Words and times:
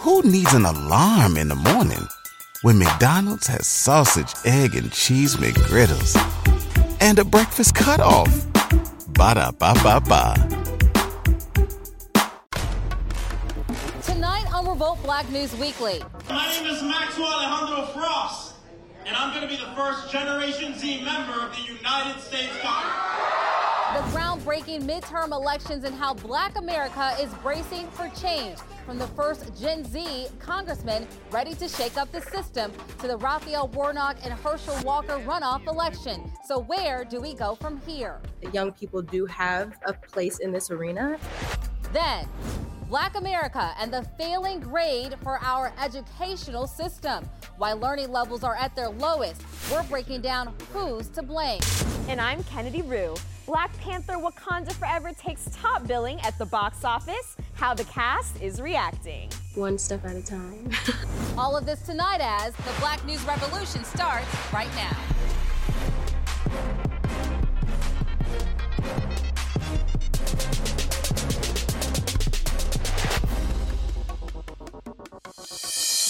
Who 0.00 0.22
needs 0.22 0.54
an 0.54 0.64
alarm 0.64 1.36
in 1.36 1.48
the 1.48 1.54
morning 1.54 2.08
when 2.62 2.78
McDonald's 2.78 3.46
has 3.48 3.66
sausage, 3.66 4.32
egg, 4.46 4.74
and 4.74 4.90
cheese 4.90 5.36
McGriddles 5.36 6.16
and 7.02 7.18
a 7.18 7.24
breakfast 7.24 7.74
cutoff? 7.74 8.46
Ba 9.08 9.34
da 9.34 9.50
ba 9.50 9.74
ba 9.84 10.00
ba. 10.00 10.34
Tonight 14.02 14.46
on 14.54 14.66
Revolt 14.66 15.02
Black 15.02 15.28
News 15.28 15.54
Weekly. 15.56 16.02
My 16.30 16.48
name 16.48 16.64
is 16.64 16.82
Maxwell 16.82 17.26
Alejandro 17.26 17.92
Frost, 17.92 18.54
and 19.04 19.14
I'm 19.14 19.34
going 19.36 19.42
to 19.42 19.54
be 19.54 19.62
the 19.62 19.70
first 19.76 20.10
Generation 20.10 20.78
Z 20.78 21.04
member 21.04 21.44
of 21.44 21.54
the 21.54 21.62
United 21.62 22.18
States 22.22 22.56
Congress. 22.62 23.39
The 23.90 24.16
groundbreaking 24.16 24.82
midterm 24.82 25.32
elections 25.32 25.82
and 25.82 25.92
how 25.92 26.14
black 26.14 26.56
America 26.56 27.12
is 27.20 27.34
bracing 27.42 27.88
for 27.90 28.08
change. 28.10 28.56
From 28.86 28.98
the 28.98 29.08
first 29.08 29.60
Gen 29.60 29.84
Z 29.84 30.28
congressman 30.38 31.08
ready 31.32 31.54
to 31.54 31.66
shake 31.66 31.96
up 31.96 32.10
the 32.12 32.20
system 32.20 32.70
to 33.00 33.08
the 33.08 33.16
Raphael 33.16 33.66
Warnock 33.66 34.18
and 34.22 34.32
Herschel 34.32 34.76
Walker 34.84 35.18
runoff 35.26 35.66
election. 35.66 36.30
So, 36.46 36.60
where 36.60 37.04
do 37.04 37.20
we 37.20 37.34
go 37.34 37.56
from 37.56 37.80
here? 37.80 38.20
Young 38.52 38.70
people 38.70 39.02
do 39.02 39.26
have 39.26 39.76
a 39.84 39.92
place 39.92 40.38
in 40.38 40.52
this 40.52 40.70
arena. 40.70 41.18
Then, 41.92 42.28
Black 42.88 43.16
America 43.16 43.74
and 43.76 43.92
the 43.92 44.04
failing 44.16 44.60
grade 44.60 45.16
for 45.20 45.40
our 45.40 45.72
educational 45.82 46.68
system. 46.68 47.28
Why 47.56 47.72
learning 47.72 48.12
levels 48.12 48.44
are 48.44 48.54
at 48.54 48.76
their 48.76 48.88
lowest. 48.88 49.42
We're 49.70 49.82
breaking 49.82 50.20
down 50.20 50.54
who's 50.72 51.08
to 51.08 51.22
blame. 51.22 51.60
And 52.06 52.20
I'm 52.20 52.44
Kennedy 52.44 52.82
Rue. 52.82 53.16
Black 53.50 53.76
Panther 53.78 54.12
Wakanda 54.12 54.72
Forever 54.74 55.12
takes 55.12 55.48
top 55.52 55.84
billing 55.84 56.20
at 56.20 56.38
the 56.38 56.46
box 56.46 56.84
office. 56.84 57.36
How 57.54 57.74
the 57.74 57.82
cast 57.82 58.40
is 58.40 58.60
reacting. 58.60 59.28
One 59.56 59.76
step 59.76 60.04
at 60.04 60.14
a 60.14 60.22
time. 60.22 60.70
All 61.36 61.56
of 61.56 61.66
this 61.66 61.82
tonight 61.82 62.20
as 62.20 62.54
the 62.54 62.72
Black 62.78 63.04
News 63.04 63.24
Revolution 63.24 63.82
starts 63.82 64.28
right 64.52 64.70
now. 64.76 64.96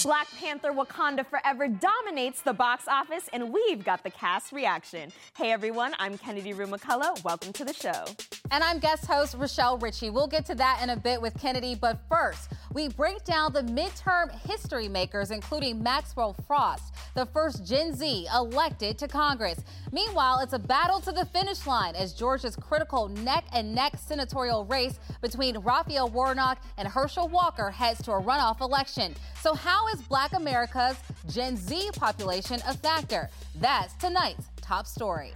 Black 0.03 0.27
Panther 0.39 0.71
Wakanda 0.71 1.25
Forever 1.25 1.67
dominates 1.67 2.41
the 2.41 2.53
box 2.53 2.87
office, 2.87 3.29
and 3.33 3.53
we've 3.53 3.83
got 3.83 4.03
the 4.03 4.09
cast 4.09 4.51
reaction. 4.51 5.11
Hey 5.35 5.51
everyone, 5.51 5.93
I'm 5.99 6.17
Kennedy 6.17 6.53
Rue 6.53 6.67
McCullough. 6.67 7.23
Welcome 7.23 7.53
to 7.53 7.65
the 7.65 7.73
show. 7.73 8.05
And 8.51 8.65
I'm 8.65 8.79
guest 8.79 9.05
host 9.05 9.35
Rochelle 9.37 9.77
Ritchie. 9.77 10.09
We'll 10.09 10.27
get 10.27 10.45
to 10.47 10.55
that 10.55 10.81
in 10.83 10.89
a 10.89 10.97
bit 10.97 11.21
with 11.21 11.39
Kennedy, 11.39 11.73
but 11.73 11.99
first, 12.09 12.51
we 12.73 12.89
break 12.89 13.23
down 13.23 13.53
the 13.53 13.61
midterm 13.61 14.29
history 14.45 14.89
makers, 14.89 15.31
including 15.31 15.81
Maxwell 15.81 16.35
Frost, 16.45 16.93
the 17.15 17.25
first 17.27 17.65
Gen 17.65 17.95
Z 17.95 18.27
elected 18.35 18.97
to 18.97 19.07
Congress. 19.07 19.61
Meanwhile, 19.93 20.39
it's 20.39 20.51
a 20.51 20.59
battle 20.59 20.99
to 20.99 21.13
the 21.13 21.23
finish 21.27 21.65
line 21.65 21.95
as 21.95 22.11
Georgia's 22.11 22.57
critical 22.57 23.07
neck 23.07 23.45
and 23.53 23.73
neck 23.73 23.93
senatorial 23.97 24.65
race 24.65 24.99
between 25.21 25.57
Raphael 25.59 26.09
Warnock 26.09 26.61
and 26.77 26.89
Herschel 26.89 27.29
Walker 27.29 27.71
heads 27.71 28.01
to 28.03 28.11
a 28.11 28.21
runoff 28.21 28.59
election. 28.59 29.15
So, 29.39 29.53
how 29.53 29.87
is 29.87 30.01
Black 30.01 30.33
America's 30.33 30.97
Gen 31.29 31.55
Z 31.55 31.91
population 31.95 32.59
a 32.67 32.75
factor? 32.75 33.29
That's 33.55 33.93
tonight's 33.93 34.47
top 34.61 34.87
story. 34.87 35.31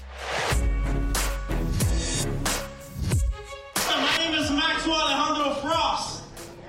My 4.02 4.18
name 4.18 4.34
is 4.34 4.52
Maxwell 4.52 4.96
Alejandro 4.96 5.54
Frost, 5.62 6.24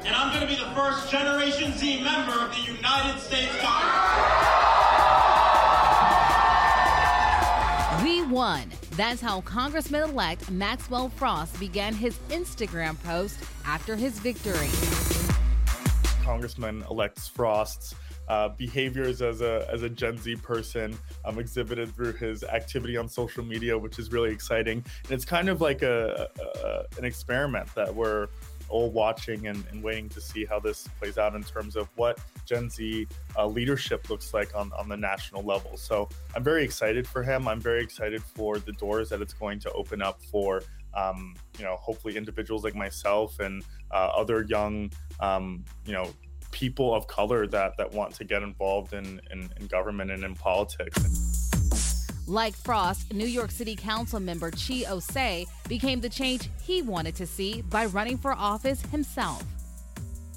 and 0.05 0.15
I'm 0.15 0.33
going 0.33 0.41
to 0.41 0.47
be 0.47 0.55
the 0.55 0.71
first 0.77 1.11
Generation 1.11 1.73
Z 1.77 2.03
member 2.05 2.39
of 2.41 2.51
the 2.51 2.61
United 2.61 3.19
States 3.21 3.53
Congress. 3.61 4.37
We 8.05 8.23
won. 8.27 8.71
That's 8.93 9.21
how 9.21 9.41
Congressman 9.41 10.11
elect 10.11 10.51
Maxwell 10.53 11.09
Frost 11.09 11.59
began 11.59 11.95
his 11.95 12.17
Instagram 12.31 13.03
post 13.03 13.39
after 13.65 13.97
his 13.97 14.21
victory. 14.21 14.71
Congressman 16.23 16.85
elect 16.89 17.19
Frost's 17.19 17.95
uh, 18.29 18.49
behaviors 18.51 19.23
as 19.23 19.41
a 19.41 19.69
as 19.71 19.83
a 19.83 19.89
Gen 19.89 20.19
Z 20.19 20.37
person 20.37 20.97
um, 21.25 21.39
exhibited 21.39 21.95
through 21.95 22.13
his 22.15 22.45
activity 22.45 22.97
on 22.97 23.09
social 23.09 23.45
media, 23.45 23.77
which 23.77 23.99
is 23.99 24.13
really 24.13 24.31
exciting. 24.31 24.85
And 25.05 25.13
it's 25.13 25.25
kind 25.25 25.49
of 25.49 25.61
like 25.61 25.83
a, 25.83 26.29
a 26.65 26.99
an 26.99 27.05
experiment 27.05 27.73
that 27.75 27.95
we're 27.95 28.29
all 28.69 28.91
watching 28.91 29.47
and, 29.47 29.65
and, 29.71 29.83
waiting 29.83 30.09
to 30.09 30.21
see 30.21 30.45
how 30.45 30.59
this 30.59 30.89
plays 30.99 31.19
out 31.19 31.35
in 31.35 31.43
terms 31.43 31.77
of 31.77 31.89
what 31.97 32.19
Gen 32.45 32.69
Z 32.69 33.07
uh, 33.37 33.47
leadership 33.47 34.11
looks 34.11 34.35
like 34.35 34.55
on, 34.57 34.73
on 34.73 34.89
the 34.89 34.97
national 34.97 35.43
level. 35.43 35.77
So 35.77 36.09
I'm 36.35 36.43
very 36.43 36.65
excited 36.65 37.07
for 37.07 37.23
him. 37.23 37.47
I'm 37.47 37.61
very 37.61 37.83
excited 37.83 38.23
for 38.23 38.59
the 38.59 38.73
doors 38.73 39.09
that 39.11 39.21
it's 39.21 39.35
going 39.35 39.61
to 39.61 39.73
open 39.73 40.03
up 40.03 40.21
for, 40.21 40.63
um, 40.95 41.35
you 41.59 41.65
know, 41.65 41.77
hopefully 41.77 42.17
individuals 42.17 42.65
like 42.65 42.75
myself 42.75 43.39
and 43.39 43.63
uh, 43.93 44.11
other 44.17 44.43
young, 44.43 44.91
um, 45.21 45.65
you 45.85 45.93
know, 45.93 46.09
people 46.57 46.95
of 46.95 47.07
color 47.07 47.47
that 47.47 47.77
that 47.77 47.93
want 47.93 48.15
to 48.15 48.25
get 48.25 48.43
involved 48.43 48.95
in, 48.95 49.21
in, 49.31 49.51
in 49.61 49.67
government 49.67 50.11
and 50.11 50.25
in 50.25 50.35
politics. 50.35 51.51
Like 52.27 52.55
Frost, 52.55 53.13
New 53.13 53.27
York 53.27 53.51
City 53.51 53.77
Council 53.77 54.21
member 54.21 54.51
Chi 54.51 54.85
Ossé 54.89 55.45
became 55.69 56.01
the 56.01 56.09
change 56.09 56.49
he 56.63 56.81
wanted 56.81 57.15
to 57.17 57.27
see 57.27 57.61
by 57.61 57.85
running 57.85 58.17
for 58.17 58.33
office 58.33 58.81
himself. 58.87 59.45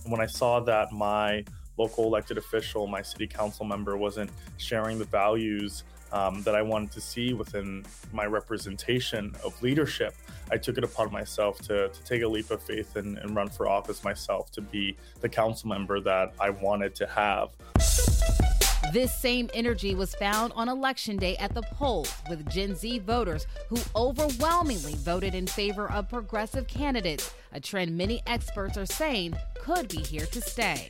When 0.08 0.20
I 0.20 0.26
saw 0.26 0.60
that 0.60 0.92
my 0.92 1.46
local 1.78 2.04
elected 2.04 2.38
official, 2.38 2.86
my 2.86 3.02
city 3.02 3.26
council 3.26 3.66
member, 3.66 3.96
wasn't 3.96 4.30
sharing 4.58 5.00
the 5.00 5.06
values 5.06 5.86
um, 6.12 6.42
that 6.44 6.56
I 6.56 6.62
wanted 6.62 6.92
to 6.92 7.02
see 7.02 7.34
within 7.34 7.86
my 8.12 8.26
representation 8.26 9.36
of 9.44 9.62
leadership, 9.62 10.16
I 10.52 10.58
took 10.58 10.78
it 10.78 10.84
upon 10.84 11.12
myself 11.12 11.60
to, 11.68 11.90
to 11.90 12.04
take 12.04 12.24
a 12.24 12.28
leap 12.28 12.52
of 12.52 12.62
faith 12.62 12.96
and, 12.96 13.18
and 13.18 13.36
run 13.36 13.50
for 13.50 13.68
office 13.68 14.04
myself 14.04 14.52
to 14.52 14.62
be 14.62 14.98
the 15.22 15.30
council 15.30 15.70
member 15.70 16.00
that 16.02 16.34
I 16.40 16.50
wanted 16.50 16.96
to 16.96 17.08
have. 17.08 17.50
This 18.92 19.14
same 19.14 19.52
energy 19.54 19.94
was 19.94 20.16
found 20.16 20.52
on 20.56 20.68
election 20.68 21.18
day 21.18 21.38
at 21.38 21.54
the 21.54 21.62
polls 21.62 22.12
with 22.28 22.50
Gen 22.50 22.74
Z 22.74 23.00
voters 23.00 23.46
who 23.68 23.78
overwhelmingly 23.96 24.96
voted 24.96 25.36
in 25.36 25.46
favor 25.46 25.92
of 25.92 26.10
progressive 26.10 26.66
candidates, 26.66 27.32
a 27.52 27.60
trend 27.60 27.96
many 27.96 28.24
experts 28.26 28.78
are 28.78 28.88
saying 28.88 29.36
could 29.60 29.90
be 29.90 30.02
here 30.02 30.26
to 30.26 30.42
stay. 30.42 30.88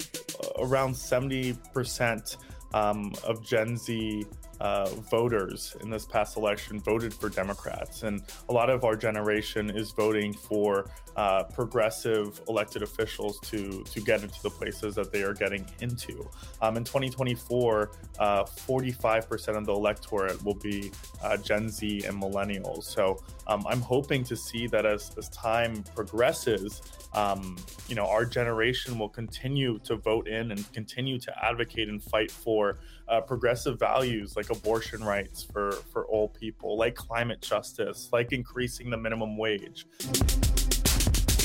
Around 0.59 0.94
70% 0.94 2.38
um, 2.74 3.13
of 3.25 3.46
Gen 3.46 3.75
Z 3.75 4.25
uh, 4.59 4.90
voters 5.09 5.75
in 5.81 5.90
this 5.90 6.06
past 6.06 6.38
election 6.38 6.80
voted 6.80 7.14
for 7.14 7.30
Democrats, 7.30 8.03
and 8.03 8.22
a 8.50 8.53
lot 8.53 8.70
of 8.70 8.84
our 8.84 8.96
generation 8.96 9.70
is 9.70 9.92
voting 9.92 10.34
for 10.34 10.90
uh, 11.16 11.44
progressive 11.44 12.40
elected 12.47 12.84
officials 12.84 13.40
to 13.42 13.84
to 13.84 14.00
get 14.02 14.24
into 14.24 14.42
the 14.44 14.50
places 14.50 14.96
that 14.96 15.12
they 15.12 15.24
are 15.24 15.34
getting 15.34 15.66
into. 15.81 16.30
Um, 16.62 16.78
in 16.78 16.84
2024, 16.84 17.92
uh, 18.19 18.44
45% 18.44 19.58
of 19.58 19.66
the 19.66 19.74
electorate 19.74 20.44
will 20.44 20.56
be 20.56 20.92
uh, 21.24 21.38
Gen 21.38 21.69
Z 21.69 22.03
and 22.06 22.22
millennials. 22.22 22.84
So 22.84 23.22
um, 23.48 23.66
I'm 23.68 23.81
hoping 23.81 24.24
to 24.25 24.36
see 24.36 24.68
that 24.68 24.86
as 24.86 25.12
as 25.18 25.30
time 25.30 25.84
progresses, 25.96 26.81
um, 27.14 27.58
you 27.88 27.96
know, 27.96 28.06
our 28.06 28.25
generation 28.25 29.00
will 29.00 29.09
continue 29.09 29.80
to 29.80 29.96
vote 29.96 30.28
in 30.28 30.52
and 30.52 30.72
continue 30.74 31.19
to 31.19 31.46
advocate 31.46 31.90
and 31.90 32.02
fight 32.02 32.31
for 32.31 32.78
uh, 33.09 33.22
progressive 33.22 33.80
values 33.80 34.36
like 34.36 34.50
abortion 34.50 35.03
rights 35.03 35.44
for, 35.44 35.72
for 35.92 36.06
all 36.06 36.30
people, 36.30 36.78
like 36.78 36.96
climate 36.96 37.42
justice, 37.42 38.09
like 38.12 38.31
increasing 38.31 38.90
the 38.90 38.97
minimum 38.97 39.38
wage. 39.38 39.86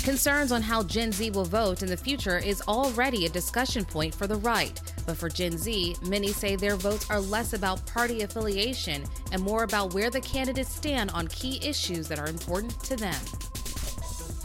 Concerns 0.05 0.53
on 0.53 0.61
how 0.61 0.83
Gen 0.83 1.13
Z 1.13 1.31
will 1.31 1.47
vote 1.47 1.83
in 1.83 1.89
the 1.89 1.97
future 1.97 2.37
is 2.37 2.61
already 2.69 3.25
a 3.25 3.29
discussion 3.31 3.87
point 3.87 4.15
for 4.15 4.27
the 4.27 4.37
right. 4.37 4.79
But 5.07 5.17
for 5.17 5.31
Gen 5.31 5.57
Z, 5.57 5.97
many 6.07 6.29
say 6.29 6.57
their 6.57 6.77
votes 6.77 7.09
are 7.11 7.21
less 7.21 7.55
about 7.55 7.87
party 7.87 8.21
affiliation 8.21 9.03
and 9.33 9.43
more 9.43 9.63
about 9.63 9.95
where 9.95 10.11
the 10.11 10.21
candidates 10.21 10.75
stand 10.75 11.11
on 11.13 11.27
key 11.29 11.59
issues 11.67 12.07
that 12.09 12.19
are 12.19 12.27
important 12.27 12.79
to 12.85 12.97
them. 12.97 13.17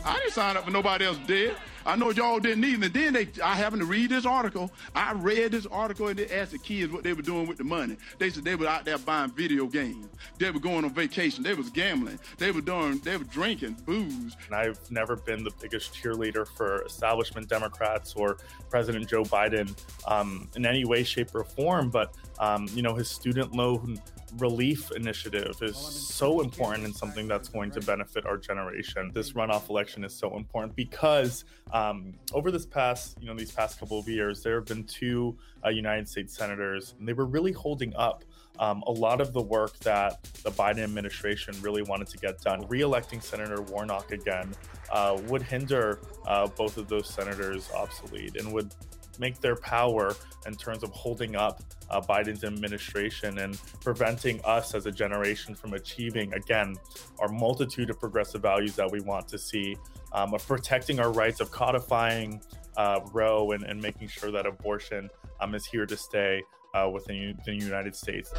I 0.06 0.18
didn't 0.20 0.32
sign 0.32 0.56
up 0.56 0.64
for 0.64 0.72
nobody 0.72 1.04
else 1.04 1.20
did. 1.28 1.58
I 1.90 1.96
know 1.96 2.12
y'all 2.12 2.40
didn't 2.40 2.64
either. 2.64 2.86
And 2.86 2.94
then 2.94 3.14
they, 3.14 3.28
I 3.44 3.56
happened 3.56 3.82
to 3.82 3.88
read 3.88 4.12
this 4.12 4.24
article. 4.24 4.72
I 4.94 5.14
read 5.14 5.54
this 5.54 5.66
article 5.66 6.10
and 6.10 6.20
they 6.20 6.30
asked 6.30 6.52
the 6.52 6.60
kids 6.60 6.94
what 6.94 7.04
they 7.04 7.14
were 7.14 7.24
doing 7.24 7.48
with 7.48 7.58
the 7.58 7.64
money. 7.64 7.98
They 8.20 8.30
said 8.30 8.44
they 8.44 8.54
were 8.54 8.68
out 8.68 8.86
there 8.86 9.00
buying 9.00 9.32
video 9.32 9.66
games. 9.66 10.06
They 10.38 10.52
were 10.52 10.60
going 10.60 10.86
on 10.86 10.94
vacation. 10.94 11.44
They 11.44 11.56
was 11.56 11.72
gambling. 11.72 12.20
They 12.38 12.52
were 12.52 12.62
doing, 12.62 13.00
they 13.00 13.18
were 13.18 13.24
drinking 13.24 13.78
booze. 13.88 14.38
And 14.46 14.56
I've 14.56 14.80
never 14.92 15.16
been 15.16 15.44
the 15.44 15.52
biggest 15.60 15.96
cheerleader 15.96 16.48
for 16.48 16.84
establishment 16.84 17.50
Democrats 17.50 18.14
or 18.14 18.38
President 18.70 19.10
Joe 19.10 19.24
Biden 19.24 19.76
um, 20.08 20.48
in 20.56 20.68
any 20.68 20.86
way, 20.86 21.04
shape, 21.04 21.34
or 21.34 21.44
form. 21.44 21.90
But 21.90 22.14
um, 22.38 22.68
you 22.76 22.84
know, 22.84 22.94
his 22.94 23.10
student 23.10 23.54
loan 23.54 24.00
relief 24.38 24.92
initiative 24.92 25.56
is 25.62 25.76
so 25.76 26.42
important 26.42 26.86
and 26.86 26.96
something 26.96 27.28
that's 27.28 27.50
going 27.50 27.72
to 27.72 27.82
benefit 27.82 28.26
our 28.26 28.38
generation. 28.38 29.12
This 29.14 29.34
runoff 29.34 29.70
election 29.70 30.04
is 30.04 30.14
so 30.14 30.36
important 30.38 30.76
because 30.76 31.46
um, 31.72 32.14
over 32.34 32.52
this 32.52 32.66
past, 32.66 33.18
you 33.20 33.28
know, 33.28 33.36
these 33.36 33.52
past 33.52 33.80
couple 33.80 34.00
of 34.00 34.08
years, 34.08 34.44
there 34.44 34.56
have 34.56 34.66
been 34.66 34.84
two 34.84 35.38
uh, 35.66 35.70
United 35.70 36.08
States 36.08 36.36
senators, 36.36 36.96
and 37.00 37.08
they 37.08 37.14
were 37.14 37.26
really 37.26 37.52
holding 37.52 37.96
up 37.96 38.24
um, 38.60 38.84
a 38.88 38.92
lot 38.92 39.22
of 39.22 39.34
the 39.34 39.42
work 39.42 39.78
that 39.80 40.22
the 40.44 40.52
Biden 40.52 40.80
administration 40.80 41.56
really 41.62 41.82
wanted 41.82 42.08
to 42.08 42.18
get 42.18 42.42
done. 42.42 42.66
Re-electing 42.68 43.22
Senator 43.22 43.62
Warnock 43.62 44.12
again 44.12 44.54
uh, 44.92 45.20
would 45.28 45.42
hinder 45.42 46.00
uh, 46.28 46.48
both 46.48 46.78
of 46.78 46.88
those 46.90 47.08
senators 47.10 47.70
obsolete 47.76 48.36
and 48.36 48.52
would 48.52 48.74
make 49.20 49.40
their 49.40 49.56
power 49.56 50.16
in 50.48 50.56
terms 50.56 50.84
of 50.84 50.92
holding 50.92 51.36
up 51.36 51.62
uh, 51.90 52.02
Biden's 52.02 52.44
administration 52.44 53.40
and 53.40 53.60
preventing 53.82 54.40
us 54.44 54.74
as 54.74 54.86
a 54.86 54.92
generation 54.92 55.56
from 55.56 55.74
achieving, 55.74 56.34
again, 56.34 56.76
our 57.20 57.28
multitude 57.28 57.90
of 57.90 58.00
progressive 58.00 58.42
values 58.42 58.76
that 58.76 58.90
we 58.90 59.02
want 59.02 59.28
to 59.28 59.38
see, 59.38 59.76
um, 60.14 60.34
of 60.34 60.46
protecting 60.48 61.00
our 61.00 61.12
rights, 61.12 61.40
of 61.40 61.52
codifying 61.52 62.42
uh, 62.78 63.02
Roe 63.12 63.52
and, 63.52 63.64
and, 63.64 63.82
making 63.82 64.08
sure 64.08 64.32
that 64.32 64.46
abortion 64.46 65.10
um, 65.42 65.54
is 65.54 65.66
here 65.66 65.86
to 65.86 65.98
stay 65.98 66.42
uh, 66.74 66.90
within 66.92 67.38
the 67.46 67.54
United 67.54 67.96
States. 67.96 68.32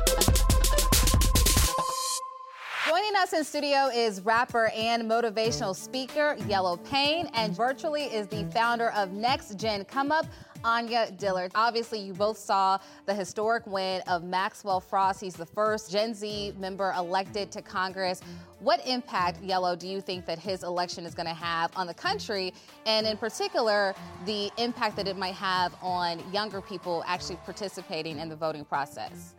Joining 2.88 3.14
us 3.16 3.32
in 3.32 3.44
studio 3.44 3.88
is 3.94 4.20
rapper 4.22 4.70
and 4.74 5.08
motivational 5.08 5.76
speaker 5.76 6.36
YelloPain, 6.40 7.30
and 7.34 7.54
virtually 7.54 8.04
is 8.04 8.26
the 8.26 8.44
founder 8.52 8.90
of 8.92 9.12
Next 9.12 9.56
Gen 9.58 9.84
Come 9.84 10.10
Up, 10.10 10.26
Anya 10.64 11.10
Dillard. 11.12 11.52
Obviously, 11.54 11.98
you 12.00 12.12
both 12.12 12.36
saw 12.36 12.78
the 13.06 13.14
historic 13.14 13.66
win 13.66 14.02
of 14.06 14.24
Maxwell 14.24 14.80
Frost. 14.80 15.20
He's 15.20 15.34
the 15.34 15.46
first 15.46 15.90
Gen 15.90 16.14
Z 16.14 16.54
member 16.58 16.92
elected 16.96 17.50
to 17.52 17.62
Congress. 17.62 18.20
What 18.58 18.86
impact, 18.86 19.42
Yellow, 19.42 19.74
do 19.74 19.88
you 19.88 20.00
think 20.00 20.26
that 20.26 20.38
his 20.38 20.62
election 20.62 21.06
is 21.06 21.14
going 21.14 21.28
to 21.28 21.34
have 21.34 21.70
on 21.76 21.86
the 21.86 21.94
country, 21.94 22.52
and 22.84 23.06
in 23.06 23.16
particular, 23.16 23.94
the 24.26 24.50
impact 24.58 24.96
that 24.96 25.08
it 25.08 25.16
might 25.16 25.34
have 25.34 25.74
on 25.82 26.22
younger 26.32 26.60
people 26.60 27.02
actually 27.06 27.36
participating 27.36 28.18
in 28.18 28.28
the 28.28 28.36
voting 28.36 28.64
process? 28.64 29.34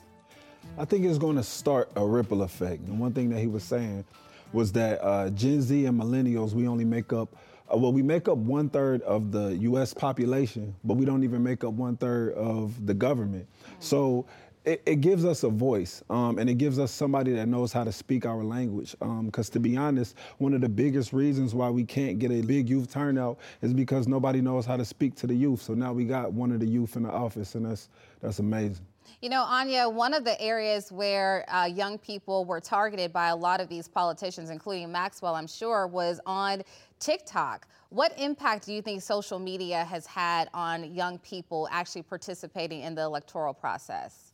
I 0.77 0.85
think 0.85 1.05
it's 1.05 1.17
going 1.17 1.35
to 1.35 1.43
start 1.43 1.91
a 1.95 2.05
ripple 2.05 2.43
effect. 2.43 2.87
And 2.87 2.99
one 2.99 3.13
thing 3.13 3.29
that 3.29 3.39
he 3.39 3.47
was 3.47 3.63
saying 3.63 4.05
was 4.53 4.71
that 4.73 5.03
uh, 5.03 5.29
Gen 5.29 5.61
Z 5.61 5.85
and 5.85 5.99
millennials, 5.99 6.53
we 6.53 6.67
only 6.67 6.85
make 6.85 7.13
up 7.13 7.29
well, 7.77 7.93
we 7.93 8.01
make 8.01 8.27
up 8.27 8.37
one 8.37 8.69
third 8.69 9.01
of 9.03 9.31
the 9.31 9.55
U.S. 9.57 9.93
population, 9.93 10.75
but 10.83 10.95
we 10.95 11.05
don't 11.05 11.23
even 11.23 11.43
make 11.43 11.63
up 11.63 11.73
one 11.73 11.97
third 11.97 12.33
of 12.33 12.85
the 12.85 12.93
government. 12.93 13.47
So 13.79 14.25
it, 14.65 14.81
it, 14.85 15.01
gives 15.01 15.25
us 15.25 15.43
a 15.43 15.49
voice 15.49 16.03
um, 16.09 16.37
and 16.37 16.49
it 16.49 16.55
gives 16.55 16.77
us 16.77 16.91
somebody 16.91 17.33
that 17.33 17.47
knows 17.47 17.73
how 17.73 17.83
to 17.83 17.91
speak 17.91 18.25
our 18.25 18.43
language. 18.43 18.95
Because 18.99 19.49
um, 19.49 19.53
to 19.53 19.59
be 19.59 19.75
honest, 19.75 20.15
one 20.37 20.53
of 20.53 20.61
the 20.61 20.69
biggest 20.69 21.13
reasons 21.13 21.55
why 21.55 21.69
we 21.69 21.83
can't 21.83 22.19
get 22.19 22.31
a 22.31 22.41
big 22.41 22.69
youth 22.69 22.91
turnout 22.91 23.39
is 23.61 23.73
because 23.73 24.07
nobody 24.07 24.41
knows 24.41 24.65
how 24.65 24.77
to 24.77 24.85
speak 24.85 25.15
to 25.15 25.27
the 25.27 25.33
youth. 25.33 25.61
So 25.61 25.73
now 25.73 25.93
we 25.93 26.05
got 26.05 26.31
one 26.33 26.51
of 26.51 26.59
the 26.59 26.67
youth 26.67 26.95
in 26.95 27.03
the 27.03 27.11
office, 27.11 27.55
and 27.55 27.65
that's 27.65 27.89
that's 28.21 28.39
amazing. 28.39 28.85
You 29.21 29.29
know, 29.29 29.43
Anya, 29.43 29.87
one 29.87 30.13
of 30.13 30.23
the 30.23 30.39
areas 30.41 30.91
where 30.91 31.45
uh, 31.47 31.65
young 31.65 31.97
people 31.97 32.45
were 32.45 32.59
targeted 32.59 33.11
by 33.11 33.27
a 33.27 33.35
lot 33.35 33.61
of 33.61 33.67
these 33.67 33.87
politicians, 33.87 34.49
including 34.49 34.91
Maxwell, 34.91 35.35
I'm 35.35 35.47
sure, 35.47 35.85
was 35.85 36.19
on 36.25 36.63
TikTok. 37.01 37.67
What 37.89 38.13
impact 38.17 38.67
do 38.67 38.73
you 38.73 38.81
think 38.81 39.01
social 39.01 39.39
media 39.39 39.83
has 39.83 40.05
had 40.05 40.49
on 40.53 40.93
young 40.93 41.17
people 41.19 41.67
actually 41.71 42.03
participating 42.03 42.81
in 42.81 42.95
the 42.95 43.01
electoral 43.01 43.53
process? 43.53 44.33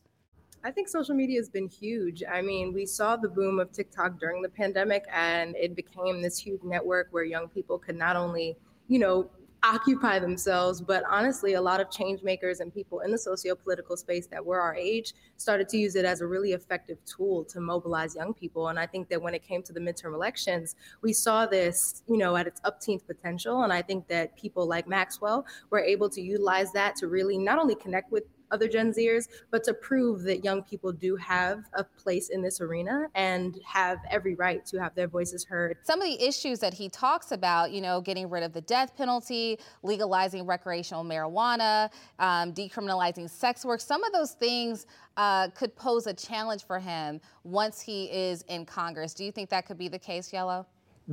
I 0.63 0.71
think 0.71 0.89
social 0.89 1.15
media 1.15 1.39
has 1.39 1.49
been 1.49 1.69
huge. 1.69 2.23
I 2.29 2.41
mean, 2.41 2.73
we 2.73 2.85
saw 2.85 3.15
the 3.15 3.29
boom 3.29 3.59
of 3.59 3.71
TikTok 3.71 4.19
during 4.19 4.41
the 4.41 4.49
pandemic, 4.49 5.05
and 5.11 5.55
it 5.55 5.75
became 5.75 6.21
this 6.21 6.37
huge 6.37 6.61
network 6.63 7.07
where 7.11 7.23
young 7.23 7.47
people 7.47 7.79
could 7.79 7.95
not 7.95 8.15
only, 8.15 8.57
you 8.87 8.99
know, 8.99 9.29
occupy 9.63 10.19
themselves. 10.19 10.81
But 10.81 11.03
honestly, 11.09 11.53
a 11.53 11.61
lot 11.61 11.79
of 11.79 11.89
change 11.91 12.23
makers 12.23 12.59
and 12.59 12.73
people 12.73 13.01
in 13.01 13.11
the 13.11 13.17
socio-political 13.17 13.97
space 13.97 14.27
that 14.27 14.45
were 14.45 14.59
our 14.59 14.75
age 14.75 15.13
started 15.37 15.67
to 15.69 15.77
use 15.77 15.95
it 15.95 16.05
as 16.05 16.21
a 16.21 16.27
really 16.27 16.53
effective 16.53 16.97
tool 17.05 17.43
to 17.45 17.59
mobilize 17.59 18.15
young 18.15 18.33
people. 18.33 18.69
And 18.69 18.79
I 18.79 18.85
think 18.85 19.09
that 19.09 19.21
when 19.21 19.33
it 19.33 19.43
came 19.43 19.63
to 19.63 19.73
the 19.73 19.79
midterm 19.79 20.13
elections, 20.13 20.75
we 21.01 21.13
saw 21.13 21.45
this, 21.45 22.03
you 22.07 22.17
know, 22.17 22.35
at 22.35 22.47
its 22.47 22.61
upteenth 22.61 23.05
potential. 23.05 23.63
And 23.63 23.73
I 23.73 23.81
think 23.81 24.07
that 24.07 24.37
people 24.37 24.67
like 24.67 24.87
Maxwell 24.87 25.45
were 25.69 25.79
able 25.79 26.09
to 26.09 26.21
utilize 26.21 26.71
that 26.73 26.95
to 26.97 27.07
really 27.07 27.37
not 27.37 27.59
only 27.59 27.75
connect 27.75 28.11
with 28.11 28.23
other 28.51 28.67
Gen 28.67 28.91
Zers, 28.91 29.27
but 29.51 29.63
to 29.63 29.73
prove 29.73 30.23
that 30.23 30.43
young 30.43 30.63
people 30.63 30.91
do 30.91 31.15
have 31.15 31.63
a 31.73 31.83
place 31.83 32.29
in 32.29 32.41
this 32.41 32.61
arena 32.61 33.07
and 33.15 33.59
have 33.65 33.99
every 34.09 34.35
right 34.35 34.65
to 34.65 34.77
have 34.79 34.95
their 34.95 35.07
voices 35.07 35.45
heard. 35.45 35.77
Some 35.83 36.01
of 36.01 36.07
the 36.07 36.25
issues 36.25 36.59
that 36.59 36.73
he 36.73 36.89
talks 36.89 37.31
about, 37.31 37.71
you 37.71 37.81
know, 37.81 38.01
getting 38.01 38.29
rid 38.29 38.43
of 38.43 38.53
the 38.53 38.61
death 38.61 38.95
penalty, 38.95 39.59
legalizing 39.83 40.45
recreational 40.45 41.03
marijuana, 41.03 41.89
um, 42.19 42.53
decriminalizing 42.53 43.29
sex 43.29 43.65
work, 43.65 43.81
some 43.81 44.03
of 44.03 44.13
those 44.13 44.31
things 44.31 44.85
uh, 45.17 45.49
could 45.49 45.75
pose 45.75 46.07
a 46.07 46.13
challenge 46.13 46.63
for 46.65 46.79
him 46.79 47.19
once 47.43 47.81
he 47.81 48.05
is 48.05 48.43
in 48.43 48.65
Congress. 48.65 49.13
Do 49.13 49.23
you 49.23 49.31
think 49.31 49.49
that 49.49 49.65
could 49.65 49.77
be 49.77 49.87
the 49.87 49.99
case, 49.99 50.31
Yellow? 50.31 50.65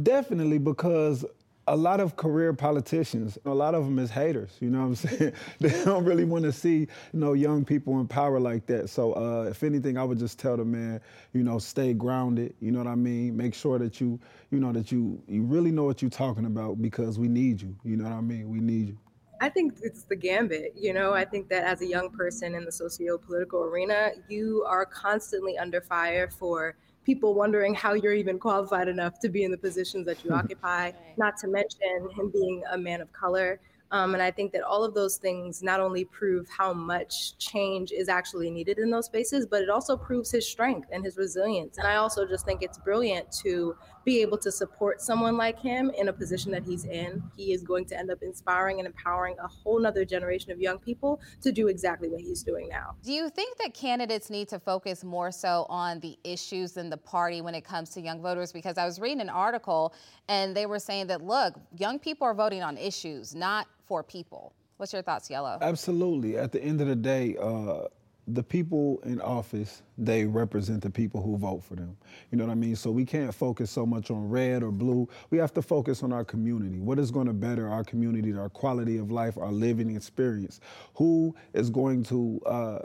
Definitely, 0.02 0.58
because 0.58 1.24
a 1.66 1.76
lot 1.76 2.00
of 2.00 2.16
career 2.16 2.52
politicians, 2.52 3.38
a 3.44 3.54
lot 3.54 3.74
of 3.74 3.84
them 3.84 3.98
is 3.98 4.10
haters, 4.10 4.56
you 4.60 4.70
know 4.70 4.80
what 4.80 4.86
I'm 4.86 4.94
saying? 4.94 5.32
they 5.60 5.84
don't 5.84 6.04
really 6.04 6.24
want 6.24 6.44
to 6.44 6.52
see, 6.52 6.80
you 6.80 6.88
know, 7.12 7.32
young 7.32 7.64
people 7.64 8.00
in 8.00 8.06
power 8.06 8.38
like 8.38 8.66
that. 8.66 8.90
So 8.90 9.14
uh, 9.14 9.48
if 9.48 9.62
anything, 9.62 9.96
I 9.96 10.04
would 10.04 10.18
just 10.18 10.38
tell 10.38 10.56
the 10.56 10.64
man, 10.64 11.00
you 11.32 11.42
know, 11.42 11.58
stay 11.58 11.94
grounded, 11.94 12.54
you 12.60 12.70
know 12.70 12.78
what 12.78 12.88
I 12.88 12.94
mean? 12.94 13.36
Make 13.36 13.54
sure 13.54 13.78
that 13.78 14.00
you, 14.00 14.20
you 14.50 14.60
know, 14.60 14.72
that 14.72 14.92
you 14.92 15.22
you 15.26 15.42
really 15.42 15.70
know 15.70 15.84
what 15.84 16.02
you're 16.02 16.10
talking 16.10 16.46
about 16.46 16.82
because 16.82 17.18
we 17.18 17.28
need 17.28 17.60
you, 17.62 17.74
you 17.84 17.96
know 17.96 18.04
what 18.04 18.12
I 18.12 18.20
mean? 18.20 18.50
We 18.50 18.60
need 18.60 18.88
you. 18.88 18.98
I 19.40 19.48
think 19.48 19.74
it's 19.82 20.04
the 20.04 20.16
gambit. 20.16 20.72
You 20.76 20.92
know, 20.92 21.12
I 21.12 21.24
think 21.24 21.48
that 21.48 21.64
as 21.64 21.82
a 21.82 21.86
young 21.86 22.10
person 22.10 22.54
in 22.54 22.64
the 22.64 22.72
socio 22.72 23.18
political 23.18 23.64
arena, 23.64 24.12
you 24.28 24.64
are 24.66 24.86
constantly 24.86 25.58
under 25.58 25.80
fire 25.80 26.30
for 26.30 26.76
people 27.04 27.34
wondering 27.34 27.74
how 27.74 27.94
you're 27.94 28.14
even 28.14 28.38
qualified 28.38 28.88
enough 28.88 29.18
to 29.20 29.28
be 29.28 29.44
in 29.44 29.50
the 29.50 29.58
positions 29.58 30.06
that 30.06 30.24
you 30.24 30.32
occupy, 30.32 30.92
not 31.16 31.36
to 31.38 31.48
mention 31.48 32.08
him 32.16 32.30
being 32.32 32.62
a 32.72 32.78
man 32.78 33.00
of 33.00 33.12
color. 33.12 33.60
Um, 33.90 34.14
and 34.14 34.22
I 34.22 34.30
think 34.30 34.52
that 34.52 34.62
all 34.62 34.82
of 34.82 34.94
those 34.94 35.18
things 35.18 35.62
not 35.62 35.78
only 35.78 36.04
prove 36.06 36.48
how 36.48 36.72
much 36.72 37.38
change 37.38 37.92
is 37.92 38.08
actually 38.08 38.50
needed 38.50 38.78
in 38.78 38.90
those 38.90 39.06
spaces, 39.06 39.46
but 39.46 39.62
it 39.62 39.70
also 39.70 39.96
proves 39.96 40.32
his 40.32 40.48
strength 40.48 40.88
and 40.90 41.04
his 41.04 41.16
resilience. 41.16 41.78
And 41.78 41.86
I 41.86 41.96
also 41.96 42.26
just 42.26 42.44
think 42.44 42.62
it's 42.62 42.78
brilliant 42.78 43.30
to 43.42 43.76
be 44.04 44.20
able 44.20 44.38
to 44.38 44.52
support 44.52 45.00
someone 45.00 45.36
like 45.36 45.58
him 45.58 45.90
in 45.96 46.08
a 46.08 46.12
position 46.12 46.52
that 46.52 46.62
he's 46.62 46.84
in. 46.84 47.22
He 47.36 47.52
is 47.52 47.62
going 47.62 47.86
to 47.86 47.98
end 47.98 48.10
up 48.10 48.22
inspiring 48.22 48.78
and 48.78 48.86
empowering 48.86 49.36
a 49.42 49.46
whole 49.46 49.80
nother 49.80 50.04
generation 50.04 50.52
of 50.52 50.60
young 50.60 50.78
people 50.78 51.20
to 51.42 51.52
do 51.52 51.68
exactly 51.68 52.08
what 52.08 52.20
he's 52.20 52.42
doing 52.42 52.68
now. 52.68 52.96
Do 53.02 53.12
you 53.12 53.30
think 53.30 53.56
that 53.58 53.74
candidates 53.74 54.30
need 54.30 54.48
to 54.48 54.58
focus 54.58 55.04
more 55.04 55.30
so 55.30 55.66
on 55.68 56.00
the 56.00 56.18
issues 56.24 56.76
in 56.76 56.90
the 56.90 56.96
party 56.96 57.40
when 57.40 57.54
it 57.54 57.64
comes 57.64 57.90
to 57.90 58.00
young 58.00 58.20
voters? 58.20 58.52
Because 58.52 58.78
I 58.78 58.84
was 58.84 59.00
reading 59.00 59.20
an 59.20 59.30
article 59.30 59.94
and 60.28 60.56
they 60.56 60.66
were 60.66 60.78
saying 60.78 61.06
that, 61.08 61.22
look, 61.22 61.54
young 61.76 61.98
people 61.98 62.26
are 62.26 62.34
voting 62.34 62.62
on 62.62 62.76
issues, 62.76 63.34
not 63.34 63.66
for 63.86 64.02
people. 64.02 64.52
What's 64.76 64.92
your 64.92 65.02
thoughts, 65.02 65.30
Yellow? 65.30 65.58
Absolutely. 65.60 66.36
At 66.36 66.52
the 66.52 66.62
end 66.62 66.80
of 66.80 66.88
the 66.88 66.96
day, 66.96 67.36
uh, 67.40 67.84
the 68.26 68.42
people 68.42 69.00
in 69.04 69.20
office, 69.20 69.82
they 69.98 70.24
represent 70.24 70.82
the 70.82 70.90
people 70.90 71.20
who 71.22 71.36
vote 71.36 71.62
for 71.62 71.74
them. 71.74 71.96
You 72.30 72.38
know 72.38 72.46
what 72.46 72.52
I 72.52 72.56
mean? 72.56 72.74
So 72.74 72.90
we 72.90 73.04
can't 73.04 73.34
focus 73.34 73.70
so 73.70 73.84
much 73.84 74.10
on 74.10 74.28
red 74.28 74.62
or 74.62 74.70
blue. 74.70 75.08
We 75.30 75.38
have 75.38 75.52
to 75.54 75.62
focus 75.62 76.02
on 76.02 76.12
our 76.12 76.24
community. 76.24 76.80
What 76.80 76.98
is 76.98 77.10
going 77.10 77.26
to 77.26 77.34
better 77.34 77.68
our 77.68 77.84
community, 77.84 78.32
our 78.32 78.48
quality 78.48 78.96
of 78.96 79.10
life, 79.10 79.36
our 79.36 79.52
living 79.52 79.94
experience? 79.94 80.60
Who 80.94 81.34
is 81.52 81.68
going 81.68 82.04
to 82.04 82.40
uh, 82.46 82.78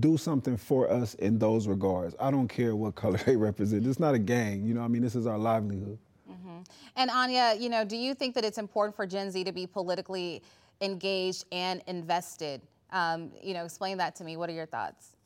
do 0.00 0.16
something 0.16 0.56
for 0.56 0.90
us 0.90 1.14
in 1.14 1.38
those 1.38 1.68
regards? 1.68 2.14
I 2.18 2.30
don't 2.30 2.48
care 2.48 2.74
what 2.74 2.94
color 2.94 3.18
they 3.26 3.36
represent. 3.36 3.86
It's 3.86 4.00
not 4.00 4.14
a 4.14 4.18
gang. 4.18 4.64
You 4.64 4.74
know 4.74 4.80
what 4.80 4.86
I 4.86 4.90
mean? 4.90 5.02
This 5.02 5.14
is 5.14 5.26
our 5.26 5.38
livelihood. 5.38 5.98
Mm-hmm. 6.30 6.58
And 6.96 7.10
Anya, 7.10 7.54
you 7.58 7.68
know, 7.68 7.84
do 7.84 7.96
you 7.96 8.14
think 8.14 8.34
that 8.34 8.44
it's 8.44 8.58
important 8.58 8.96
for 8.96 9.06
Gen 9.06 9.30
Z 9.30 9.44
to 9.44 9.52
be 9.52 9.66
politically 9.66 10.42
engaged 10.80 11.44
and 11.52 11.82
invested? 11.86 12.62
Um, 12.90 13.32
you 13.42 13.54
know, 13.54 13.64
explain 13.64 13.98
that 13.98 14.16
to 14.16 14.24
me. 14.24 14.36
What 14.36 14.48
are 14.48 14.54
your 14.54 14.66
thoughts? 14.66 15.16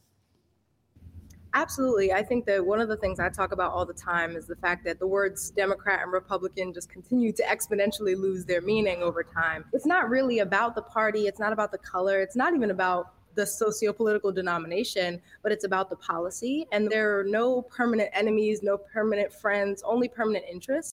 Absolutely. 1.53 2.13
I 2.13 2.23
think 2.23 2.47
that 2.47 2.65
one 2.65 2.81
of 2.81 2.89
the 2.89 2.97
things 2.97 3.19
I 3.19 3.29
talk 3.29 3.51
about 3.51 3.73
all 3.73 3.85
the 3.85 3.93
time 3.93 4.37
is 4.37 4.47
the 4.47 4.55
fact 4.57 4.85
that 4.85 5.01
the 5.01 5.07
words 5.07 5.51
Democrat 5.51 6.01
and 6.03 6.13
Republican 6.13 6.73
just 6.73 6.89
continue 6.89 7.33
to 7.33 7.43
exponentially 7.43 8.17
lose 8.17 8.45
their 8.45 8.61
meaning 8.61 9.03
over 9.03 9.25
time. 9.25 9.65
It's 9.73 9.87
not 9.87 10.09
really 10.09 10.39
about 10.39 10.77
the 10.77 10.83
party, 10.83 11.27
it's 11.27 11.41
not 11.41 11.53
about 11.53 11.73
the 11.73 11.79
color, 11.79 12.21
it's 12.21 12.37
not 12.37 12.55
even 12.55 12.71
about 12.71 13.15
the 13.35 13.45
socio-political 13.45 14.33
denomination, 14.33 15.21
but 15.43 15.51
it's 15.51 15.65
about 15.65 15.91
the 15.91 15.97
policy. 15.97 16.67
And 16.71 16.89
there 16.89 17.19
are 17.19 17.25
no 17.25 17.63
permanent 17.63 18.11
enemies, 18.13 18.63
no 18.63 18.79
permanent 18.79 19.33
friends, 19.33 19.83
only 19.85 20.09
permanent 20.09 20.45
interests. 20.51 20.95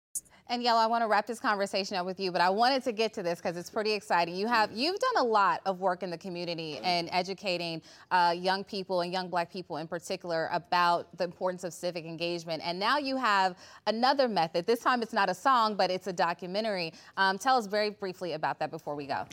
And 0.54 0.62
Yellow, 0.62 0.82
I 0.82 0.86
want 0.86 1.02
to 1.02 1.08
wrap 1.08 1.26
this 1.26 1.40
conversation 1.40 1.98
up 1.98 2.06
with 2.06 2.20
you, 2.20 2.32
but 2.32 2.40
I 2.40 2.52
wanted 2.52 2.84
to 2.84 2.92
get 2.92 3.12
to 3.14 3.24
this 3.24 3.40
because 3.40 3.58
it's 3.58 3.72
pretty 3.72 3.92
exciting. 3.92 4.36
You 4.36 4.46
have 4.46 4.72
you've 4.72 5.00
done 5.00 5.18
a 5.18 5.24
lot 5.24 5.62
of 5.66 5.80
work 5.80 6.04
in 6.04 6.12
the 6.12 6.18
community 6.20 6.78
and 6.84 7.10
educating 7.12 7.82
uh, 8.12 8.36
young 8.38 8.64
people 8.64 9.02
and 9.02 9.12
young 9.12 9.30
Black 9.30 9.52
people 9.52 9.78
in 9.78 9.88
particular 9.88 10.50
about 10.52 11.08
the 11.18 11.24
importance 11.24 11.64
of 11.64 11.74
civic 11.74 12.06
engagement. 12.06 12.62
And 12.64 12.80
now 12.80 13.00
you 13.00 13.18
have 13.18 13.58
another 13.88 14.28
method. 14.28 14.68
This 14.68 14.82
time 14.82 15.02
it's 15.02 15.12
not 15.12 15.28
a 15.28 15.34
song, 15.34 15.74
but 15.74 15.90
it's 15.90 16.06
a 16.06 16.14
documentary. 16.14 16.94
Um, 17.18 17.40
tell 17.40 17.58
us 17.58 17.66
very 17.66 17.90
briefly 17.90 18.34
about 18.34 18.60
that 18.60 18.70
before 18.70 18.94
we 18.94 19.08
go. 19.08 19.26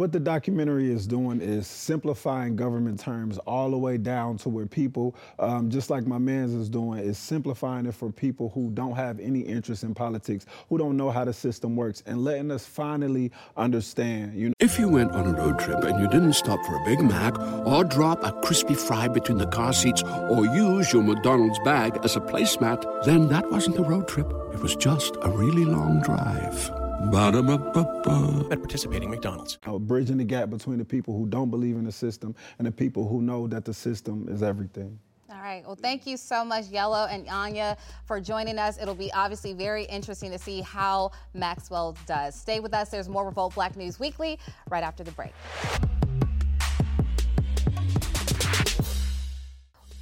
What 0.00 0.12
the 0.12 0.18
documentary 0.18 0.90
is 0.90 1.06
doing 1.06 1.42
is 1.42 1.66
simplifying 1.66 2.56
government 2.56 2.98
terms 2.98 3.36
all 3.46 3.70
the 3.70 3.76
way 3.76 3.98
down 3.98 4.38
to 4.38 4.48
where 4.48 4.64
people, 4.64 5.14
um, 5.38 5.68
just 5.68 5.90
like 5.90 6.06
my 6.06 6.16
man's 6.16 6.54
is 6.54 6.70
doing, 6.70 7.00
is 7.00 7.18
simplifying 7.18 7.84
it 7.84 7.94
for 7.94 8.10
people 8.10 8.48
who 8.54 8.70
don't 8.70 8.96
have 8.96 9.20
any 9.20 9.40
interest 9.40 9.82
in 9.82 9.92
politics, 9.92 10.46
who 10.70 10.78
don't 10.78 10.96
know 10.96 11.10
how 11.10 11.26
the 11.26 11.34
system 11.34 11.76
works, 11.76 12.02
and 12.06 12.24
letting 12.24 12.50
us 12.50 12.64
finally 12.64 13.30
understand. 13.58 14.32
You 14.34 14.48
know, 14.48 14.54
if 14.58 14.78
you 14.78 14.88
went 14.88 15.12
on 15.12 15.26
a 15.26 15.36
road 15.36 15.58
trip 15.58 15.84
and 15.84 16.00
you 16.00 16.08
didn't 16.08 16.32
stop 16.32 16.64
for 16.64 16.76
a 16.76 16.84
Big 16.86 17.02
Mac 17.02 17.38
or 17.66 17.84
drop 17.84 18.24
a 18.24 18.32
crispy 18.40 18.76
fry 18.76 19.06
between 19.06 19.36
the 19.36 19.48
car 19.48 19.74
seats 19.74 20.02
or 20.02 20.46
use 20.46 20.94
your 20.94 21.02
McDonald's 21.02 21.58
bag 21.58 21.98
as 22.04 22.16
a 22.16 22.20
placemat, 22.20 23.04
then 23.04 23.28
that 23.28 23.50
wasn't 23.50 23.76
a 23.76 23.82
road 23.82 24.08
trip. 24.08 24.32
It 24.54 24.60
was 24.60 24.74
just 24.76 25.16
a 25.20 25.30
really 25.30 25.66
long 25.66 26.00
drive. 26.00 26.79
Ba-da-ba-ba-ba. 27.08 28.48
At 28.50 28.58
participating 28.58 29.10
McDonald's. 29.10 29.58
Uh, 29.66 29.78
bridging 29.78 30.18
the 30.18 30.24
gap 30.24 30.50
between 30.50 30.78
the 30.78 30.84
people 30.84 31.16
who 31.16 31.26
don't 31.26 31.50
believe 31.50 31.76
in 31.76 31.84
the 31.84 31.92
system 31.92 32.34
and 32.58 32.66
the 32.66 32.72
people 32.72 33.08
who 33.08 33.22
know 33.22 33.46
that 33.46 33.64
the 33.64 33.72
system 33.72 34.28
is 34.28 34.42
everything. 34.42 34.98
All 35.30 35.40
right. 35.40 35.62
Well, 35.64 35.78
thank 35.80 36.06
you 36.06 36.16
so 36.16 36.44
much, 36.44 36.66
Yellow 36.66 37.06
and 37.10 37.26
Anya, 37.28 37.78
for 38.04 38.20
joining 38.20 38.58
us. 38.58 38.78
It'll 38.80 38.94
be 38.94 39.12
obviously 39.12 39.54
very 39.54 39.84
interesting 39.84 40.30
to 40.32 40.38
see 40.38 40.60
how 40.60 41.12
Maxwell 41.32 41.96
does. 42.06 42.34
Stay 42.34 42.60
with 42.60 42.74
us. 42.74 42.90
There's 42.90 43.08
more 43.08 43.24
Revolt 43.24 43.54
Black 43.54 43.76
News 43.76 43.98
Weekly 43.98 44.38
right 44.68 44.82
after 44.82 45.02
the 45.02 45.12
break. 45.12 45.32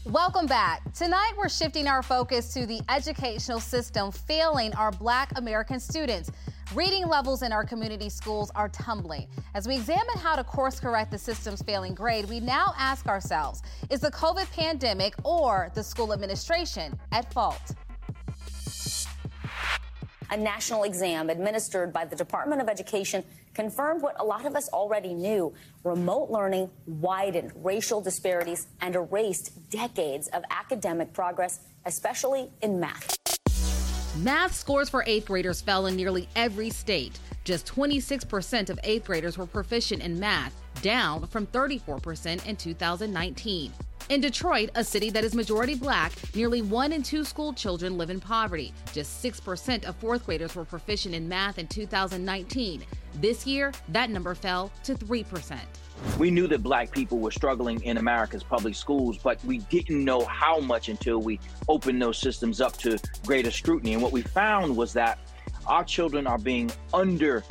Welcome 0.07 0.47
back. 0.47 0.91
Tonight, 0.95 1.35
we're 1.37 1.51
shifting 1.51 1.87
our 1.87 2.03
focus 2.03 2.55
to 2.55 2.65
the 2.65 2.81
educational 2.89 3.61
system 3.61 4.11
failing 4.11 4.75
our 4.75 4.91
Black 4.91 5.37
American 5.37 5.79
students. 5.79 6.31
Reading 6.75 7.09
levels 7.09 7.41
in 7.41 7.51
our 7.51 7.65
community 7.65 8.11
schools 8.11 8.51
are 8.55 8.69
tumbling. 8.69 9.27
As 9.55 9.67
we 9.67 9.75
examine 9.75 10.19
how 10.19 10.37
to 10.37 10.45
course 10.45 10.79
correct 10.79 11.11
the 11.11 11.17
system's 11.17 11.63
failing 11.63 11.95
grade, 11.95 12.27
we 12.29 12.41
now 12.41 12.75
ask 12.77 13.07
ourselves 13.07 13.63
is 13.89 14.01
the 14.01 14.11
COVID 14.11 14.51
pandemic 14.53 15.15
or 15.25 15.71
the 15.75 15.83
school 15.83 16.13
administration 16.13 16.99
at 17.11 17.33
fault? 17.33 17.75
A 20.31 20.37
national 20.37 20.83
exam 20.83 21.31
administered 21.31 21.91
by 21.91 22.05
the 22.05 22.15
Department 22.15 22.61
of 22.61 22.69
Education 22.69 23.25
confirmed 23.55 24.03
what 24.03 24.15
a 24.21 24.25
lot 24.25 24.45
of 24.45 24.55
us 24.55 24.69
already 24.69 25.15
knew. 25.15 25.55
Remote 25.85 26.29
learning 26.31 26.69
widened 26.87 27.51
racial 27.57 28.03
disparities 28.03 28.67
and 28.83 28.95
erased 28.95 29.71
decades 29.71 30.29
of 30.29 30.43
academic 30.51 31.15
progress, 31.15 31.61
especially 31.87 32.51
in 32.61 32.79
math. 32.79 33.28
Math 34.17 34.55
scores 34.55 34.89
for 34.89 35.05
eighth 35.07 35.27
graders 35.27 35.61
fell 35.61 35.87
in 35.87 35.95
nearly 35.95 36.29
every 36.35 36.71
state. 36.71 37.21
Just 37.45 37.67
26% 37.67 38.69
of 38.69 38.81
eighth 38.83 39.07
graders 39.07 39.39
were 39.39 39.47
proficient 39.47 40.03
in 40.03 40.19
math, 40.19 40.55
down 40.83 41.27
from 41.29 41.47
34% 41.47 42.45
in 42.47 42.57
2019. 42.57 43.73
In 44.09 44.21
Detroit, 44.21 44.71
a 44.75 44.83
city 44.83 45.11
that 45.11 45.23
is 45.23 45.35
majority 45.35 45.75
black, 45.75 46.13
nearly 46.35 46.63
one 46.63 46.93
in 46.93 47.03
two 47.03 47.25
school 47.25 47.53
children 47.53 47.99
live 47.99 48.11
in 48.11 48.19
poverty. 48.19 48.73
Just 48.93 49.23
6% 49.23 49.85
of 49.85 49.95
fourth 49.97 50.25
graders 50.25 50.57
were 50.57 50.65
proficient 50.65 51.15
in 51.15 51.29
math 51.29 51.59
in 51.59 51.69
2019. 51.69 52.85
This 53.21 53.47
year, 53.47 53.73
that 53.91 54.11
number 54.11 54.35
fell 54.35 54.73
to 54.85 54.95
3%. 54.95 55.59
We 56.19 56.31
knew 56.31 56.47
that 56.49 56.63
black 56.63 56.91
people 56.91 57.19
were 57.19 57.31
struggling 57.31 57.83
in 57.83 57.97
America's 57.97 58.43
public 58.43 58.75
schools, 58.75 59.19
but 59.19 59.43
we 59.45 59.59
didn't 59.59 60.05
know 60.05 60.25
how 60.25 60.59
much 60.61 60.89
until 60.89 61.21
we 61.21 61.39
opened 61.69 62.03
those 62.03 62.19
systems 62.19 62.61
up 62.61 62.77
to 62.79 62.99
greater 63.27 63.51
scrutiny. 63.51 63.95
And 63.95 64.03
what 64.03 64.13
we 64.13 64.23
found 64.23 64.77
was 64.77 64.93
that 64.95 65.19
our 65.67 65.85
children 65.85 66.27
are 66.27 66.39
being 66.39 66.71
under 66.93 67.45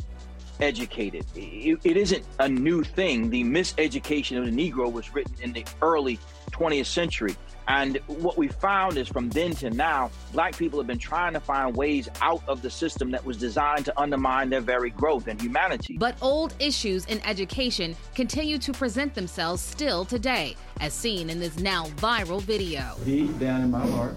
educated. 0.59 1.25
It, 1.35 1.79
it 1.83 1.97
isn't 1.97 2.25
a 2.39 2.49
new 2.49 2.83
thing. 2.83 3.29
The 3.29 3.43
miseducation 3.43 4.37
of 4.37 4.45
the 4.45 4.51
Negro 4.51 4.91
was 4.91 5.13
written 5.13 5.35
in 5.41 5.53
the 5.53 5.65
early 5.81 6.19
20th 6.51 6.87
century. 6.87 7.35
And 7.67 7.97
what 8.07 8.37
we 8.37 8.47
found 8.47 8.97
is 8.97 9.07
from 9.07 9.29
then 9.29 9.51
to 9.55 9.69
now, 9.69 10.09
black 10.31 10.57
people 10.57 10.79
have 10.79 10.87
been 10.87 10.97
trying 10.97 11.33
to 11.33 11.39
find 11.39 11.75
ways 11.75 12.07
out 12.21 12.41
of 12.47 12.61
the 12.61 12.69
system 12.69 13.11
that 13.11 13.25
was 13.25 13.37
designed 13.37 13.85
to 13.85 13.99
undermine 13.99 14.49
their 14.49 14.61
very 14.61 14.89
growth 14.89 15.27
and 15.27 15.41
humanity. 15.41 15.97
But 15.97 16.15
old 16.21 16.53
issues 16.59 17.05
in 17.05 17.19
education 17.25 17.95
continue 18.15 18.57
to 18.59 18.71
present 18.71 19.13
themselves 19.13 19.61
still 19.61 20.05
today, 20.05 20.55
as 20.79 20.93
seen 20.93 21.29
in 21.29 21.39
this 21.39 21.59
now 21.59 21.87
viral 21.97 22.41
video. 22.41 22.95
Deep 23.03 23.37
down 23.39 23.61
in 23.61 23.71
my 23.71 23.85
heart, 23.87 24.15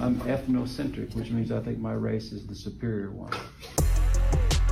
I'm 0.00 0.20
ethnocentric, 0.22 1.14
which 1.14 1.30
means 1.30 1.52
I 1.52 1.60
think 1.60 1.78
my 1.78 1.92
race 1.92 2.32
is 2.32 2.46
the 2.46 2.54
superior 2.54 3.10
one. 3.10 3.32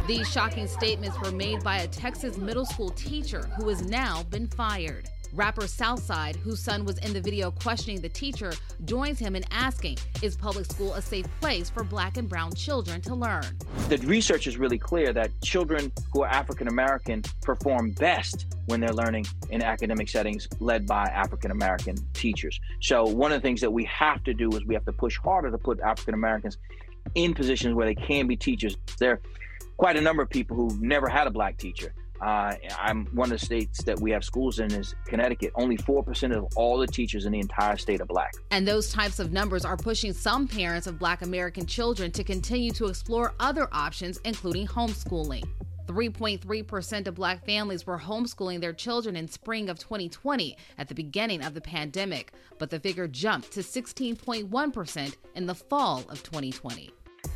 These 0.07 0.31
shocking 0.31 0.67
statements 0.67 1.19
were 1.23 1.33
made 1.33 1.65
by 1.65 1.79
a 1.79 1.89
Texas 1.89 2.37
middle 2.37 2.67
school 2.67 2.91
teacher 2.91 3.49
who 3.57 3.69
has 3.71 3.81
now 3.83 4.25
been 4.25 4.49
fired. 4.49 5.09
Rapper 5.35 5.67
Southside, 5.67 6.37
whose 6.37 6.61
son 6.61 6.85
was 6.85 6.99
in 6.99 7.13
the 7.13 7.21
video 7.21 7.51
questioning 7.51 8.01
the 8.01 8.09
teacher, 8.09 8.53
joins 8.85 9.19
him 9.19 9.35
in 9.35 9.45
asking 9.51 9.99
Is 10.23 10.37
public 10.37 10.65
school 10.65 10.95
a 10.95 11.03
safe 11.03 11.27
place 11.41 11.69
for 11.69 11.83
black 11.83 12.17
and 12.17 12.29
brown 12.29 12.53
children 12.55 13.01
to 13.01 13.17
learn? 13.17 13.45
The 13.89 13.99
research 14.07 14.47
is 14.47 14.57
really 14.59 14.79
clear 14.79 15.13
that 15.13 15.31
children 15.43 15.91
who 16.13 16.23
are 16.23 16.29
African 16.29 16.69
American 16.69 17.23
perform 17.43 17.91
best 17.93 18.47
when 18.67 18.79
they're 18.79 18.95
learning 18.95 19.27
in 19.51 19.61
academic 19.61 20.09
settings 20.09 20.47
led 20.61 20.87
by 20.87 21.03
African 21.07 21.51
American 21.51 21.97
teachers. 22.13 22.61
So, 22.81 23.05
one 23.05 23.33
of 23.33 23.43
the 23.43 23.47
things 23.47 23.61
that 23.61 23.73
we 23.73 23.85
have 23.87 24.23
to 24.25 24.35
do 24.35 24.51
is 24.51 24.65
we 24.65 24.75
have 24.75 24.85
to 24.85 24.93
push 24.93 25.19
harder 25.19 25.51
to 25.51 25.59
put 25.59 25.81
African 25.81 26.15
Americans 26.15 26.59
in 27.17 27.35
positions 27.35 27.75
where 27.75 27.87
they 27.87 27.97
can 27.97 28.29
be 28.29 28.37
teachers. 28.37 28.77
There 29.01 29.15
are 29.15 29.21
quite 29.79 29.97
a 29.97 30.01
number 30.01 30.23
of 30.23 30.31
people 30.31 30.57
who've 30.57 30.81
never 30.81 31.09
had 31.09 31.27
a 31.27 31.31
black 31.31 31.59
teacher. 31.59 31.93
Uh, 32.21 32.55
I'm 32.79 33.07
one 33.07 33.33
of 33.33 33.39
the 33.39 33.45
states 33.45 33.83
that 33.85 33.99
we 34.01 34.11
have 34.13 34.25
schools 34.25 34.59
in 34.59 34.73
is 34.73 34.95
Connecticut. 35.07 35.53
Only 35.57 35.77
4% 35.77 36.37
of 36.37 36.47
all 36.57 36.79
the 36.79 36.87
teachers 36.87 37.27
in 37.27 37.33
the 37.33 37.41
entire 37.41 37.77
state 37.77 38.01
are 38.01 38.07
black. 38.07 38.33
And 38.51 38.67
those 38.67 38.93
types 38.93 39.19
of 39.19 39.33
numbers 39.33 39.65
are 39.65 39.77
pushing 39.77 40.13
some 40.13 40.47
parents 40.47 40.87
of 40.87 40.99
black 40.99 41.23
American 41.23 41.67
children 41.67 42.11
to 42.13 42.25
continue 42.25 42.71
to 42.73 42.87
explore 42.87 43.35
other 43.41 43.69
options, 43.73 44.19
including 44.25 44.67
homeschooling. 44.67 45.45
3.3% 45.87 47.07
of 47.07 47.15
black 47.15 47.45
families 47.45 47.87
were 47.87 47.99
homeschooling 47.99 48.61
their 48.61 48.73
children 48.73 49.17
in 49.17 49.29
spring 49.29 49.69
of 49.69 49.79
2020 49.79 50.57
at 50.79 50.89
the 50.89 50.95
beginning 50.95 51.45
of 51.45 51.53
the 51.53 51.61
pandemic, 51.61 52.33
but 52.59 52.71
the 52.71 52.81
figure 52.81 53.07
jumped 53.07 53.53
to 53.53 53.61
16.1% 53.61 55.17
in 55.35 55.47
the 55.47 55.55
fall 55.55 55.99
of 56.09 56.23
2020. 56.23 56.91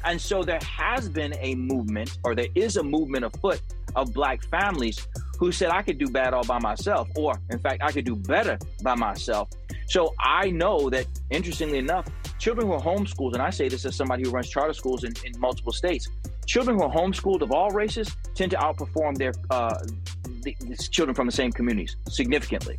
And 0.04 0.20
so 0.20 0.42
there 0.42 0.60
has 0.62 1.08
been 1.08 1.34
a 1.40 1.54
movement, 1.56 2.18
or 2.24 2.34
there 2.34 2.48
is 2.54 2.76
a 2.76 2.82
movement 2.82 3.24
afoot 3.24 3.60
of 3.96 4.12
black 4.12 4.42
families 4.44 5.06
who 5.38 5.52
said, 5.52 5.70
I 5.70 5.82
could 5.82 5.98
do 5.98 6.08
bad 6.08 6.34
all 6.34 6.44
by 6.44 6.58
myself, 6.58 7.08
or 7.16 7.40
in 7.50 7.58
fact, 7.58 7.82
I 7.82 7.92
could 7.92 8.04
do 8.04 8.16
better 8.16 8.58
by 8.82 8.94
myself. 8.96 9.48
So 9.86 10.14
I 10.18 10.50
know 10.50 10.90
that, 10.90 11.06
interestingly 11.30 11.78
enough, 11.78 12.06
children 12.38 12.66
who 12.66 12.72
are 12.72 12.80
homeschooled, 12.80 13.34
and 13.34 13.42
I 13.42 13.50
say 13.50 13.68
this 13.68 13.84
as 13.84 13.96
somebody 13.96 14.24
who 14.24 14.30
runs 14.30 14.48
charter 14.48 14.74
schools 14.74 15.04
in, 15.04 15.12
in 15.24 15.38
multiple 15.38 15.72
states, 15.72 16.08
children 16.46 16.76
who 16.76 16.82
are 16.82 16.90
homeschooled 16.90 17.42
of 17.42 17.52
all 17.52 17.70
races 17.70 18.14
tend 18.34 18.50
to 18.50 18.56
outperform 18.56 19.16
their 19.16 19.32
uh, 19.50 19.78
the, 20.42 20.56
the 20.60 20.76
children 20.90 21.14
from 21.14 21.26
the 21.26 21.32
same 21.32 21.52
communities 21.52 21.96
significantly. 22.08 22.76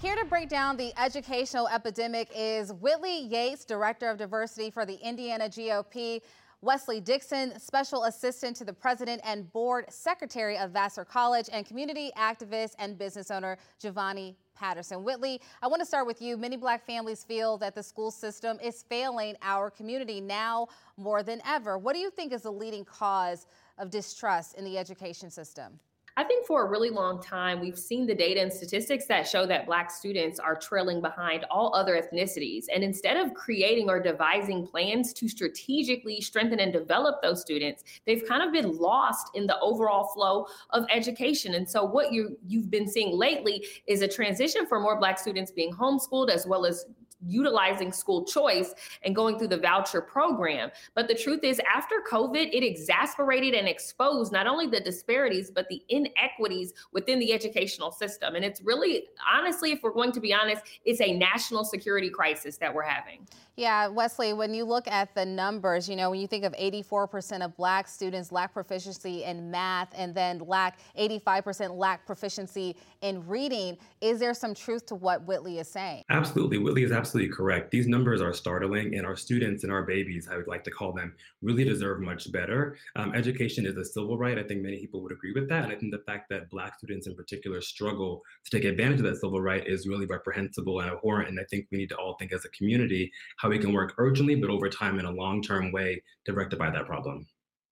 Here 0.00 0.14
to 0.14 0.24
break 0.26 0.48
down 0.48 0.76
the 0.76 0.92
educational 1.00 1.68
epidemic 1.68 2.30
is 2.34 2.72
Whitley 2.72 3.24
Yates, 3.26 3.64
Director 3.64 4.08
of 4.08 4.18
Diversity 4.18 4.70
for 4.70 4.86
the 4.86 4.94
Indiana 4.94 5.48
GOP. 5.48 6.20
Wesley 6.62 7.00
Dixon, 7.00 7.58
Special 7.60 8.04
Assistant 8.04 8.56
to 8.56 8.64
the 8.64 8.72
President 8.72 9.20
and 9.24 9.52
Board 9.52 9.84
Secretary 9.90 10.56
of 10.56 10.70
Vassar 10.70 11.04
College, 11.04 11.50
and 11.52 11.66
community 11.66 12.10
activist 12.16 12.70
and 12.78 12.98
business 12.98 13.30
owner 13.30 13.58
Giovanni 13.78 14.36
Patterson. 14.54 15.04
Whitley, 15.04 15.40
I 15.60 15.66
want 15.66 15.80
to 15.80 15.86
start 15.86 16.06
with 16.06 16.22
you. 16.22 16.38
Many 16.38 16.56
black 16.56 16.86
families 16.86 17.22
feel 17.24 17.58
that 17.58 17.74
the 17.74 17.82
school 17.82 18.10
system 18.10 18.58
is 18.62 18.84
failing 18.88 19.36
our 19.42 19.70
community 19.70 20.18
now 20.18 20.68
more 20.96 21.22
than 21.22 21.42
ever. 21.46 21.76
What 21.76 21.94
do 21.94 22.00
you 22.00 22.10
think 22.10 22.32
is 22.32 22.42
the 22.42 22.50
leading 22.50 22.86
cause 22.86 23.46
of 23.76 23.90
distrust 23.90 24.56
in 24.56 24.64
the 24.64 24.78
education 24.78 25.30
system? 25.30 25.78
I 26.18 26.24
think 26.24 26.46
for 26.46 26.64
a 26.64 26.70
really 26.70 26.88
long 26.88 27.22
time, 27.22 27.60
we've 27.60 27.78
seen 27.78 28.06
the 28.06 28.14
data 28.14 28.40
and 28.40 28.50
statistics 28.50 29.04
that 29.04 29.28
show 29.28 29.44
that 29.46 29.66
Black 29.66 29.90
students 29.90 30.38
are 30.38 30.56
trailing 30.56 31.02
behind 31.02 31.44
all 31.50 31.74
other 31.74 32.00
ethnicities. 32.00 32.64
And 32.74 32.82
instead 32.82 33.18
of 33.18 33.34
creating 33.34 33.90
or 33.90 34.00
devising 34.00 34.66
plans 34.66 35.12
to 35.12 35.28
strategically 35.28 36.22
strengthen 36.22 36.60
and 36.60 36.72
develop 36.72 37.20
those 37.20 37.42
students, 37.42 37.84
they've 38.06 38.26
kind 38.26 38.42
of 38.42 38.50
been 38.50 38.78
lost 38.78 39.28
in 39.34 39.46
the 39.46 39.60
overall 39.60 40.06
flow 40.14 40.46
of 40.70 40.86
education. 40.90 41.54
And 41.54 41.68
so, 41.68 41.84
what 41.84 42.12
you, 42.12 42.38
you've 42.46 42.70
been 42.70 42.88
seeing 42.88 43.14
lately 43.14 43.66
is 43.86 44.00
a 44.00 44.08
transition 44.08 44.66
for 44.66 44.80
more 44.80 44.98
Black 44.98 45.18
students 45.18 45.50
being 45.50 45.72
homeschooled 45.72 46.30
as 46.30 46.46
well 46.46 46.64
as 46.64 46.86
utilizing 47.26 47.92
school 47.92 48.24
choice 48.24 48.74
and 49.02 49.14
going 49.14 49.38
through 49.38 49.48
the 49.48 49.58
voucher 49.58 50.00
program. 50.00 50.70
But 50.94 51.08
the 51.08 51.14
truth 51.14 51.44
is, 51.44 51.60
after 51.72 51.96
COVID, 52.10 52.50
it 52.52 52.62
exasperated 52.62 53.54
and 53.54 53.68
exposed 53.68 54.32
not 54.32 54.46
only 54.46 54.66
the 54.66 54.80
disparities, 54.80 55.50
but 55.50 55.68
the 55.68 55.82
inequities 55.88 56.74
within 56.92 57.18
the 57.18 57.32
educational 57.32 57.90
system. 57.90 58.34
And 58.34 58.44
it's 58.44 58.62
really, 58.62 59.04
honestly, 59.30 59.72
if 59.72 59.82
we're 59.82 59.92
going 59.92 60.12
to 60.12 60.20
be 60.20 60.32
honest, 60.32 60.62
it's 60.84 61.00
a 61.00 61.16
national 61.16 61.64
security 61.64 62.10
crisis 62.10 62.56
that 62.58 62.72
we're 62.72 62.82
having. 62.82 63.26
Yeah, 63.58 63.88
Wesley, 63.88 64.34
when 64.34 64.52
you 64.52 64.66
look 64.66 64.86
at 64.86 65.14
the 65.14 65.24
numbers, 65.24 65.88
you 65.88 65.96
know, 65.96 66.10
when 66.10 66.20
you 66.20 66.26
think 66.26 66.44
of 66.44 66.52
84% 66.52 67.42
of 67.42 67.56
black 67.56 67.88
students 67.88 68.30
lack 68.30 68.52
proficiency 68.52 69.24
in 69.24 69.50
math 69.50 69.88
and 69.96 70.14
then 70.14 70.40
lack 70.40 70.78
85% 70.98 71.74
lack 71.74 72.04
proficiency 72.04 72.76
in 73.00 73.26
reading, 73.26 73.78
is 74.02 74.20
there 74.20 74.34
some 74.34 74.52
truth 74.52 74.84
to 74.86 74.94
what 74.94 75.26
Whitley 75.26 75.58
is 75.58 75.68
saying? 75.68 76.04
Absolutely. 76.10 76.58
Whitley 76.58 76.82
is 76.82 76.92
absolutely 76.92 77.32
correct. 77.34 77.70
These 77.70 77.86
numbers 77.86 78.20
are 78.20 78.34
startling, 78.34 78.94
and 78.94 79.06
our 79.06 79.16
students 79.16 79.64
and 79.64 79.72
our 79.72 79.84
babies, 79.84 80.28
I 80.30 80.36
would 80.36 80.48
like 80.48 80.62
to 80.64 80.70
call 80.70 80.92
them, 80.92 81.14
really 81.40 81.64
deserve 81.64 82.02
much 82.02 82.30
better. 82.30 82.76
Um, 82.96 83.14
education 83.14 83.64
is 83.64 83.76
a 83.78 83.84
civil 83.86 84.18
right. 84.18 84.38
I 84.38 84.42
think 84.42 84.60
many 84.60 84.80
people 84.80 85.00
would 85.02 85.12
agree 85.12 85.32
with 85.32 85.48
that. 85.48 85.64
And 85.64 85.72
I 85.72 85.76
think 85.76 85.92
the 85.92 86.02
fact 86.06 86.28
that 86.28 86.50
black 86.50 86.76
students 86.76 87.06
in 87.06 87.14
particular 87.14 87.62
struggle 87.62 88.20
to 88.44 88.50
take 88.50 88.68
advantage 88.68 88.98
of 88.98 89.06
that 89.06 89.16
civil 89.16 89.40
right 89.40 89.66
is 89.66 89.88
really 89.88 90.04
reprehensible 90.04 90.80
and 90.80 90.90
abhorrent. 90.90 91.30
And 91.30 91.40
I 91.40 91.44
think 91.48 91.68
we 91.72 91.78
need 91.78 91.88
to 91.88 91.96
all 91.96 92.16
think 92.18 92.34
as 92.34 92.44
a 92.44 92.50
community 92.50 93.10
how 93.46 93.50
we 93.50 93.60
can 93.60 93.72
work 93.72 93.94
urgently, 93.98 94.34
but 94.34 94.50
over 94.50 94.68
time 94.68 94.98
in 94.98 95.04
a 95.04 95.10
long 95.10 95.40
term 95.40 95.70
way 95.70 96.02
to 96.24 96.32
rectify 96.32 96.68
that 96.68 96.84
problem. 96.84 97.24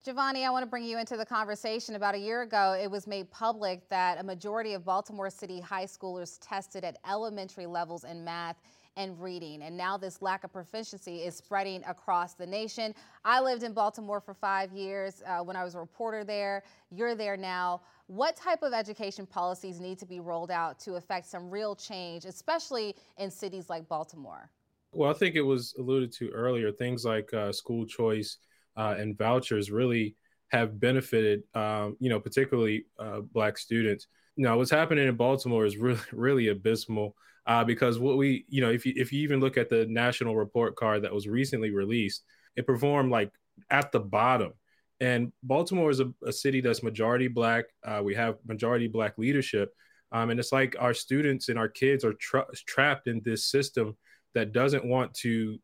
Giovanni, 0.05 0.45
I 0.45 0.49
want 0.49 0.63
to 0.63 0.69
bring 0.69 0.85
you 0.85 0.97
into 0.97 1.17
the 1.17 1.25
conversation. 1.25 1.95
About 1.95 2.15
a 2.15 2.17
year 2.17 2.43
ago, 2.43 2.79
it 2.81 2.89
was 2.89 3.07
made 3.07 3.29
public 3.29 3.89
that 3.89 4.17
a 4.17 4.23
majority 4.23 4.73
of 4.73 4.85
Baltimore 4.85 5.29
City 5.29 5.59
high 5.59 5.85
schoolers 5.85 6.37
tested 6.39 6.85
at 6.85 6.97
elementary 7.09 7.65
levels 7.65 8.05
in 8.05 8.23
math 8.23 8.55
and 8.95 9.21
reading. 9.21 9.63
And 9.63 9.75
now 9.75 9.97
this 9.97 10.21
lack 10.21 10.45
of 10.45 10.53
proficiency 10.53 11.23
is 11.23 11.35
spreading 11.35 11.83
across 11.85 12.35
the 12.35 12.45
nation. 12.45 12.95
I 13.25 13.41
lived 13.41 13.63
in 13.63 13.73
Baltimore 13.73 14.21
for 14.21 14.33
five 14.33 14.71
years 14.71 15.21
uh, 15.27 15.39
when 15.39 15.57
I 15.57 15.65
was 15.65 15.75
a 15.75 15.79
reporter 15.79 16.23
there. 16.23 16.63
You're 16.89 17.15
there 17.15 17.35
now. 17.35 17.81
What 18.07 18.37
type 18.37 18.63
of 18.63 18.71
education 18.71 19.25
policies 19.25 19.81
need 19.81 19.99
to 19.99 20.05
be 20.05 20.21
rolled 20.21 20.51
out 20.51 20.79
to 20.81 20.93
affect 20.93 21.25
some 21.25 21.49
real 21.49 21.75
change, 21.75 22.23
especially 22.23 22.95
in 23.17 23.29
cities 23.29 23.69
like 23.69 23.89
Baltimore? 23.89 24.49
Well, 24.95 25.09
I 25.09 25.13
think 25.13 25.35
it 25.35 25.41
was 25.41 25.75
alluded 25.77 26.13
to 26.13 26.29
earlier. 26.29 26.71
Things 26.71 27.03
like 27.03 27.33
uh, 27.33 27.51
school 27.51 27.85
choice 27.85 28.37
uh, 28.77 28.95
and 28.97 29.17
vouchers 29.17 29.69
really 29.69 30.15
have 30.49 30.79
benefited, 30.79 31.43
um, 31.53 31.97
you 31.99 32.09
know, 32.09 32.19
particularly 32.19 32.85
uh, 32.97 33.19
Black 33.19 33.57
students. 33.57 34.07
Now, 34.37 34.57
what's 34.57 34.71
happening 34.71 35.07
in 35.07 35.15
Baltimore 35.15 35.65
is 35.65 35.77
really, 35.77 35.99
really 36.13 36.47
abysmal 36.47 37.15
uh, 37.45 37.63
because 37.63 37.99
what 37.99 38.17
we, 38.17 38.45
you 38.47 38.61
know, 38.61 38.71
if 38.71 38.85
you 38.85 38.93
if 38.95 39.11
you 39.11 39.21
even 39.21 39.39
look 39.41 39.57
at 39.57 39.69
the 39.69 39.85
national 39.87 40.35
report 40.35 40.75
card 40.77 41.03
that 41.03 41.13
was 41.13 41.27
recently 41.27 41.71
released, 41.71 42.23
it 42.55 42.65
performed 42.65 43.11
like 43.11 43.31
at 43.69 43.91
the 43.91 43.99
bottom. 43.99 44.53
And 45.01 45.33
Baltimore 45.43 45.89
is 45.91 45.99
a, 45.99 46.11
a 46.25 46.31
city 46.31 46.61
that's 46.61 46.83
majority 46.83 47.27
Black. 47.27 47.65
Uh, 47.83 48.01
we 48.03 48.15
have 48.15 48.37
majority 48.47 48.87
Black 48.87 49.17
leadership. 49.17 49.73
Um, 50.13 50.29
and 50.29 50.39
it's 50.39 50.53
like 50.53 50.77
our 50.79 50.93
students 50.93 51.49
and 51.49 51.59
our 51.59 51.67
kids 51.67 52.05
are 52.05 52.13
tra- 52.13 52.47
trapped 52.65 53.07
in 53.07 53.21
this 53.25 53.45
system 53.45 53.97
that 54.35 54.53
doesn't 54.53 54.85
want 54.85 55.13
to 55.15 55.57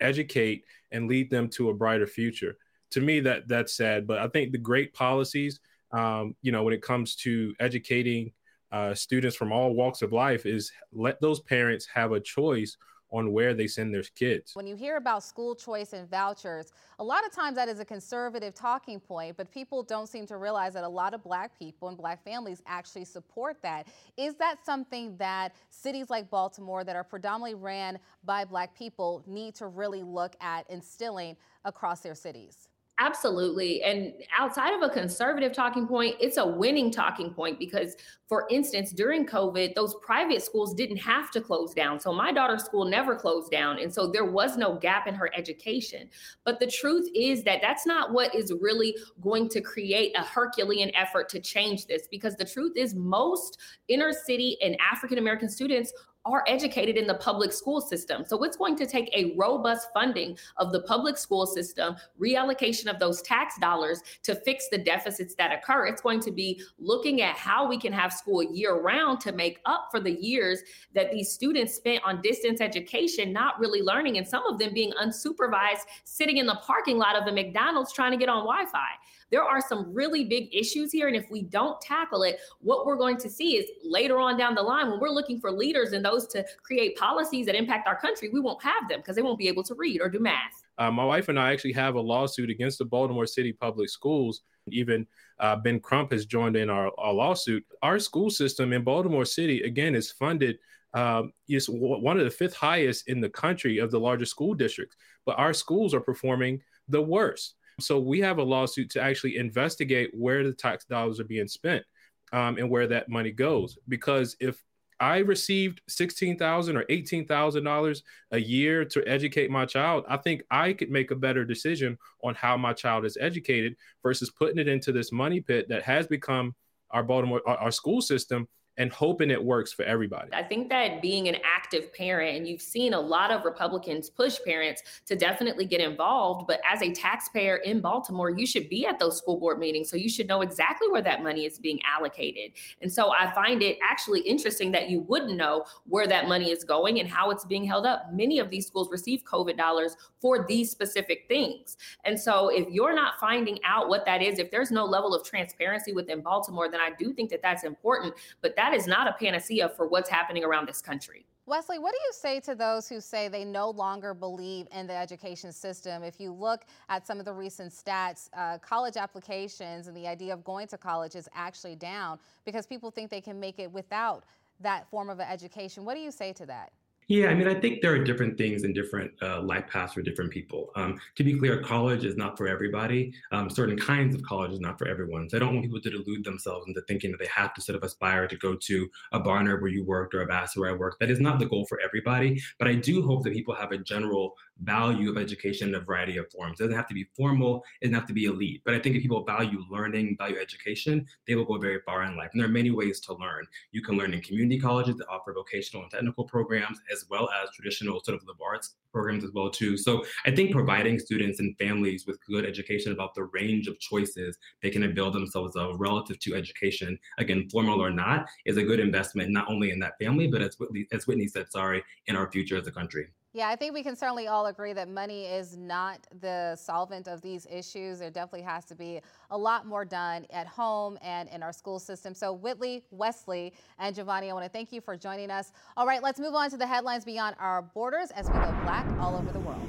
educate 0.00 0.64
and 0.92 1.08
lead 1.08 1.30
them 1.30 1.48
to 1.48 1.70
a 1.70 1.74
brighter 1.74 2.06
future. 2.06 2.56
To 2.92 3.00
me, 3.00 3.20
that 3.20 3.48
that's 3.48 3.76
sad. 3.76 4.06
But 4.06 4.18
I 4.18 4.28
think 4.28 4.52
the 4.52 4.58
great 4.58 4.92
policies, 4.92 5.60
um, 5.92 6.34
you 6.42 6.52
know, 6.52 6.62
when 6.62 6.74
it 6.74 6.82
comes 6.82 7.16
to 7.16 7.54
educating 7.60 8.32
uh, 8.72 8.94
students 8.94 9.36
from 9.36 9.52
all 9.52 9.74
walks 9.74 10.02
of 10.02 10.12
life, 10.12 10.44
is 10.44 10.70
let 10.92 11.20
those 11.20 11.40
parents 11.40 11.86
have 11.92 12.12
a 12.12 12.20
choice 12.20 12.76
on 13.10 13.32
where 13.32 13.54
they 13.54 13.66
send 13.66 13.92
their 13.94 14.02
kids. 14.02 14.54
When 14.54 14.66
you 14.66 14.76
hear 14.76 14.96
about 14.96 15.22
school 15.22 15.54
choice 15.54 15.92
and 15.92 16.08
vouchers, 16.08 16.72
a 16.98 17.04
lot 17.04 17.24
of 17.26 17.32
times 17.32 17.56
that 17.56 17.68
is 17.68 17.80
a 17.80 17.84
conservative 17.84 18.54
talking 18.54 19.00
point, 19.00 19.36
but 19.36 19.50
people 19.50 19.82
don't 19.82 20.08
seem 20.08 20.26
to 20.26 20.36
realize 20.36 20.74
that 20.74 20.84
a 20.84 20.88
lot 20.88 21.14
of 21.14 21.22
black 21.22 21.58
people 21.58 21.88
and 21.88 21.96
black 21.96 22.24
families 22.24 22.62
actually 22.66 23.04
support 23.04 23.60
that. 23.62 23.88
Is 24.16 24.34
that 24.36 24.64
something 24.64 25.16
that 25.18 25.54
cities 25.70 26.10
like 26.10 26.30
Baltimore 26.30 26.84
that 26.84 26.96
are 26.96 27.04
predominantly 27.04 27.54
ran 27.54 27.98
by 28.24 28.44
black 28.44 28.76
people 28.76 29.22
need 29.26 29.54
to 29.56 29.66
really 29.66 30.02
look 30.02 30.36
at 30.40 30.68
instilling 30.70 31.36
across 31.64 32.00
their 32.00 32.14
cities? 32.14 32.69
Absolutely. 33.02 33.82
And 33.82 34.12
outside 34.38 34.74
of 34.74 34.82
a 34.82 34.92
conservative 34.92 35.54
talking 35.54 35.88
point, 35.88 36.16
it's 36.20 36.36
a 36.36 36.46
winning 36.46 36.90
talking 36.90 37.32
point 37.32 37.58
because, 37.58 37.96
for 38.28 38.46
instance, 38.50 38.92
during 38.92 39.24
COVID, 39.24 39.74
those 39.74 39.94
private 40.02 40.42
schools 40.42 40.74
didn't 40.74 40.98
have 40.98 41.30
to 41.30 41.40
close 41.40 41.72
down. 41.72 41.98
So 41.98 42.12
my 42.12 42.30
daughter's 42.30 42.62
school 42.62 42.84
never 42.84 43.16
closed 43.16 43.50
down. 43.50 43.78
And 43.78 43.92
so 43.92 44.06
there 44.06 44.26
was 44.26 44.58
no 44.58 44.74
gap 44.74 45.06
in 45.06 45.14
her 45.14 45.30
education. 45.34 46.10
But 46.44 46.60
the 46.60 46.66
truth 46.66 47.08
is 47.14 47.42
that 47.44 47.60
that's 47.62 47.86
not 47.86 48.12
what 48.12 48.34
is 48.34 48.52
really 48.60 48.94
going 49.22 49.48
to 49.48 49.62
create 49.62 50.14
a 50.14 50.22
Herculean 50.22 50.94
effort 50.94 51.30
to 51.30 51.40
change 51.40 51.86
this 51.86 52.06
because 52.10 52.36
the 52.36 52.44
truth 52.44 52.76
is, 52.76 52.94
most 52.94 53.58
inner 53.88 54.12
city 54.12 54.58
and 54.62 54.76
African 54.78 55.16
American 55.16 55.48
students 55.48 55.90
are 56.24 56.44
educated 56.46 56.96
in 56.96 57.06
the 57.06 57.14
public 57.14 57.52
school 57.52 57.80
system. 57.80 58.24
So 58.26 58.42
it's 58.44 58.56
going 58.56 58.76
to 58.76 58.86
take 58.86 59.10
a 59.14 59.34
robust 59.36 59.88
funding 59.94 60.36
of 60.58 60.70
the 60.70 60.82
public 60.82 61.16
school 61.16 61.46
system, 61.46 61.96
reallocation 62.20 62.86
of 62.86 62.98
those 62.98 63.22
tax 63.22 63.58
dollars 63.58 64.02
to 64.24 64.34
fix 64.34 64.68
the 64.68 64.78
deficits 64.78 65.34
that 65.36 65.52
occur. 65.52 65.86
It's 65.86 66.02
going 66.02 66.20
to 66.20 66.30
be 66.30 66.62
looking 66.78 67.22
at 67.22 67.36
how 67.36 67.66
we 67.66 67.78
can 67.78 67.92
have 67.92 68.12
school 68.12 68.42
year 68.42 68.80
round 68.80 69.20
to 69.20 69.32
make 69.32 69.60
up 69.64 69.88
for 69.90 69.98
the 69.98 70.12
years 70.12 70.60
that 70.94 71.10
these 71.10 71.32
students 71.32 71.74
spent 71.74 72.02
on 72.04 72.20
distance 72.20 72.60
education, 72.60 73.32
not 73.32 73.58
really 73.58 73.80
learning, 73.80 74.18
and 74.18 74.28
some 74.28 74.46
of 74.46 74.58
them 74.58 74.74
being 74.74 74.92
unsupervised, 75.02 75.84
sitting 76.04 76.36
in 76.36 76.46
the 76.46 76.56
parking 76.56 76.98
lot 76.98 77.16
of 77.16 77.24
the 77.24 77.32
McDonald's 77.32 77.92
trying 77.92 78.12
to 78.12 78.18
get 78.18 78.28
on 78.28 78.44
Wi 78.44 78.66
Fi. 78.70 78.88
There 79.30 79.42
are 79.42 79.60
some 79.60 79.92
really 79.92 80.24
big 80.24 80.54
issues 80.54 80.92
here. 80.92 81.06
And 81.06 81.16
if 81.16 81.30
we 81.30 81.42
don't 81.42 81.80
tackle 81.80 82.22
it, 82.22 82.40
what 82.60 82.84
we're 82.84 82.96
going 82.96 83.16
to 83.18 83.30
see 83.30 83.56
is 83.56 83.66
later 83.84 84.18
on 84.18 84.36
down 84.36 84.54
the 84.54 84.62
line, 84.62 84.90
when 84.90 85.00
we're 85.00 85.10
looking 85.10 85.40
for 85.40 85.50
leaders 85.50 85.92
and 85.92 86.04
those 86.04 86.26
to 86.28 86.44
create 86.62 86.96
policies 86.96 87.46
that 87.46 87.54
impact 87.54 87.86
our 87.86 87.98
country, 87.98 88.28
we 88.32 88.40
won't 88.40 88.62
have 88.62 88.88
them 88.88 89.00
because 89.00 89.16
they 89.16 89.22
won't 89.22 89.38
be 89.38 89.48
able 89.48 89.62
to 89.64 89.74
read 89.74 90.00
or 90.00 90.08
do 90.08 90.18
math. 90.18 90.64
Uh, 90.78 90.90
my 90.90 91.04
wife 91.04 91.28
and 91.28 91.38
I 91.38 91.52
actually 91.52 91.74
have 91.74 91.94
a 91.94 92.00
lawsuit 92.00 92.50
against 92.50 92.78
the 92.78 92.84
Baltimore 92.84 93.26
City 93.26 93.52
Public 93.52 93.90
Schools. 93.90 94.42
Even 94.68 95.06
uh, 95.38 95.56
Ben 95.56 95.78
Crump 95.78 96.12
has 96.12 96.26
joined 96.26 96.56
in 96.56 96.70
our, 96.70 96.90
our, 96.98 97.12
lawsuit. 97.12 97.64
Our 97.82 97.98
school 97.98 98.30
system 98.30 98.72
in 98.72 98.82
Baltimore 98.82 99.24
City, 99.24 99.62
again, 99.62 99.94
is 99.94 100.10
funded. 100.10 100.58
Um, 100.92 101.32
is 101.48 101.68
one 101.68 102.18
of 102.18 102.24
the 102.24 102.32
fifth 102.32 102.56
highest 102.56 103.06
in 103.08 103.20
the 103.20 103.28
country 103.28 103.78
of 103.78 103.92
the 103.92 104.00
largest 104.00 104.32
school 104.32 104.54
districts, 104.54 104.96
but 105.24 105.38
our 105.38 105.52
schools 105.52 105.94
are 105.94 106.00
performing 106.00 106.60
the 106.88 107.00
worst. 107.00 107.54
So 107.80 107.98
we 107.98 108.20
have 108.20 108.38
a 108.38 108.42
lawsuit 108.42 108.90
to 108.90 109.02
actually 109.02 109.36
investigate 109.36 110.10
where 110.12 110.44
the 110.44 110.52
tax 110.52 110.84
dollars 110.84 111.20
are 111.20 111.24
being 111.24 111.48
spent 111.48 111.84
um, 112.32 112.58
and 112.58 112.70
where 112.70 112.86
that 112.88 113.08
money 113.08 113.32
goes. 113.32 113.78
Because 113.88 114.36
if 114.40 114.62
I 115.00 115.18
received 115.18 115.80
sixteen 115.88 116.36
thousand 116.36 116.76
or 116.76 116.84
eighteen 116.90 117.26
thousand 117.26 117.64
dollars 117.64 118.02
a 118.32 118.38
year 118.38 118.84
to 118.84 119.02
educate 119.08 119.50
my 119.50 119.64
child, 119.64 120.04
I 120.08 120.18
think 120.18 120.42
I 120.50 120.74
could 120.74 120.90
make 120.90 121.10
a 121.10 121.16
better 121.16 121.44
decision 121.44 121.96
on 122.22 122.34
how 122.34 122.58
my 122.58 122.74
child 122.74 123.06
is 123.06 123.16
educated 123.18 123.76
versus 124.02 124.30
putting 124.30 124.58
it 124.58 124.68
into 124.68 124.92
this 124.92 125.10
money 125.10 125.40
pit 125.40 125.68
that 125.70 125.82
has 125.82 126.06
become 126.06 126.54
our 126.90 127.02
Baltimore 127.02 127.40
our, 127.46 127.56
our 127.56 127.70
school 127.70 128.02
system 128.02 128.46
and 128.80 128.90
hoping 128.90 129.30
it 129.30 129.44
works 129.44 129.74
for 129.74 129.82
everybody. 129.82 130.30
I 130.32 130.42
think 130.42 130.70
that 130.70 131.02
being 131.02 131.28
an 131.28 131.36
active 131.44 131.92
parent, 131.92 132.38
and 132.38 132.48
you've 132.48 132.62
seen 132.62 132.94
a 132.94 133.00
lot 133.00 133.30
of 133.30 133.44
Republicans 133.44 134.08
push 134.08 134.38
parents 134.42 134.82
to 135.04 135.14
definitely 135.14 135.66
get 135.66 135.82
involved, 135.82 136.46
but 136.46 136.60
as 136.66 136.80
a 136.80 136.90
taxpayer 136.90 137.56
in 137.56 137.82
Baltimore, 137.82 138.30
you 138.30 138.46
should 138.46 138.70
be 138.70 138.86
at 138.86 138.98
those 138.98 139.18
school 139.18 139.38
board 139.38 139.58
meetings. 139.58 139.90
So 139.90 139.98
you 139.98 140.08
should 140.08 140.26
know 140.26 140.40
exactly 140.40 140.88
where 140.88 141.02
that 141.02 141.22
money 141.22 141.44
is 141.44 141.58
being 141.58 141.78
allocated. 141.84 142.52
And 142.80 142.90
so 142.90 143.12
I 143.12 143.30
find 143.34 143.62
it 143.62 143.76
actually 143.86 144.20
interesting 144.20 144.72
that 144.72 144.88
you 144.88 145.00
wouldn't 145.00 145.36
know 145.36 145.66
where 145.84 146.06
that 146.06 146.26
money 146.26 146.50
is 146.50 146.64
going 146.64 147.00
and 147.00 147.08
how 147.08 147.30
it's 147.30 147.44
being 147.44 147.64
held 147.64 147.84
up. 147.84 148.14
Many 148.14 148.38
of 148.38 148.48
these 148.48 148.66
schools 148.66 148.88
receive 148.90 149.24
COVID 149.24 149.58
dollars 149.58 149.94
for 150.22 150.46
these 150.48 150.70
specific 150.70 151.24
things. 151.28 151.76
And 152.06 152.18
so 152.18 152.48
if 152.48 152.66
you're 152.70 152.94
not 152.94 153.20
finding 153.20 153.58
out 153.62 153.90
what 153.90 154.06
that 154.06 154.22
is, 154.22 154.38
if 154.38 154.50
there's 154.50 154.70
no 154.70 154.86
level 154.86 155.14
of 155.14 155.22
transparency 155.22 155.92
within 155.92 156.22
Baltimore, 156.22 156.70
then 156.70 156.80
I 156.80 156.92
do 156.98 157.12
think 157.12 157.28
that 157.28 157.42
that's 157.42 157.64
important. 157.64 158.14
But 158.40 158.56
that 158.56 158.69
that 158.70 158.76
is 158.76 158.86
not 158.86 159.08
a 159.08 159.12
panacea 159.12 159.68
for 159.68 159.88
what's 159.88 160.08
happening 160.08 160.44
around 160.44 160.68
this 160.68 160.80
country. 160.80 161.26
Wesley, 161.46 161.80
what 161.80 161.92
do 161.92 161.98
you 162.06 162.12
say 162.12 162.38
to 162.40 162.54
those 162.54 162.88
who 162.88 163.00
say 163.00 163.26
they 163.26 163.44
no 163.44 163.70
longer 163.70 164.14
believe 164.14 164.68
in 164.72 164.86
the 164.86 164.94
education 164.94 165.52
system? 165.52 166.04
If 166.04 166.20
you 166.20 166.32
look 166.32 166.62
at 166.88 167.04
some 167.04 167.18
of 167.18 167.24
the 167.24 167.32
recent 167.32 167.72
stats, 167.72 168.28
uh, 168.34 168.58
college 168.58 168.96
applications 168.96 169.88
and 169.88 169.96
the 169.96 170.06
idea 170.06 170.32
of 170.32 170.44
going 170.44 170.68
to 170.68 170.78
college 170.78 171.16
is 171.16 171.28
actually 171.34 171.74
down 171.74 172.20
because 172.44 172.66
people 172.66 172.92
think 172.92 173.10
they 173.10 173.20
can 173.20 173.40
make 173.40 173.58
it 173.58 173.70
without 173.72 174.22
that 174.60 174.88
form 174.88 175.10
of 175.10 175.18
education. 175.18 175.84
What 175.84 175.94
do 175.94 176.00
you 176.00 176.12
say 176.12 176.32
to 176.34 176.46
that? 176.46 176.70
Yeah, 177.10 177.26
I 177.26 177.34
mean, 177.34 177.48
I 177.48 177.54
think 177.54 177.82
there 177.82 177.92
are 177.92 177.98
different 177.98 178.38
things 178.38 178.62
and 178.62 178.72
different 178.72 179.10
uh, 179.20 179.42
life 179.42 179.66
paths 179.66 179.94
for 179.94 180.00
different 180.00 180.30
people. 180.30 180.70
Um, 180.76 180.96
to 181.16 181.24
be 181.24 181.36
clear, 181.36 181.60
college 181.60 182.04
is 182.04 182.16
not 182.16 182.38
for 182.38 182.46
everybody. 182.46 183.12
Um, 183.32 183.50
certain 183.50 183.76
kinds 183.76 184.14
of 184.14 184.22
college 184.22 184.52
is 184.52 184.60
not 184.60 184.78
for 184.78 184.86
everyone. 184.86 185.28
So 185.28 185.36
I 185.36 185.40
don't 185.40 185.54
want 185.54 185.64
people 185.64 185.80
to 185.80 185.90
delude 185.90 186.22
themselves 186.22 186.68
into 186.68 186.80
thinking 186.82 187.10
that 187.10 187.18
they 187.18 187.26
have 187.26 187.52
to 187.54 187.60
sort 187.60 187.74
of 187.74 187.82
aspire 187.82 188.28
to 188.28 188.36
go 188.36 188.54
to 188.54 188.88
a 189.10 189.18
Barnard 189.18 189.60
where 189.60 189.72
you 189.72 189.84
worked 189.84 190.14
or 190.14 190.22
a 190.22 190.26
Vassar 190.26 190.60
where 190.60 190.70
I 190.70 190.72
worked. 190.72 191.00
That 191.00 191.10
is 191.10 191.18
not 191.18 191.40
the 191.40 191.46
goal 191.46 191.66
for 191.66 191.80
everybody. 191.80 192.40
But 192.60 192.68
I 192.68 192.74
do 192.74 193.02
hope 193.02 193.24
that 193.24 193.32
people 193.32 193.56
have 193.56 193.72
a 193.72 193.78
general 193.78 194.36
value 194.62 195.10
of 195.10 195.16
education 195.16 195.68
in 195.68 195.74
a 195.74 195.80
variety 195.80 196.16
of 196.16 196.30
forms. 196.30 196.60
It 196.60 196.64
doesn't 196.64 196.76
have 196.76 196.88
to 196.88 196.94
be 196.94 197.06
formal, 197.16 197.64
it 197.80 197.86
doesn't 197.86 197.94
have 197.94 198.08
to 198.08 198.12
be 198.12 198.24
elite. 198.24 198.62
But 198.64 198.74
I 198.74 198.78
think 198.78 198.96
if 198.96 199.02
people 199.02 199.24
value 199.24 199.62
learning, 199.70 200.16
value 200.18 200.38
education, 200.38 201.06
they 201.26 201.34
will 201.34 201.44
go 201.44 201.58
very 201.58 201.80
far 201.84 202.02
in 202.04 202.16
life. 202.16 202.30
And 202.32 202.40
there 202.40 202.48
are 202.48 202.52
many 202.52 202.70
ways 202.70 203.00
to 203.00 203.14
learn. 203.14 203.46
You 203.72 203.82
can 203.82 203.96
learn 203.96 204.14
in 204.14 204.20
community 204.20 204.60
colleges 204.60 204.96
that 204.96 205.08
offer 205.08 205.32
vocational 205.32 205.82
and 205.82 205.90
technical 205.90 206.24
programs, 206.24 206.78
as 206.92 207.06
well 207.10 207.28
as 207.42 207.50
traditional 207.54 208.00
sort 208.04 208.16
of 208.16 208.26
liberal 208.26 208.48
arts 208.50 208.76
programs 208.92 209.24
as 209.24 209.30
well 209.32 209.50
too. 209.50 209.76
So 209.76 210.04
I 210.26 210.30
think 210.32 210.50
providing 210.50 210.98
students 210.98 211.38
and 211.40 211.56
families 211.58 212.06
with 212.06 212.18
good 212.26 212.44
education 212.44 212.92
about 212.92 213.14
the 213.14 213.24
range 213.24 213.68
of 213.68 213.78
choices 213.78 214.36
they 214.62 214.70
can 214.70 214.82
avail 214.82 215.10
themselves 215.10 215.56
of 215.56 215.80
relative 215.80 216.18
to 216.20 216.34
education, 216.34 216.98
again, 217.18 217.48
formal 217.50 217.80
or 217.82 217.90
not, 217.90 218.26
is 218.46 218.56
a 218.56 218.62
good 218.62 218.80
investment 218.80 219.30
not 219.30 219.48
only 219.48 219.70
in 219.70 219.78
that 219.80 219.98
family, 220.00 220.26
but 220.26 220.42
as 220.42 220.58
Whitney, 220.58 220.86
as 220.92 221.06
Whitney 221.06 221.28
said, 221.28 221.50
sorry, 221.50 221.82
in 222.06 222.16
our 222.16 222.30
future 222.30 222.56
as 222.56 222.66
a 222.66 222.72
country. 222.72 223.08
Yeah, 223.32 223.48
I 223.48 223.54
think 223.54 223.74
we 223.74 223.84
can 223.84 223.94
certainly 223.94 224.26
all 224.26 224.46
agree 224.46 224.72
that 224.72 224.88
money 224.88 225.26
is 225.26 225.56
not 225.56 226.04
the 226.20 226.56
solvent 226.56 227.06
of 227.06 227.20
these 227.20 227.46
issues. 227.48 228.00
There 228.00 228.10
definitely 228.10 228.42
has 228.42 228.64
to 228.64 228.74
be 228.74 229.00
a 229.30 229.38
lot 229.38 229.66
more 229.66 229.84
done 229.84 230.26
at 230.30 230.48
home 230.48 230.98
and 231.00 231.28
in 231.28 231.40
our 231.40 231.52
school 231.52 231.78
system. 231.78 232.12
So, 232.12 232.32
Whitley, 232.32 232.82
Wesley, 232.90 233.52
and 233.78 233.94
Giovanni, 233.94 234.30
I 234.30 234.32
want 234.32 234.46
to 234.46 234.50
thank 234.50 234.72
you 234.72 234.80
for 234.80 234.96
joining 234.96 235.30
us. 235.30 235.52
All 235.76 235.86
right, 235.86 236.02
let's 236.02 236.18
move 236.18 236.34
on 236.34 236.50
to 236.50 236.56
the 236.56 236.66
headlines 236.66 237.04
beyond 237.04 237.36
our 237.38 237.62
borders 237.62 238.10
as 238.10 238.26
we 238.26 238.32
go 238.32 238.50
black 238.64 238.84
all 238.98 239.14
over 239.14 239.30
the 239.30 239.38
world. 239.38 239.62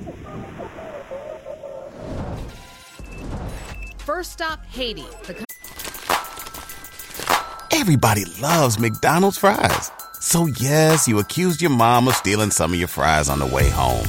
First 3.99 4.31
stop, 4.31 4.65
Haiti. 4.65 5.05
The 5.27 5.45
Everybody 7.71 8.25
loves 8.41 8.79
McDonald's 8.79 9.37
fries. 9.37 9.91
So 10.21 10.45
yes, 10.45 11.07
you 11.07 11.17
accused 11.17 11.63
your 11.63 11.71
mom 11.71 12.07
of 12.07 12.13
stealing 12.13 12.51
some 12.51 12.73
of 12.73 12.77
your 12.77 12.87
fries 12.87 13.27
on 13.27 13.39
the 13.39 13.45
way 13.47 13.67
home. 13.71 14.05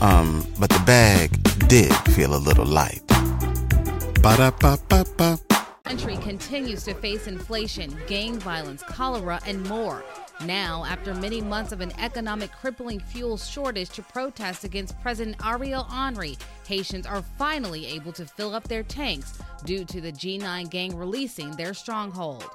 Um, 0.00 0.46
but 0.58 0.70
the 0.70 0.82
bag 0.86 1.30
did 1.68 1.92
feel 2.14 2.34
a 2.34 2.40
little 2.40 2.64
light. 2.64 3.02
Ba-da-ba-ba-ba. 4.22 5.38
country 5.84 6.16
continues 6.16 6.84
to 6.84 6.94
face 6.94 7.26
inflation, 7.26 7.94
gang 8.06 8.38
violence, 8.38 8.82
cholera, 8.82 9.40
and 9.46 9.62
more. 9.68 10.02
Now, 10.46 10.86
after 10.86 11.12
many 11.12 11.42
months 11.42 11.70
of 11.70 11.82
an 11.82 11.92
economic 11.98 12.50
crippling 12.50 12.98
fuel 12.98 13.36
shortage 13.36 13.90
to 13.90 14.02
protest 14.02 14.64
against 14.64 14.98
President 15.02 15.36
Ariel 15.44 15.84
Henry, 15.84 16.38
Haitians 16.66 17.06
are 17.06 17.20
finally 17.36 17.84
able 17.88 18.12
to 18.12 18.24
fill 18.24 18.54
up 18.54 18.64
their 18.68 18.84
tanks 18.84 19.38
due 19.66 19.84
to 19.84 20.00
the 20.00 20.12
G9 20.12 20.70
gang 20.70 20.96
releasing 20.96 21.50
their 21.50 21.74
stronghold. 21.74 22.48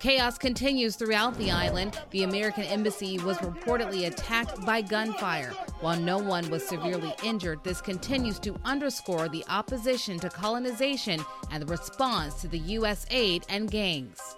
Chaos 0.00 0.38
continues 0.38 0.96
throughout 0.96 1.36
the 1.36 1.50
island. 1.50 2.00
The 2.10 2.22
American 2.22 2.64
embassy 2.64 3.18
was 3.18 3.36
reportedly 3.38 4.06
attacked 4.06 4.64
by 4.64 4.80
gunfire. 4.80 5.50
While 5.80 6.00
no 6.00 6.16
one 6.16 6.48
was 6.48 6.66
severely 6.66 7.12
injured, 7.22 7.62
this 7.64 7.82
continues 7.82 8.38
to 8.38 8.56
underscore 8.64 9.28
the 9.28 9.44
opposition 9.50 10.18
to 10.20 10.30
colonization 10.30 11.22
and 11.50 11.62
the 11.62 11.66
response 11.66 12.40
to 12.40 12.48
the 12.48 12.60
U.S. 12.80 13.04
aid 13.10 13.44
and 13.50 13.70
gangs. 13.70 14.36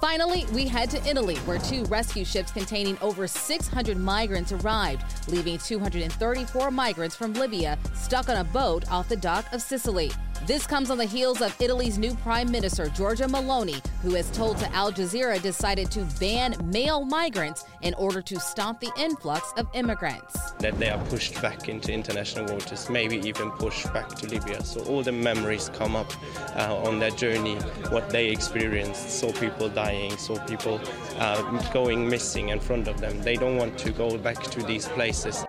Finally, 0.00 0.46
we 0.52 0.66
head 0.66 0.90
to 0.90 1.08
Italy, 1.08 1.36
where 1.40 1.58
two 1.58 1.84
rescue 1.84 2.24
ships 2.24 2.50
containing 2.50 2.98
over 3.00 3.28
600 3.28 3.96
migrants 3.96 4.50
arrived, 4.50 5.04
leaving 5.28 5.58
234 5.58 6.72
migrants 6.72 7.14
from 7.14 7.34
Libya 7.34 7.78
stuck 7.94 8.28
on 8.28 8.38
a 8.38 8.44
boat 8.44 8.90
off 8.90 9.08
the 9.08 9.16
dock 9.16 9.44
of 9.52 9.62
Sicily. 9.62 10.10
This 10.46 10.66
comes 10.66 10.90
on 10.90 10.96
the 10.96 11.04
heels 11.04 11.42
of 11.42 11.54
Italy's 11.60 11.98
new 11.98 12.14
Prime 12.14 12.50
Minister, 12.50 12.86
Giorgia 12.86 13.28
Meloni, 13.28 13.84
who 14.00 14.14
has 14.14 14.30
told 14.30 14.56
to 14.58 14.72
Al 14.74 14.90
Jazeera 14.90 15.40
decided 15.40 15.90
to 15.90 16.04
ban 16.18 16.56
male 16.64 17.04
migrants 17.04 17.66
in 17.82 17.92
order 17.94 18.22
to 18.22 18.40
stop 18.40 18.80
the 18.80 18.90
influx 18.96 19.52
of 19.58 19.68
immigrants. 19.74 20.52
That 20.52 20.78
they 20.78 20.88
are 20.88 20.98
pushed 21.06 21.40
back 21.42 21.68
into 21.68 21.92
international 21.92 22.46
waters, 22.46 22.88
maybe 22.88 23.18
even 23.18 23.50
pushed 23.52 23.92
back 23.92 24.08
to 24.08 24.28
Libya. 24.28 24.64
So 24.64 24.80
all 24.84 25.02
the 25.02 25.12
memories 25.12 25.70
come 25.74 25.94
up 25.94 26.10
uh, 26.56 26.74
on 26.84 26.98
their 26.98 27.10
journey, 27.10 27.56
what 27.90 28.08
they 28.08 28.28
experienced, 28.28 29.10
saw 29.10 29.32
people 29.32 29.68
dying, 29.68 30.16
saw 30.16 30.42
people 30.46 30.80
uh, 31.18 31.70
going 31.72 32.08
missing 32.08 32.48
in 32.48 32.60
front 32.60 32.88
of 32.88 32.98
them. 32.98 33.20
They 33.22 33.36
don't 33.36 33.58
want 33.58 33.78
to 33.80 33.92
go 33.92 34.16
back 34.16 34.42
to 34.42 34.62
these 34.62 34.88
places. 34.88 35.44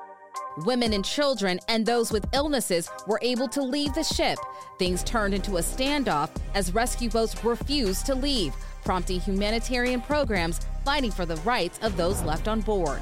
Women 0.57 0.93
and 0.93 1.05
children 1.05 1.59
and 1.69 1.85
those 1.85 2.11
with 2.11 2.27
illnesses 2.33 2.89
were 3.07 3.19
able 3.21 3.47
to 3.49 3.61
leave 3.61 3.93
the 3.93 4.03
ship. 4.03 4.37
Things 4.77 5.03
turned 5.03 5.33
into 5.33 5.57
a 5.57 5.61
standoff 5.61 6.29
as 6.53 6.73
rescue 6.73 7.09
boats 7.09 7.41
refused 7.43 8.05
to 8.07 8.15
leave, 8.15 8.53
prompting 8.83 9.21
humanitarian 9.21 10.01
programs 10.01 10.59
fighting 10.83 11.11
for 11.11 11.25
the 11.25 11.37
rights 11.37 11.79
of 11.81 11.95
those 11.95 12.21
left 12.23 12.47
on 12.47 12.61
board. 12.61 12.99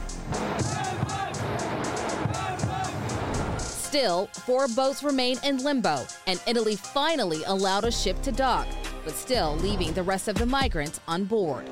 Still, 3.58 4.28
four 4.28 4.68
boats 4.68 5.02
remain 5.02 5.38
in 5.44 5.64
limbo, 5.64 6.06
and 6.28 6.40
Italy 6.46 6.76
finally 6.76 7.42
allowed 7.48 7.86
a 7.86 7.92
ship 7.92 8.22
to 8.22 8.32
dock, 8.32 8.68
but 9.04 9.16
still 9.16 9.56
leaving 9.58 9.92
the 9.94 10.04
rest 10.04 10.28
of 10.28 10.36
the 10.36 10.46
migrants 10.46 11.00
on 11.08 11.26
board. 11.26 11.66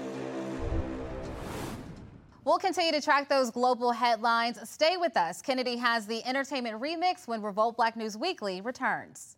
We'll 2.48 2.60
continue 2.60 2.94
to 2.94 3.02
track 3.02 3.28
those 3.28 3.52
global 3.52 3.92
headlines. 3.92 4.58
Stay 4.70 4.96
with 4.96 5.18
us. 5.18 5.42
Kennedy 5.42 5.76
has 5.76 6.08
the 6.08 6.26
entertainment 6.26 6.80
remix 6.82 7.28
when 7.28 7.42
Revolt 7.42 7.76
Black 7.76 7.98
News 7.98 8.16
Weekly 8.18 8.62
returns. 8.62 9.36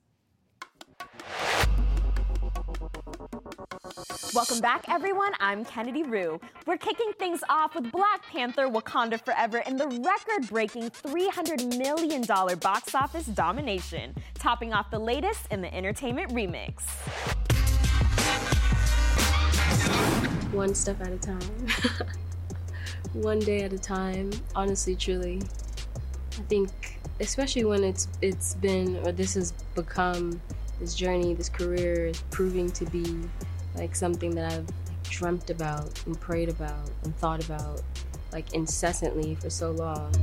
Welcome 4.35 4.59
back, 4.59 4.85
everyone. 4.89 5.31
I'm 5.39 5.65
Kennedy 5.65 6.03
Rue. 6.03 6.39
We're 6.67 6.77
kicking 6.77 7.11
things 7.17 7.41
off 7.49 7.73
with 7.73 7.91
Black 7.91 8.21
Panther 8.27 8.69
Wakanda 8.69 9.19
Forever 9.19 9.63
in 9.65 9.75
the 9.75 9.87
record 9.87 10.47
breaking 10.47 10.91
$300 10.91 11.79
million 11.79 12.21
box 12.59 12.93
office 12.93 13.25
domination, 13.25 14.13
topping 14.35 14.71
off 14.71 14.91
the 14.91 14.99
latest 14.99 15.47
in 15.49 15.61
the 15.61 15.73
entertainment 15.73 16.29
remix. 16.29 16.83
One 20.53 20.75
step 20.75 21.01
at 21.01 21.11
a 21.11 21.17
time. 21.17 21.39
one 23.13 23.39
day 23.39 23.63
at 23.63 23.73
a 23.73 23.79
time 23.79 24.31
honestly 24.55 24.95
truly. 24.95 25.41
I 26.37 26.41
think 26.43 26.99
especially 27.19 27.65
when 27.65 27.83
it's 27.83 28.07
it's 28.21 28.55
been 28.55 28.97
or 29.05 29.11
this 29.11 29.33
has 29.33 29.51
become 29.75 30.39
this 30.79 30.95
journey 30.95 31.33
this 31.33 31.49
career 31.49 32.07
is 32.07 32.21
proving 32.29 32.71
to 32.71 32.85
be 32.85 33.17
like 33.75 33.93
something 33.93 34.33
that 34.33 34.53
i've 34.53 34.65
like, 34.65 35.03
dreamt 35.03 35.49
about 35.49 36.05
and 36.05 36.17
prayed 36.19 36.47
about 36.47 36.89
and 37.03 37.15
thought 37.17 37.43
about 37.43 37.81
like 38.31 38.53
incessantly 38.53 39.35
for 39.35 39.49
so 39.49 39.71
long. 39.71 40.13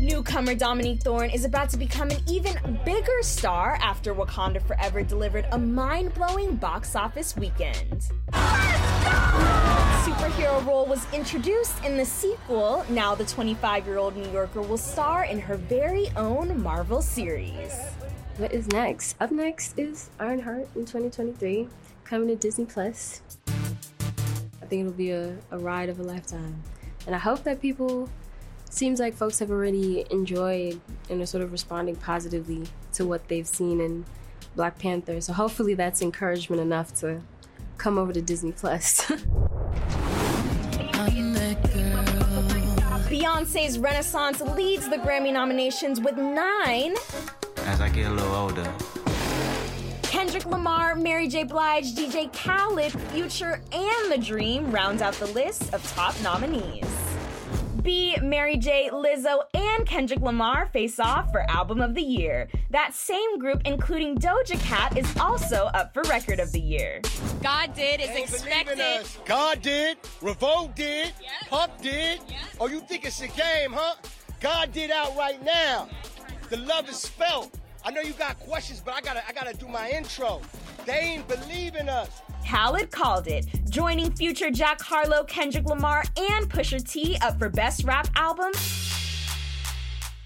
Newcomer 0.00 0.54
Dominique 0.54 1.02
Thorne 1.02 1.30
is 1.30 1.44
about 1.44 1.70
to 1.70 1.76
become 1.76 2.10
an 2.10 2.18
even 2.28 2.78
bigger 2.84 3.22
star 3.22 3.78
after 3.82 4.14
Wakanda 4.14 4.62
Forever 4.62 5.02
delivered 5.02 5.46
a 5.52 5.58
mind 5.58 6.14
blowing 6.14 6.56
box 6.56 6.94
office 6.94 7.36
weekend. 7.36 8.08
Superhero 10.08 10.66
role 10.66 10.86
was 10.86 11.06
introduced 11.12 11.84
in 11.84 11.98
the 11.98 12.04
sequel. 12.06 12.82
Now, 12.88 13.14
the 13.14 13.26
25 13.26 13.84
year 13.84 13.98
old 13.98 14.16
New 14.16 14.30
Yorker 14.30 14.62
will 14.62 14.78
star 14.78 15.26
in 15.26 15.38
her 15.38 15.56
very 15.56 16.08
own 16.16 16.62
Marvel 16.62 17.02
series. 17.02 17.74
What 18.38 18.50
is 18.50 18.66
next? 18.68 19.16
Up 19.20 19.30
next 19.30 19.78
is 19.78 20.08
Ironheart 20.18 20.66
in 20.74 20.86
2023, 20.86 21.68
coming 22.04 22.28
to 22.28 22.36
Disney 22.36 22.64
Plus. 22.64 23.20
I 23.48 24.64
think 24.64 24.80
it'll 24.80 24.92
be 24.92 25.10
a, 25.10 25.36
a 25.50 25.58
ride 25.58 25.90
of 25.90 26.00
a 26.00 26.02
lifetime. 26.02 26.62
And 27.06 27.14
I 27.14 27.18
hope 27.18 27.42
that 27.42 27.60
people 27.60 28.08
seems 28.70 29.00
like 29.00 29.12
folks 29.12 29.38
have 29.40 29.50
already 29.50 30.06
enjoyed 30.10 30.80
and 31.10 31.20
are 31.20 31.26
sort 31.26 31.44
of 31.44 31.52
responding 31.52 31.96
positively 31.96 32.62
to 32.94 33.04
what 33.04 33.28
they've 33.28 33.46
seen 33.46 33.78
in 33.78 34.06
Black 34.56 34.78
Panther. 34.78 35.20
So 35.20 35.34
hopefully 35.34 35.74
that's 35.74 36.00
encouragement 36.00 36.62
enough 36.62 36.94
to 37.00 37.20
come 37.76 37.98
over 37.98 38.14
to 38.14 38.22
Disney 38.22 38.52
Plus. 38.52 39.12
Beyonce's 43.08 43.78
Renaissance 43.78 44.40
leads 44.40 44.88
the 44.88 44.96
Grammy 44.96 45.32
nominations 45.32 46.00
with 46.00 46.16
nine. 46.16 46.94
As 47.64 47.80
I 47.80 47.88
get 47.88 48.10
a 48.10 48.14
little 48.14 48.34
older. 48.34 48.70
Kendrick 50.02 50.46
Lamar, 50.46 50.94
Mary 50.94 51.28
J. 51.28 51.44
Blige, 51.44 51.94
DJ 51.94 52.32
Khaled, 52.32 52.92
Future, 53.12 53.62
and 53.72 54.12
The 54.12 54.18
Dream 54.18 54.70
rounds 54.70 55.02
out 55.02 55.14
the 55.14 55.26
list 55.26 55.72
of 55.72 55.86
top 55.92 56.14
nominees. 56.22 56.86
B, 57.88 58.14
Mary 58.20 58.58
J, 58.58 58.90
Lizzo, 58.92 59.44
and 59.54 59.86
Kendrick 59.86 60.20
Lamar 60.20 60.66
face 60.74 61.00
off 61.00 61.32
for 61.32 61.50
Album 61.50 61.80
of 61.80 61.94
the 61.94 62.02
Year. 62.02 62.46
That 62.68 62.92
same 62.92 63.38
group, 63.38 63.62
including 63.64 64.18
Doja 64.18 64.60
Cat, 64.60 64.98
is 64.98 65.10
also 65.16 65.70
up 65.72 65.94
for 65.94 66.02
Record 66.02 66.38
of 66.38 66.52
the 66.52 66.60
Year. 66.60 67.00
God 67.42 67.74
did 67.74 68.02
is 68.02 68.14
expected. 68.14 69.06
God 69.24 69.62
did. 69.62 69.96
Revolt 70.20 70.76
did. 70.76 71.14
Pump 71.48 71.80
did. 71.80 72.20
Oh, 72.60 72.68
you 72.68 72.80
think 72.80 73.06
it's 73.06 73.22
a 73.22 73.28
game, 73.28 73.72
huh? 73.72 73.94
God 74.38 74.70
did 74.72 74.90
out 74.90 75.16
right 75.16 75.42
now. 75.42 75.88
The 76.50 76.58
love 76.58 76.90
is 76.90 77.06
felt. 77.06 77.58
I 77.86 77.90
know 77.90 78.02
you 78.02 78.12
got 78.12 78.38
questions, 78.40 78.82
but 78.84 78.92
I 78.96 79.00
gotta 79.00 79.26
I 79.26 79.32
gotta 79.32 79.56
do 79.56 79.66
my 79.66 79.88
intro. 79.88 80.42
They 80.84 80.98
ain't 80.98 81.26
believing 81.26 81.88
us. 81.88 82.20
Khaled 82.48 82.90
called 82.90 83.26
it, 83.26 83.46
joining 83.68 84.10
future 84.10 84.50
Jack 84.50 84.80
Harlow, 84.80 85.22
Kendrick 85.24 85.66
Lamar, 85.66 86.02
and 86.16 86.50
Pusha 86.50 86.82
T 86.82 87.18
up 87.20 87.38
for 87.38 87.50
Best 87.50 87.84
Rap 87.84 88.08
Album. 88.16 88.52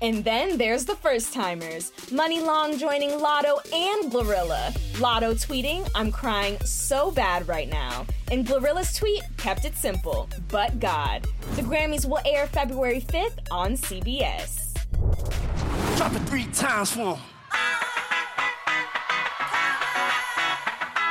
And 0.01 0.23
then 0.23 0.57
there's 0.57 0.85
the 0.85 0.95
first 0.95 1.33
timers. 1.35 1.91
Muni 2.13 2.41
Long 2.41 2.79
joining 2.79 3.11
Latto 3.11 3.59
and 3.73 4.13
Glorilla. 4.13 4.73
Latto 4.95 5.35
tweeting, 5.35 5.89
I'm 5.97 6.13
crying 6.13 6.61
so 6.65 7.11
bad 7.11 7.49
right 7.49 7.69
now. 7.69 8.07
And 8.31 8.47
Glorilla's 8.47 8.95
tweet 8.95 9.25
kept 9.37 9.65
it 9.65 9.75
simple, 9.75 10.29
but 10.47 10.79
God. 10.79 11.27
The 11.57 11.63
Grammys 11.63 12.09
will 12.09 12.21
air 12.25 12.47
February 12.47 13.01
5th 13.01 13.39
on 13.51 13.73
CBS. 13.73 14.75
Drop 15.97 16.15
it 16.15 16.21
three 16.21 16.47
times 16.53 16.93
for 16.93 17.17
him. 17.17 17.23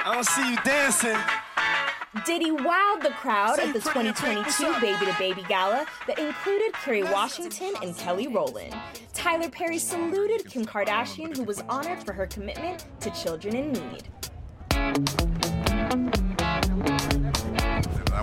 I 0.04 0.16
don't 0.16 0.26
see 0.26 0.50
you 0.50 0.58
dancing. 0.64 1.18
Diddy 2.26 2.50
wowed 2.50 3.04
the 3.04 3.12
crowd 3.12 3.60
at 3.60 3.72
the 3.72 3.80
2022 3.80 4.50
Baby2Baby 4.50 5.48
Gala 5.48 5.86
that 6.08 6.18
included 6.18 6.74
Kerry 6.74 7.04
Washington 7.04 7.74
and 7.84 7.96
Kelly 7.96 8.28
Rowland. 8.28 8.76
Tyler 9.14 9.50
Perry 9.50 9.78
saluted 9.78 10.50
Kim 10.50 10.66
Kardashian, 10.66 11.38
who 11.38 11.44
was 11.44 11.62
honored 11.70 12.04
for 12.04 12.14
her 12.14 12.26
commitment 12.26 12.86
to 13.00 13.12
children 13.12 13.56
in 13.56 13.72
need. 13.74 14.08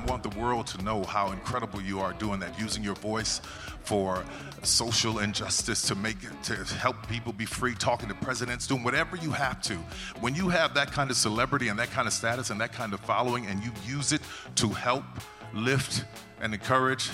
I 0.08 0.10
want 0.10 0.22
the 0.22 0.40
world 0.40 0.66
to 0.68 0.82
know 0.82 1.04
how 1.04 1.32
incredible 1.32 1.82
you 1.82 2.00
are 2.00 2.14
doing 2.14 2.40
that, 2.40 2.58
using 2.58 2.82
your 2.82 2.94
voice 2.94 3.42
for 3.84 4.24
social 4.62 5.18
injustice 5.18 5.82
to 5.82 5.94
make 5.94 6.16
it, 6.24 6.42
to 6.44 6.54
help 6.76 7.06
people 7.08 7.30
be 7.30 7.44
free, 7.44 7.74
talking 7.74 8.08
to 8.08 8.14
presidents, 8.14 8.66
doing 8.66 8.82
whatever 8.84 9.16
you 9.16 9.30
have 9.32 9.60
to. 9.64 9.74
When 10.20 10.34
you 10.34 10.48
have 10.48 10.72
that 10.72 10.92
kind 10.92 11.10
of 11.10 11.16
celebrity 11.18 11.68
and 11.68 11.78
that 11.78 11.90
kind 11.90 12.08
of 12.08 12.14
status 12.14 12.48
and 12.48 12.58
that 12.58 12.72
kind 12.72 12.94
of 12.94 13.00
following, 13.00 13.44
and 13.48 13.62
you 13.62 13.70
use 13.86 14.12
it 14.12 14.22
to 14.54 14.68
help, 14.68 15.04
lift, 15.52 16.06
and 16.40 16.54
encourage, 16.54 17.10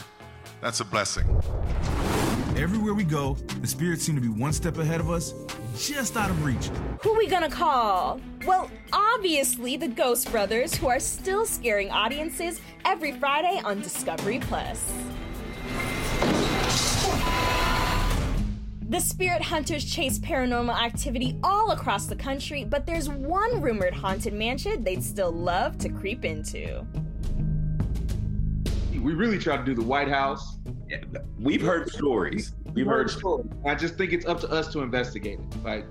that's 0.61 0.79
a 0.79 0.85
blessing. 0.85 1.27
Everywhere 2.57 2.95
we 2.95 3.03
go, 3.03 3.35
the 3.61 3.67
spirits 3.67 4.05
seem 4.05 4.15
to 4.15 4.21
be 4.21 4.29
one 4.29 4.53
step 4.53 4.79
ahead 4.79 5.01
of 5.01 5.11
us, 5.11 5.35
just 5.77 6.17
out 6.17 6.31
of 6.31 6.45
reach. 6.45 6.71
Who 7.01 7.15
we 7.15 7.27
gonna 7.27 7.51
call? 7.51 8.21
Well, 8.47 8.71
obviously 8.93 9.79
the 9.79 9.89
Ghost 9.89 10.31
Brothers, 10.31 10.75
who 10.75 10.87
are 10.89 11.01
still 11.01 11.47
scaring 11.47 11.91
audiences 11.91 12.61
every 12.85 13.13
Friday 13.13 13.59
on 13.65 13.81
Discovery 13.81 14.39
Plus. 14.39 14.93
The 18.91 19.01
spirit 19.01 19.41
hunters 19.41 19.83
chase 19.87 20.19
paranormal 20.19 20.79
activity 20.79 21.39
all 21.43 21.71
across 21.71 22.05
the 22.05 22.17
country, 22.17 22.65
but 22.65 22.85
there's 22.85 23.09
one 23.09 23.63
rumored 23.63 23.95
haunted 23.95 24.35
mansion 24.35 24.85
they'd 24.85 25.03
still 25.03 25.33
love 25.33 25.79
to 25.79 25.89
creep 25.89 26.27
into. 26.27 26.87
We 28.91 29.15
really 29.15 29.39
try 29.39 29.57
to 29.57 29.65
do 29.65 29.75
the 29.75 29.83
White 29.83 30.09
House. 30.09 30.59
We've 31.41 31.63
heard 31.63 31.91
stories. 31.91 32.55
We've 32.75 32.87
heard 32.87 33.09
stories. 33.09 33.47
I 33.65 33.75
just 33.75 33.97
think 33.97 34.13
it's 34.13 34.27
up 34.27 34.39
to 34.41 34.51
us 34.51 34.71
to 34.75 34.81
investigate 34.81 35.41
it. 35.41 35.65
Like, 35.65 35.87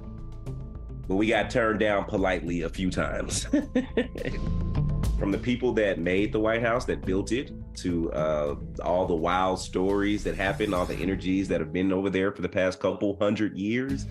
but 1.08 1.16
we 1.16 1.28
got 1.28 1.50
turned 1.50 1.80
down 1.80 2.06
politely 2.06 2.62
a 2.62 2.70
few 2.70 2.90
times. 2.90 3.44
From 5.20 5.32
the 5.32 5.38
people 5.38 5.72
that 5.74 6.00
made 6.00 6.34
the 6.34 6.40
White 6.40 6.62
House, 6.62 6.86
that 6.86 7.06
built 7.06 7.32
it, 7.32 7.52
to 7.76 8.12
uh, 8.14 8.56
all 8.84 9.06
the 9.06 9.16
wild 9.16 9.60
stories 9.60 10.24
that 10.24 10.36
happened, 10.36 10.74
all 10.74 10.86
the 10.86 10.96
energies 10.96 11.48
that 11.48 11.60
have 11.60 11.74
been 11.74 11.92
over 11.92 12.10
there 12.10 12.32
for 12.32 12.42
the 12.42 12.50
past 12.50 12.80
couple 12.80 13.18
hundred 13.18 13.58
years. 13.58 14.06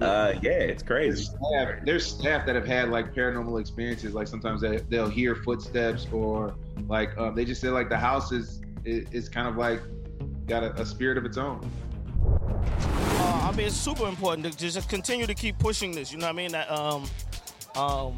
Uh, 0.00 0.34
yeah, 0.42 0.52
it's 0.52 0.82
crazy. 0.82 1.08
There's 1.08 1.26
staff, 1.26 1.84
there's 1.84 2.06
staff 2.06 2.46
that 2.46 2.54
have 2.54 2.66
had 2.66 2.90
like 2.90 3.14
paranormal 3.14 3.60
experiences. 3.60 4.14
Like 4.14 4.28
sometimes 4.28 4.60
they, 4.60 4.78
they'll 4.88 5.08
hear 5.08 5.34
footsteps, 5.34 6.06
or 6.12 6.54
like 6.86 7.16
um, 7.18 7.34
they 7.34 7.44
just 7.44 7.60
say 7.60 7.68
like 7.68 7.88
the 7.88 7.98
house 7.98 8.30
is 8.30 8.60
is, 8.84 9.08
is 9.10 9.28
kind 9.28 9.48
of 9.48 9.56
like 9.56 9.80
got 10.46 10.62
a, 10.62 10.72
a 10.80 10.86
spirit 10.86 11.18
of 11.18 11.24
its 11.24 11.36
own. 11.36 11.68
Uh, 13.28 13.50
I 13.52 13.54
mean, 13.54 13.66
it's 13.66 13.76
super 13.76 14.08
important 14.08 14.50
to 14.50 14.58
just 14.58 14.88
continue 14.88 15.26
to 15.26 15.34
keep 15.34 15.58
pushing 15.58 15.92
this. 15.92 16.10
You 16.10 16.16
know 16.16 16.24
what 16.24 16.32
I 16.32 16.36
mean? 16.36 16.52
That 16.52 16.70
um, 16.70 17.04
um, 17.76 18.14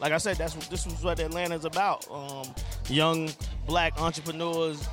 like 0.00 0.10
I 0.10 0.16
said, 0.16 0.38
that's 0.38 0.54
this 0.68 0.86
is 0.86 1.04
what 1.04 1.20
Atlanta's 1.20 1.66
about. 1.66 2.10
Um, 2.10 2.54
young 2.88 3.28
black 3.66 4.00
entrepreneurs 4.00 4.88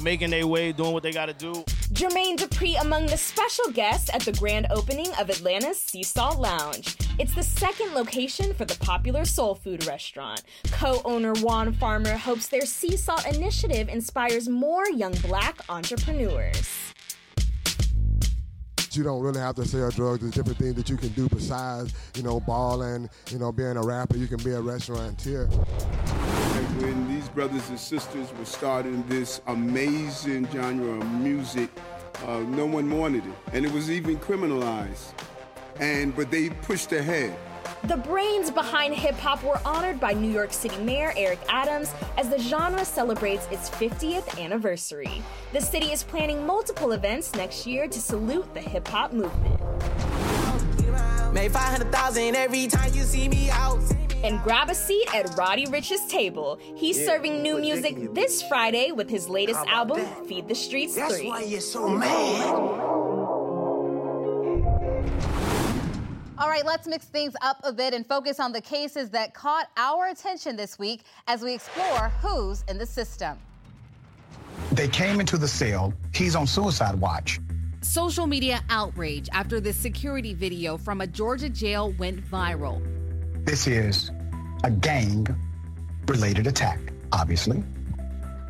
making 0.00 0.30
their 0.30 0.46
way, 0.46 0.70
doing 0.70 0.92
what 0.92 1.02
they 1.02 1.10
got 1.10 1.26
to 1.26 1.32
do. 1.32 1.54
Jermaine 1.92 2.36
Dupri 2.36 2.80
among 2.80 3.06
the 3.06 3.16
special 3.16 3.68
guests 3.72 4.10
at 4.14 4.22
the 4.22 4.32
grand 4.32 4.68
opening 4.70 5.08
of 5.18 5.28
Atlanta's 5.28 5.80
Sea 5.80 6.04
Salt 6.04 6.38
Lounge. 6.38 6.96
It's 7.18 7.34
the 7.34 7.42
second 7.42 7.94
location 7.94 8.54
for 8.54 8.64
the 8.64 8.78
popular 8.78 9.24
soul 9.24 9.56
food 9.56 9.86
restaurant. 9.86 10.44
Co-owner 10.70 11.32
Juan 11.34 11.72
Farmer 11.72 12.16
hopes 12.16 12.46
their 12.46 12.64
Sea 12.64 12.96
Salt 12.96 13.26
initiative 13.26 13.88
inspires 13.88 14.48
more 14.48 14.88
young 14.90 15.14
black 15.14 15.58
entrepreneurs 15.68 16.93
you 18.96 19.04
don't 19.04 19.22
really 19.22 19.40
have 19.40 19.54
to 19.56 19.64
sell 19.64 19.90
drugs. 19.90 20.20
There's 20.20 20.34
different 20.34 20.58
things 20.58 20.74
that 20.74 20.88
you 20.88 20.96
can 20.96 21.10
do 21.10 21.28
besides, 21.28 21.94
you 22.14 22.22
know, 22.22 22.40
balling, 22.40 23.08
you 23.30 23.38
know, 23.38 23.52
being 23.52 23.76
a 23.76 23.82
rapper. 23.82 24.16
You 24.16 24.26
can 24.26 24.42
be 24.42 24.52
a 24.52 24.60
restaurateur. 24.60 25.44
And 25.44 26.82
when 26.82 27.08
these 27.08 27.28
brothers 27.28 27.68
and 27.68 27.78
sisters 27.78 28.32
were 28.38 28.44
starting 28.44 29.04
this 29.08 29.40
amazing 29.46 30.48
genre 30.50 30.98
of 30.98 31.10
music, 31.20 31.70
uh, 32.26 32.40
no 32.40 32.66
one 32.66 32.90
wanted 32.90 33.26
it, 33.26 33.34
and 33.52 33.64
it 33.64 33.72
was 33.72 33.90
even 33.90 34.18
criminalized. 34.18 35.12
And 35.80 36.14
but 36.14 36.30
they 36.30 36.50
pushed 36.50 36.92
ahead. 36.92 37.36
The 37.84 37.98
brains 37.98 38.50
behind 38.50 38.94
hip 38.94 39.16
hop 39.16 39.44
were 39.44 39.60
honored 39.62 40.00
by 40.00 40.14
New 40.14 40.30
York 40.30 40.54
City 40.54 40.78
Mayor 40.78 41.12
Eric 41.18 41.38
Adams 41.50 41.92
as 42.16 42.30
the 42.30 42.38
genre 42.38 42.82
celebrates 42.82 43.46
its 43.50 43.68
50th 43.68 44.42
anniversary. 44.42 45.22
The 45.52 45.60
city 45.60 45.92
is 45.92 46.02
planning 46.02 46.46
multiple 46.46 46.92
events 46.92 47.34
next 47.34 47.66
year 47.66 47.86
to 47.86 48.00
salute 48.00 48.52
the 48.54 48.60
hip 48.60 48.88
hop 48.88 49.12
movement. 49.12 49.60
Make 51.34 51.50
500,000 51.50 52.34
every 52.34 52.68
time 52.68 52.94
you 52.94 53.02
see 53.02 53.28
me 53.28 53.50
out. 53.50 53.82
And 54.22 54.40
grab 54.42 54.70
a 54.70 54.74
seat 54.74 55.14
at 55.14 55.36
Roddy 55.36 55.66
Ricch's 55.66 56.06
table. 56.06 56.58
He's 56.74 56.98
yeah, 56.98 57.04
serving 57.04 57.42
new 57.42 57.58
music 57.60 58.14
this 58.14 58.42
Friday 58.44 58.92
with 58.92 59.10
his 59.10 59.28
latest 59.28 59.60
album, 59.66 59.98
that? 59.98 60.26
Feed 60.26 60.48
the 60.48 60.54
Streets 60.54 60.96
That's 60.96 61.18
3. 61.18 61.28
That's 61.28 61.42
why 61.42 61.46
you're 61.46 61.60
so 61.60 61.90
mad. 61.90 63.13
All 66.36 66.48
right, 66.48 66.66
let's 66.66 66.88
mix 66.88 67.04
things 67.04 67.34
up 67.42 67.60
a 67.62 67.72
bit 67.72 67.94
and 67.94 68.04
focus 68.04 68.40
on 68.40 68.50
the 68.50 68.60
cases 68.60 69.08
that 69.10 69.34
caught 69.34 69.68
our 69.76 70.08
attention 70.08 70.56
this 70.56 70.80
week 70.80 71.04
as 71.28 71.42
we 71.42 71.54
explore 71.54 72.08
who's 72.20 72.64
in 72.66 72.76
the 72.76 72.86
system. 72.86 73.38
They 74.72 74.88
came 74.88 75.20
into 75.20 75.38
the 75.38 75.46
cell. 75.46 75.94
He's 76.12 76.34
on 76.34 76.48
suicide 76.48 76.96
watch. 76.96 77.38
Social 77.82 78.26
media 78.26 78.64
outrage 78.68 79.28
after 79.32 79.60
the 79.60 79.72
security 79.72 80.34
video 80.34 80.76
from 80.76 81.02
a 81.02 81.06
Georgia 81.06 81.48
jail 81.48 81.94
went 81.98 82.20
viral. 82.28 82.82
This 83.44 83.68
is 83.68 84.10
a 84.64 84.72
gang 84.72 85.28
related 86.08 86.48
attack, 86.48 86.80
obviously. 87.12 87.62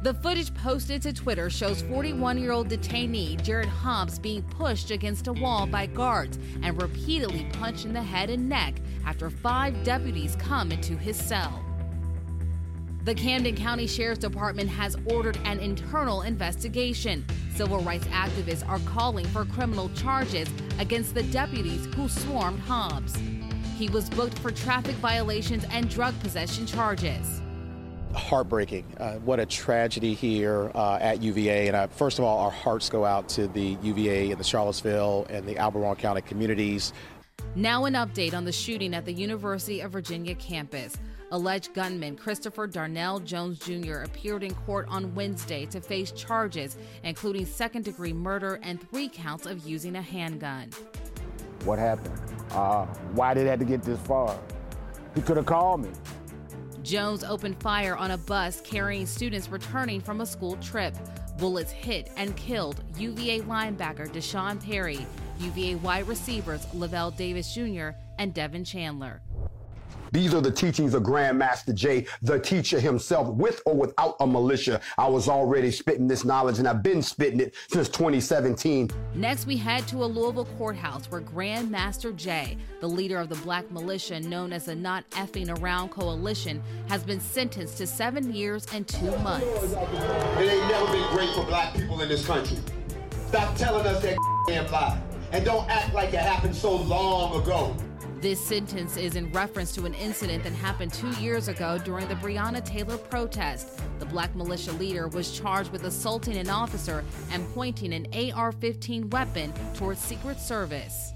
The 0.04 0.12
footage 0.12 0.52
posted 0.52 1.00
to 1.00 1.14
Twitter 1.14 1.48
shows 1.48 1.80
41 1.80 2.36
year 2.36 2.52
old 2.52 2.68
detainee 2.68 3.42
Jarrett 3.42 3.70
Hobbs 3.70 4.18
being 4.18 4.42
pushed 4.42 4.90
against 4.90 5.28
a 5.28 5.32
wall 5.32 5.66
by 5.66 5.86
guards 5.86 6.38
and 6.62 6.78
repeatedly 6.82 7.46
punched 7.54 7.86
in 7.86 7.94
the 7.94 8.02
head 8.02 8.28
and 8.28 8.46
neck 8.46 8.74
after 9.06 9.30
five 9.30 9.82
deputies 9.82 10.36
come 10.36 10.72
into 10.72 10.98
his 10.98 11.16
cell. 11.16 11.64
The 13.04 13.14
Camden 13.14 13.56
County 13.56 13.86
Sheriff's 13.86 14.20
Department 14.20 14.68
has 14.68 14.94
ordered 15.06 15.38
an 15.46 15.58
internal 15.58 16.20
investigation. 16.20 17.24
Civil 17.54 17.78
rights 17.78 18.06
activists 18.08 18.68
are 18.68 18.80
calling 18.80 19.24
for 19.28 19.46
criminal 19.46 19.88
charges 19.94 20.50
against 20.78 21.14
the 21.14 21.22
deputies 21.22 21.86
who 21.94 22.10
swarmed 22.10 22.60
Hobbs. 22.60 23.16
He 23.78 23.88
was 23.88 24.10
booked 24.10 24.38
for 24.40 24.50
traffic 24.50 24.96
violations 24.96 25.64
and 25.70 25.88
drug 25.88 26.12
possession 26.20 26.66
charges 26.66 27.40
heartbreaking. 28.14 28.84
Uh, 28.98 29.14
what 29.16 29.40
a 29.40 29.46
tragedy 29.46 30.14
here 30.14 30.70
uh, 30.74 30.98
at 31.00 31.22
UVA. 31.22 31.68
And 31.68 31.76
uh, 31.76 31.86
first 31.88 32.18
of 32.18 32.24
all, 32.24 32.38
our 32.38 32.50
hearts 32.50 32.88
go 32.88 33.04
out 33.04 33.28
to 33.30 33.46
the 33.48 33.76
UVA 33.82 34.30
and 34.30 34.40
the 34.40 34.44
Charlottesville 34.44 35.26
and 35.28 35.46
the 35.46 35.58
Albemarle 35.58 35.96
County 35.96 36.22
communities. 36.22 36.92
Now, 37.56 37.84
an 37.84 37.94
update 37.94 38.34
on 38.34 38.44
the 38.44 38.52
shooting 38.52 38.94
at 38.94 39.04
the 39.04 39.12
University 39.12 39.80
of 39.80 39.92
Virginia 39.92 40.34
campus. 40.34 40.96
Alleged 41.30 41.74
gunman 41.74 42.16
Christopher 42.16 42.66
Darnell 42.66 43.18
Jones 43.18 43.58
Jr. 43.58 44.02
appeared 44.02 44.42
in 44.42 44.54
court 44.54 44.86
on 44.88 45.14
Wednesday 45.14 45.66
to 45.66 45.80
face 45.80 46.12
charges, 46.12 46.76
including 47.02 47.44
second 47.46 47.84
degree 47.84 48.12
murder 48.12 48.60
and 48.62 48.80
three 48.90 49.08
counts 49.08 49.46
of 49.46 49.66
using 49.66 49.96
a 49.96 50.02
handgun. 50.02 50.70
What 51.64 51.78
happened? 51.78 52.20
Uh, 52.50 52.86
why 53.14 53.34
did 53.34 53.46
it 53.46 53.50
have 53.50 53.58
to 53.58 53.64
get 53.64 53.82
this 53.82 53.98
far? 54.00 54.38
He 55.14 55.22
could 55.22 55.36
have 55.36 55.46
called 55.46 55.82
me. 55.82 55.90
Jones 56.84 57.24
opened 57.24 57.60
fire 57.62 57.96
on 57.96 58.10
a 58.10 58.18
bus 58.18 58.60
carrying 58.60 59.06
students 59.06 59.48
returning 59.48 60.02
from 60.02 60.20
a 60.20 60.26
school 60.26 60.56
trip. 60.56 60.94
Bullets 61.38 61.72
hit 61.72 62.10
and 62.18 62.36
killed 62.36 62.84
UVA 62.98 63.40
linebacker 63.40 64.12
D'Sean 64.12 64.62
Perry, 64.62 65.06
UVA 65.40 65.76
wide 65.76 66.06
receivers 66.06 66.66
Lavelle 66.74 67.10
Davis 67.10 67.54
Jr. 67.54 67.90
and 68.18 68.34
Devin 68.34 68.64
Chandler. 68.64 69.22
These 70.14 70.32
are 70.32 70.40
the 70.40 70.52
teachings 70.52 70.94
of 70.94 71.02
Grandmaster 71.02 71.74
Jay, 71.74 72.06
the 72.22 72.38
teacher 72.38 72.78
himself, 72.78 73.34
with 73.34 73.60
or 73.66 73.74
without 73.74 74.14
a 74.20 74.26
militia. 74.28 74.80
I 74.96 75.08
was 75.08 75.28
already 75.28 75.72
spitting 75.72 76.06
this 76.06 76.24
knowledge 76.24 76.60
and 76.60 76.68
I've 76.68 76.84
been 76.84 77.02
spitting 77.02 77.40
it 77.40 77.52
since 77.66 77.88
2017. 77.88 78.92
Next, 79.16 79.44
we 79.44 79.56
head 79.56 79.88
to 79.88 80.04
a 80.04 80.06
Louisville 80.06 80.46
courthouse 80.56 81.10
where 81.10 81.20
Grandmaster 81.20 82.14
Jay, 82.14 82.56
the 82.80 82.86
leader 82.86 83.18
of 83.18 83.28
the 83.28 83.34
black 83.34 83.68
militia 83.72 84.20
known 84.20 84.52
as 84.52 84.66
the 84.66 84.74
Not 84.76 85.02
Effing 85.10 85.58
Around 85.60 85.88
Coalition, 85.88 86.62
has 86.88 87.02
been 87.02 87.18
sentenced 87.18 87.78
to 87.78 87.86
seven 87.88 88.32
years 88.32 88.68
and 88.72 88.86
two 88.86 89.10
months. 89.18 89.48
It 89.48 90.48
ain't 90.48 90.68
never 90.68 90.92
been 90.92 91.10
great 91.10 91.30
for 91.30 91.44
black 91.44 91.74
people 91.74 92.00
in 92.02 92.08
this 92.08 92.24
country. 92.24 92.58
Stop 93.26 93.56
telling 93.56 93.84
us 93.84 94.00
that 94.02 94.16
damn 94.46 94.70
lie. 94.70 94.96
And 95.32 95.44
don't 95.44 95.68
act 95.68 95.92
like 95.92 96.10
it 96.10 96.20
happened 96.20 96.54
so 96.54 96.76
long 96.76 97.42
ago. 97.42 97.76
This 98.20 98.40
sentence 98.40 98.96
is 98.96 99.16
in 99.16 99.30
reference 99.32 99.72
to 99.72 99.84
an 99.84 99.94
incident 99.94 100.44
that 100.44 100.52
happened 100.54 100.92
two 100.92 101.10
years 101.20 101.48
ago 101.48 101.78
during 101.78 102.08
the 102.08 102.14
Breonna 102.14 102.64
Taylor 102.64 102.96
protest. 102.96 103.80
The 103.98 104.06
black 104.06 104.34
militia 104.34 104.72
leader 104.72 105.08
was 105.08 105.38
charged 105.38 105.70
with 105.70 105.84
assaulting 105.84 106.36
an 106.36 106.48
officer 106.48 107.04
and 107.30 107.46
pointing 107.54 107.92
an 107.92 108.32
AR 108.32 108.52
15 108.52 109.10
weapon 109.10 109.52
towards 109.74 110.00
Secret 110.00 110.38
Service. 110.38 111.12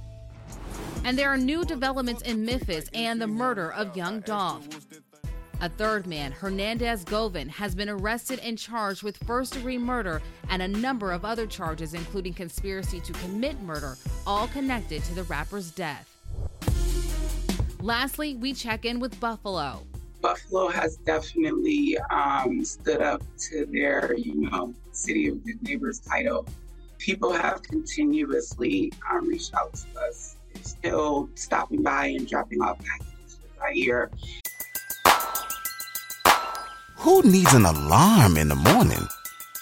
And 1.04 1.16
there 1.16 1.30
are 1.30 1.38
new 1.38 1.64
developments 1.64 2.22
in 2.22 2.44
Memphis 2.44 2.90
and 2.92 3.20
the 3.20 3.26
murder 3.26 3.72
of 3.72 3.96
young 3.96 4.20
Dolph. 4.20 4.68
A 5.60 5.68
third 5.68 6.06
man, 6.06 6.30
Hernandez 6.30 7.04
Govan, 7.04 7.48
has 7.48 7.74
been 7.74 7.88
arrested 7.88 8.38
and 8.40 8.56
charged 8.56 9.02
with 9.02 9.16
first 9.24 9.54
degree 9.54 9.78
murder 9.78 10.22
and 10.50 10.62
a 10.62 10.68
number 10.68 11.10
of 11.10 11.24
other 11.24 11.46
charges, 11.46 11.94
including 11.94 12.34
conspiracy 12.34 13.00
to 13.00 13.12
commit 13.14 13.60
murder, 13.62 13.96
all 14.26 14.46
connected 14.48 15.02
to 15.04 15.14
the 15.14 15.24
rapper's 15.24 15.70
death. 15.70 16.17
Lastly, 17.80 18.34
we 18.34 18.54
check 18.54 18.84
in 18.84 18.98
with 18.98 19.18
Buffalo. 19.20 19.86
Buffalo 20.20 20.68
has 20.68 20.96
definitely 20.96 21.96
um, 22.10 22.64
stood 22.64 23.00
up 23.00 23.22
to 23.50 23.66
their, 23.66 24.14
you 24.16 24.34
know, 24.50 24.74
City 24.90 25.28
of 25.28 25.44
Good 25.44 25.62
Neighbors 25.62 26.00
title. 26.00 26.44
People 26.98 27.32
have 27.32 27.62
continuously 27.62 28.92
um, 29.08 29.28
reached 29.28 29.54
out 29.54 29.72
to 29.74 30.00
us. 30.00 30.36
They're 30.52 30.64
still 30.64 31.30
stopping 31.36 31.82
by 31.84 32.06
and 32.06 32.26
dropping 32.26 32.60
off 32.62 32.78
packages 32.84 33.38
right 33.60 33.76
here. 33.76 34.10
Who 36.96 37.22
needs 37.22 37.54
an 37.54 37.64
alarm 37.64 38.36
in 38.36 38.48
the 38.48 38.56
morning 38.56 39.06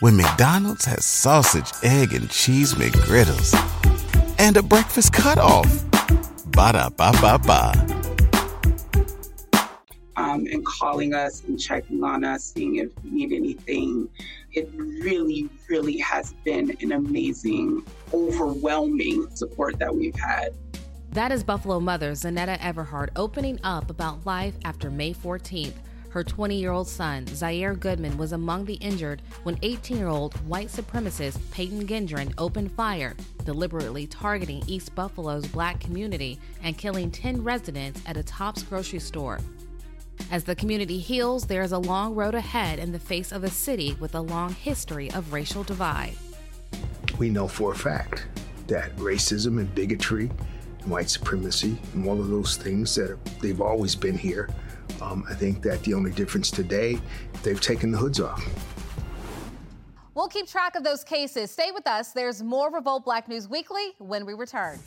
when 0.00 0.16
McDonald's 0.16 0.86
has 0.86 1.04
sausage, 1.04 1.70
egg, 1.82 2.14
and 2.14 2.30
cheese 2.30 2.74
McGriddles 2.74 3.54
and 4.38 4.56
a 4.56 4.62
breakfast 4.62 5.12
cutoff? 5.12 5.84
Ba 6.46 6.72
da 6.72 6.88
ba 6.88 7.12
ba 7.20 7.38
ba 7.38 8.05
um, 10.16 10.46
and 10.50 10.64
calling 10.64 11.14
us 11.14 11.42
and 11.44 11.58
checking 11.58 12.02
on 12.02 12.24
us, 12.24 12.52
seeing 12.54 12.76
if 12.76 12.90
we 13.04 13.10
need 13.10 13.32
anything. 13.32 14.08
It 14.52 14.70
really, 14.74 15.48
really 15.68 15.98
has 15.98 16.32
been 16.44 16.76
an 16.80 16.92
amazing, 16.92 17.84
overwhelming 18.12 19.28
support 19.34 19.78
that 19.78 19.94
we've 19.94 20.18
had. 20.18 20.54
That 21.10 21.32
is 21.32 21.44
Buffalo 21.44 21.80
mother 21.80 22.12
Zeneta 22.12 22.58
Everhart 22.58 23.08
opening 23.16 23.58
up 23.64 23.90
about 23.90 24.24
life 24.26 24.54
after 24.64 24.90
May 24.90 25.14
14th. 25.14 25.74
Her 26.10 26.24
20 26.24 26.58
year 26.58 26.72
old 26.72 26.88
son, 26.88 27.26
Zaire 27.26 27.74
Goodman, 27.74 28.16
was 28.16 28.32
among 28.32 28.64
the 28.64 28.74
injured 28.74 29.20
when 29.42 29.58
18 29.60 29.98
year 29.98 30.08
old 30.08 30.34
white 30.48 30.68
supremacist 30.68 31.38
Peyton 31.50 31.86
Gendron 31.86 32.32
opened 32.38 32.72
fire, 32.72 33.14
deliberately 33.44 34.06
targeting 34.06 34.62
East 34.66 34.94
Buffalo's 34.94 35.46
black 35.46 35.78
community 35.78 36.38
and 36.62 36.78
killing 36.78 37.10
10 37.10 37.44
residents 37.44 38.00
at 38.06 38.16
a 38.16 38.22
Tops 38.22 38.62
grocery 38.62 38.98
store. 38.98 39.40
As 40.30 40.44
the 40.44 40.54
community 40.54 40.98
heals, 40.98 41.46
there 41.46 41.62
is 41.62 41.72
a 41.72 41.78
long 41.78 42.14
road 42.14 42.34
ahead 42.34 42.78
in 42.78 42.92
the 42.92 42.98
face 42.98 43.32
of 43.32 43.44
a 43.44 43.50
city 43.50 43.96
with 44.00 44.14
a 44.14 44.20
long 44.20 44.52
history 44.52 45.10
of 45.12 45.32
racial 45.32 45.62
divide. 45.62 46.14
We 47.18 47.30
know 47.30 47.48
for 47.48 47.72
a 47.72 47.76
fact 47.76 48.26
that 48.66 48.94
racism 48.96 49.58
and 49.58 49.72
bigotry 49.74 50.30
and 50.82 50.90
white 50.90 51.08
supremacy 51.08 51.78
and 51.94 52.06
all 52.08 52.20
of 52.20 52.28
those 52.28 52.56
things 52.56 52.94
that 52.96 53.18
they've 53.40 53.60
always 53.60 53.94
been 53.94 54.18
here. 54.18 54.50
Um, 55.00 55.24
I 55.28 55.34
think 55.34 55.62
that 55.62 55.82
the 55.84 55.94
only 55.94 56.10
difference 56.10 56.50
today, 56.50 56.98
they've 57.42 57.60
taken 57.60 57.90
the 57.90 57.98
hoods 57.98 58.20
off. 58.20 58.44
We'll 60.14 60.28
keep 60.28 60.48
track 60.48 60.76
of 60.76 60.82
those 60.82 61.04
cases. 61.04 61.50
Stay 61.50 61.70
with 61.72 61.86
us. 61.86 62.12
There's 62.12 62.42
more 62.42 62.72
Revolt 62.72 63.04
Black 63.04 63.28
News 63.28 63.48
Weekly 63.48 63.92
when 63.98 64.24
we 64.24 64.32
return. 64.32 64.78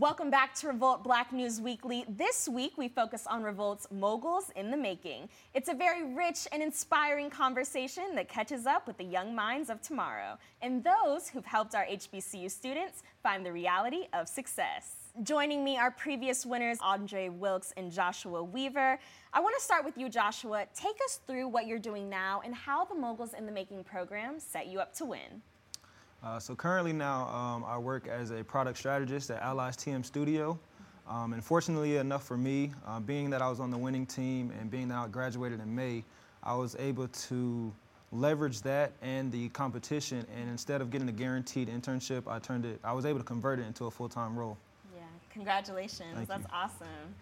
Welcome 0.00 0.30
back 0.30 0.54
to 0.54 0.68
Revolt 0.68 1.04
Black 1.04 1.30
News 1.30 1.60
Weekly. 1.60 2.06
This 2.08 2.48
week, 2.48 2.78
we 2.78 2.88
focus 2.88 3.26
on 3.26 3.42
Revolt's 3.42 3.86
moguls 3.90 4.50
in 4.56 4.70
the 4.70 4.76
making. 4.78 5.28
It's 5.52 5.68
a 5.68 5.74
very 5.74 6.14
rich 6.14 6.48
and 6.52 6.62
inspiring 6.62 7.28
conversation 7.28 8.14
that 8.14 8.26
catches 8.26 8.64
up 8.64 8.86
with 8.86 8.96
the 8.96 9.04
young 9.04 9.34
minds 9.34 9.68
of 9.68 9.82
tomorrow 9.82 10.38
and 10.62 10.82
those 10.82 11.28
who've 11.28 11.44
helped 11.44 11.74
our 11.74 11.84
HBCU 11.84 12.50
students 12.50 13.02
find 13.22 13.44
the 13.44 13.52
reality 13.52 14.06
of 14.14 14.26
success. 14.26 14.94
Joining 15.22 15.62
me 15.62 15.76
are 15.76 15.90
previous 15.90 16.46
winners 16.46 16.78
Andre 16.80 17.28
Wilkes 17.28 17.74
and 17.76 17.92
Joshua 17.92 18.42
Weaver. 18.42 18.98
I 19.34 19.40
want 19.40 19.54
to 19.58 19.62
start 19.62 19.84
with 19.84 19.98
you, 19.98 20.08
Joshua. 20.08 20.64
Take 20.74 20.96
us 21.04 21.20
through 21.26 21.48
what 21.48 21.66
you're 21.66 21.78
doing 21.78 22.08
now 22.08 22.40
and 22.42 22.54
how 22.54 22.86
the 22.86 22.94
Moguls 22.94 23.34
in 23.34 23.44
the 23.44 23.52
Making 23.52 23.84
program 23.84 24.40
set 24.40 24.66
you 24.66 24.80
up 24.80 24.94
to 24.94 25.04
win. 25.04 25.42
Uh, 26.22 26.38
so 26.38 26.54
currently 26.54 26.92
now 26.92 27.28
um, 27.28 27.64
I 27.64 27.78
work 27.78 28.06
as 28.06 28.30
a 28.30 28.44
product 28.44 28.78
strategist 28.78 29.30
at 29.30 29.40
Allies 29.42 29.76
TM 29.76 30.04
Studio. 30.04 30.58
Um, 31.08 31.32
and 31.32 31.42
fortunately 31.42 31.96
enough 31.96 32.24
for 32.24 32.36
me, 32.36 32.72
uh, 32.86 33.00
being 33.00 33.30
that 33.30 33.42
I 33.42 33.48
was 33.48 33.58
on 33.58 33.70
the 33.70 33.78
winning 33.78 34.06
team 34.06 34.52
and 34.60 34.70
being 34.70 34.88
that 34.88 34.98
I 34.98 35.08
graduated 35.08 35.60
in 35.60 35.74
May, 35.74 36.04
I 36.42 36.54
was 36.54 36.76
able 36.78 37.08
to 37.08 37.72
leverage 38.12 38.60
that 38.62 38.92
and 39.02 39.32
the 39.32 39.48
competition. 39.48 40.26
And 40.38 40.50
instead 40.50 40.82
of 40.82 40.90
getting 40.90 41.08
a 41.08 41.12
guaranteed 41.12 41.68
internship, 41.68 42.28
I 42.28 42.38
turned 42.38 42.66
it. 42.66 42.78
I 42.84 42.92
was 42.92 43.06
able 43.06 43.18
to 43.18 43.24
convert 43.24 43.58
it 43.58 43.66
into 43.66 43.86
a 43.86 43.90
full-time 43.90 44.38
role. 44.38 44.58
Yeah, 44.94 45.02
congratulations. 45.32 46.14
Thank 46.14 46.28
That's 46.28 46.42
you. 46.42 46.48
awesome. 46.52 47.14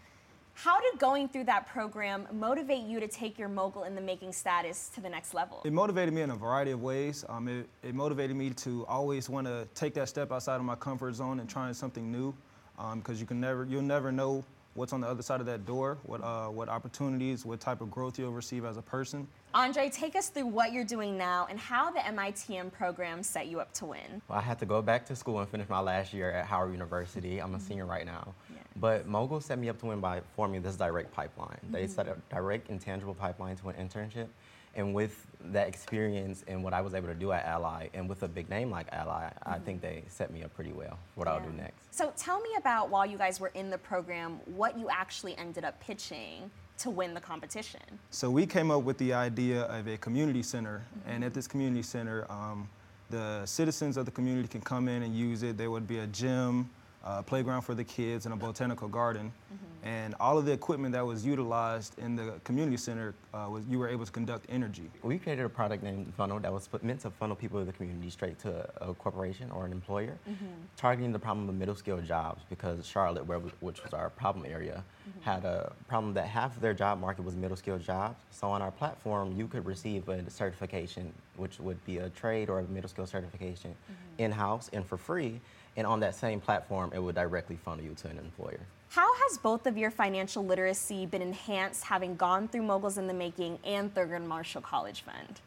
How 0.64 0.80
did 0.80 0.98
going 0.98 1.28
through 1.28 1.44
that 1.44 1.68
program 1.68 2.26
motivate 2.32 2.82
you 2.82 2.98
to 2.98 3.06
take 3.06 3.38
your 3.38 3.48
mogul 3.48 3.84
in 3.84 3.94
the 3.94 4.00
making 4.00 4.32
status 4.32 4.88
to 4.96 5.00
the 5.00 5.08
next 5.08 5.32
level? 5.32 5.62
It 5.64 5.72
motivated 5.72 6.12
me 6.12 6.22
in 6.22 6.32
a 6.32 6.36
variety 6.36 6.72
of 6.72 6.82
ways. 6.82 7.24
Um, 7.28 7.46
it, 7.46 7.68
it, 7.84 7.94
motivated 7.94 8.34
me 8.34 8.50
to 8.50 8.84
always 8.86 9.28
want 9.28 9.46
to 9.46 9.68
take 9.76 9.94
that 9.94 10.08
step 10.08 10.32
outside 10.32 10.56
of 10.56 10.64
my 10.64 10.74
comfort 10.74 11.14
zone 11.14 11.38
and 11.38 11.48
trying 11.48 11.72
something 11.74 12.10
new, 12.10 12.34
because 12.76 12.92
um, 12.92 13.20
you 13.20 13.24
can 13.24 13.40
never, 13.40 13.66
you'll 13.66 13.82
never 13.82 14.10
know 14.10 14.42
what's 14.74 14.92
on 14.92 15.00
the 15.00 15.06
other 15.06 15.22
side 15.22 15.38
of 15.38 15.46
that 15.46 15.64
door, 15.64 15.96
what, 16.02 16.24
uh, 16.24 16.46
what 16.46 16.68
opportunities, 16.68 17.46
what 17.46 17.60
type 17.60 17.80
of 17.80 17.88
growth 17.88 18.18
you'll 18.18 18.32
receive 18.32 18.64
as 18.64 18.76
a 18.78 18.82
person. 18.82 19.28
Andre, 19.54 19.88
take 19.88 20.16
us 20.16 20.28
through 20.28 20.46
what 20.46 20.72
you're 20.72 20.84
doing 20.84 21.16
now 21.16 21.46
and 21.48 21.58
how 21.58 21.92
the 21.92 22.00
MITM 22.00 22.72
program 22.72 23.22
set 23.22 23.46
you 23.46 23.60
up 23.60 23.72
to 23.74 23.86
win. 23.86 24.22
Well, 24.28 24.38
I 24.38 24.42
had 24.42 24.58
to 24.58 24.66
go 24.66 24.82
back 24.82 25.06
to 25.06 25.14
school 25.14 25.38
and 25.38 25.48
finish 25.48 25.68
my 25.68 25.80
last 25.80 26.12
year 26.12 26.32
at 26.32 26.46
Howard 26.46 26.72
University. 26.72 27.40
I'm 27.40 27.54
a 27.54 27.60
senior 27.60 27.86
right 27.86 28.04
now. 28.04 28.34
Yeah. 28.78 28.80
But 28.80 29.06
Mogul 29.06 29.40
set 29.40 29.58
me 29.58 29.68
up 29.68 29.78
to 29.80 29.86
win 29.86 30.00
by 30.00 30.20
forming 30.36 30.62
this 30.62 30.76
direct 30.76 31.12
pipeline. 31.12 31.58
Mm-hmm. 31.64 31.72
They 31.72 31.86
set 31.86 32.08
a 32.08 32.16
direct 32.30 32.70
intangible 32.70 33.14
pipeline 33.14 33.56
to 33.56 33.68
an 33.68 33.76
internship. 33.76 34.28
And 34.74 34.94
with 34.94 35.26
that 35.52 35.66
experience 35.66 36.44
and 36.46 36.62
what 36.62 36.72
I 36.72 36.80
was 36.80 36.94
able 36.94 37.08
to 37.08 37.14
do 37.14 37.32
at 37.32 37.44
Ally, 37.44 37.88
and 37.94 38.08
with 38.08 38.22
a 38.22 38.28
big 38.28 38.48
name 38.48 38.70
like 38.70 38.86
Ally, 38.92 39.24
mm-hmm. 39.24 39.50
I 39.50 39.58
think 39.58 39.80
they 39.80 40.04
set 40.08 40.32
me 40.32 40.42
up 40.44 40.54
pretty 40.54 40.72
well 40.72 40.98
for 41.14 41.20
what 41.20 41.26
yeah. 41.26 41.34
I'll 41.34 41.40
do 41.40 41.50
next. 41.56 41.74
So 41.90 42.12
tell 42.16 42.40
me 42.40 42.50
about 42.58 42.90
while 42.90 43.06
you 43.06 43.18
guys 43.18 43.40
were 43.40 43.52
in 43.54 43.70
the 43.70 43.78
program, 43.78 44.40
what 44.54 44.78
you 44.78 44.88
actually 44.88 45.36
ended 45.36 45.64
up 45.64 45.80
pitching 45.80 46.50
to 46.78 46.90
win 46.90 47.12
the 47.12 47.20
competition. 47.20 47.80
So 48.10 48.30
we 48.30 48.46
came 48.46 48.70
up 48.70 48.84
with 48.84 48.98
the 48.98 49.12
idea 49.12 49.62
of 49.62 49.88
a 49.88 49.96
community 49.96 50.44
center, 50.44 50.84
mm-hmm. 51.00 51.10
and 51.10 51.24
at 51.24 51.34
this 51.34 51.48
community 51.48 51.82
center, 51.82 52.30
um, 52.30 52.68
the 53.10 53.44
citizens 53.46 53.96
of 53.96 54.04
the 54.04 54.12
community 54.12 54.46
can 54.48 54.60
come 54.60 54.86
in 54.86 55.02
and 55.02 55.14
use 55.14 55.42
it. 55.42 55.56
There 55.56 55.70
would 55.70 55.88
be 55.88 55.98
a 55.98 56.06
gym, 56.06 56.70
a 57.08 57.22
playground 57.22 57.62
for 57.62 57.74
the 57.74 57.84
kids, 57.84 58.26
and 58.26 58.34
a 58.34 58.36
botanical 58.36 58.88
garden. 58.88 59.32
Mm-hmm. 59.52 59.88
And 59.88 60.14
all 60.20 60.36
of 60.36 60.44
the 60.44 60.52
equipment 60.52 60.92
that 60.92 61.06
was 61.06 61.24
utilized 61.24 61.98
in 61.98 62.16
the 62.16 62.34
community 62.44 62.76
center 62.76 63.14
uh, 63.32 63.46
was 63.50 63.64
you 63.68 63.78
were 63.78 63.88
able 63.88 64.04
to 64.04 64.12
conduct 64.12 64.44
energy. 64.50 64.90
We 65.02 65.18
created 65.18 65.44
a 65.44 65.48
product 65.48 65.82
named 65.82 66.12
Funnel 66.16 66.40
that 66.40 66.52
was 66.52 66.68
put- 66.68 66.84
meant 66.84 67.00
to 67.00 67.10
funnel 67.10 67.36
people 67.36 67.60
in 67.60 67.66
the 67.66 67.72
community 67.72 68.10
straight 68.10 68.38
to 68.40 68.68
a, 68.82 68.90
a 68.90 68.94
corporation 68.94 69.50
or 69.50 69.64
an 69.64 69.72
employer, 69.72 70.18
mm-hmm. 70.28 70.46
targeting 70.76 71.12
the 71.12 71.18
problem 71.18 71.48
of 71.48 71.54
middle 71.54 71.74
skill 71.74 71.98
jobs 71.98 72.42
because 72.50 72.86
Charlotte, 72.86 73.26
where, 73.26 73.38
which 73.38 73.82
was 73.82 73.94
our 73.94 74.10
problem 74.10 74.44
area, 74.46 74.84
mm-hmm. 75.08 75.20
had 75.20 75.44
a 75.44 75.72
problem 75.88 76.12
that 76.14 76.26
half 76.26 76.54
of 76.56 76.60
their 76.60 76.74
job 76.74 77.00
market 77.00 77.24
was 77.24 77.34
middle 77.34 77.56
skill 77.56 77.78
jobs. 77.78 78.16
So 78.30 78.48
on 78.48 78.60
our 78.60 78.70
platform, 78.70 79.32
you 79.36 79.46
could 79.46 79.64
receive 79.64 80.08
a 80.08 80.28
certification, 80.30 81.12
which 81.36 81.58
would 81.60 81.82
be 81.86 81.98
a 81.98 82.10
trade 82.10 82.50
or 82.50 82.58
a 82.58 82.64
middle 82.64 82.90
skill 82.90 83.06
certification 83.06 83.74
in-house 84.18 84.68
and 84.72 84.84
for 84.84 84.96
free. 84.98 85.40
And 85.76 85.86
on 85.86 86.00
that 86.00 86.14
same 86.14 86.40
platform, 86.40 86.90
it 86.92 86.98
would 86.98 87.14
directly 87.14 87.56
funnel 87.56 87.84
you 87.84 87.94
to 87.94 88.08
an 88.08 88.18
employer. 88.18 88.60
How 88.90 89.14
has 89.14 89.36
both 89.36 89.66
of 89.66 89.76
your 89.76 89.90
financial 89.90 90.44
literacy 90.44 91.04
been 91.04 91.20
enhanced 91.20 91.84
having 91.84 92.16
gone 92.16 92.48
through 92.48 92.62
Moguls 92.62 92.96
in 92.96 93.06
the 93.06 93.14
Making 93.14 93.58
and 93.62 93.94
Thurgood 93.94 94.24
Marshall 94.26 94.62
College 94.62 95.02
Fund? 95.02 95.40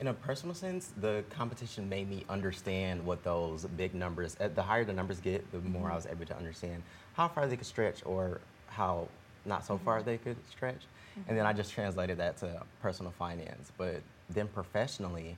In 0.00 0.08
a 0.08 0.14
personal 0.14 0.54
sense, 0.54 0.92
the 1.00 1.24
competition 1.30 1.88
made 1.88 2.08
me 2.08 2.24
understand 2.28 3.04
what 3.04 3.22
those 3.22 3.66
big 3.76 3.94
numbers, 3.94 4.36
uh, 4.40 4.48
the 4.48 4.62
higher 4.62 4.84
the 4.84 4.92
numbers 4.92 5.20
get, 5.20 5.50
the 5.52 5.60
more 5.60 5.82
I 5.82 5.86
mm-hmm. 5.86 5.96
was 5.96 6.06
able 6.06 6.26
to 6.26 6.36
understand 6.36 6.82
how 7.14 7.28
far 7.28 7.46
they 7.46 7.56
could 7.56 7.66
stretch 7.66 8.02
or 8.04 8.40
how 8.66 9.08
not 9.44 9.64
so 9.64 9.78
far 9.78 9.98
mm-hmm. 9.98 10.06
they 10.06 10.18
could 10.18 10.36
stretch. 10.50 10.82
And 11.28 11.36
then 11.36 11.46
I 11.46 11.50
mm-hmm. 11.50 11.58
just 11.58 11.72
translated 11.72 12.18
that 12.18 12.36
to 12.38 12.62
personal 12.80 13.12
finance. 13.12 13.72
But 13.76 14.02
then 14.30 14.48
professionally, 14.48 15.36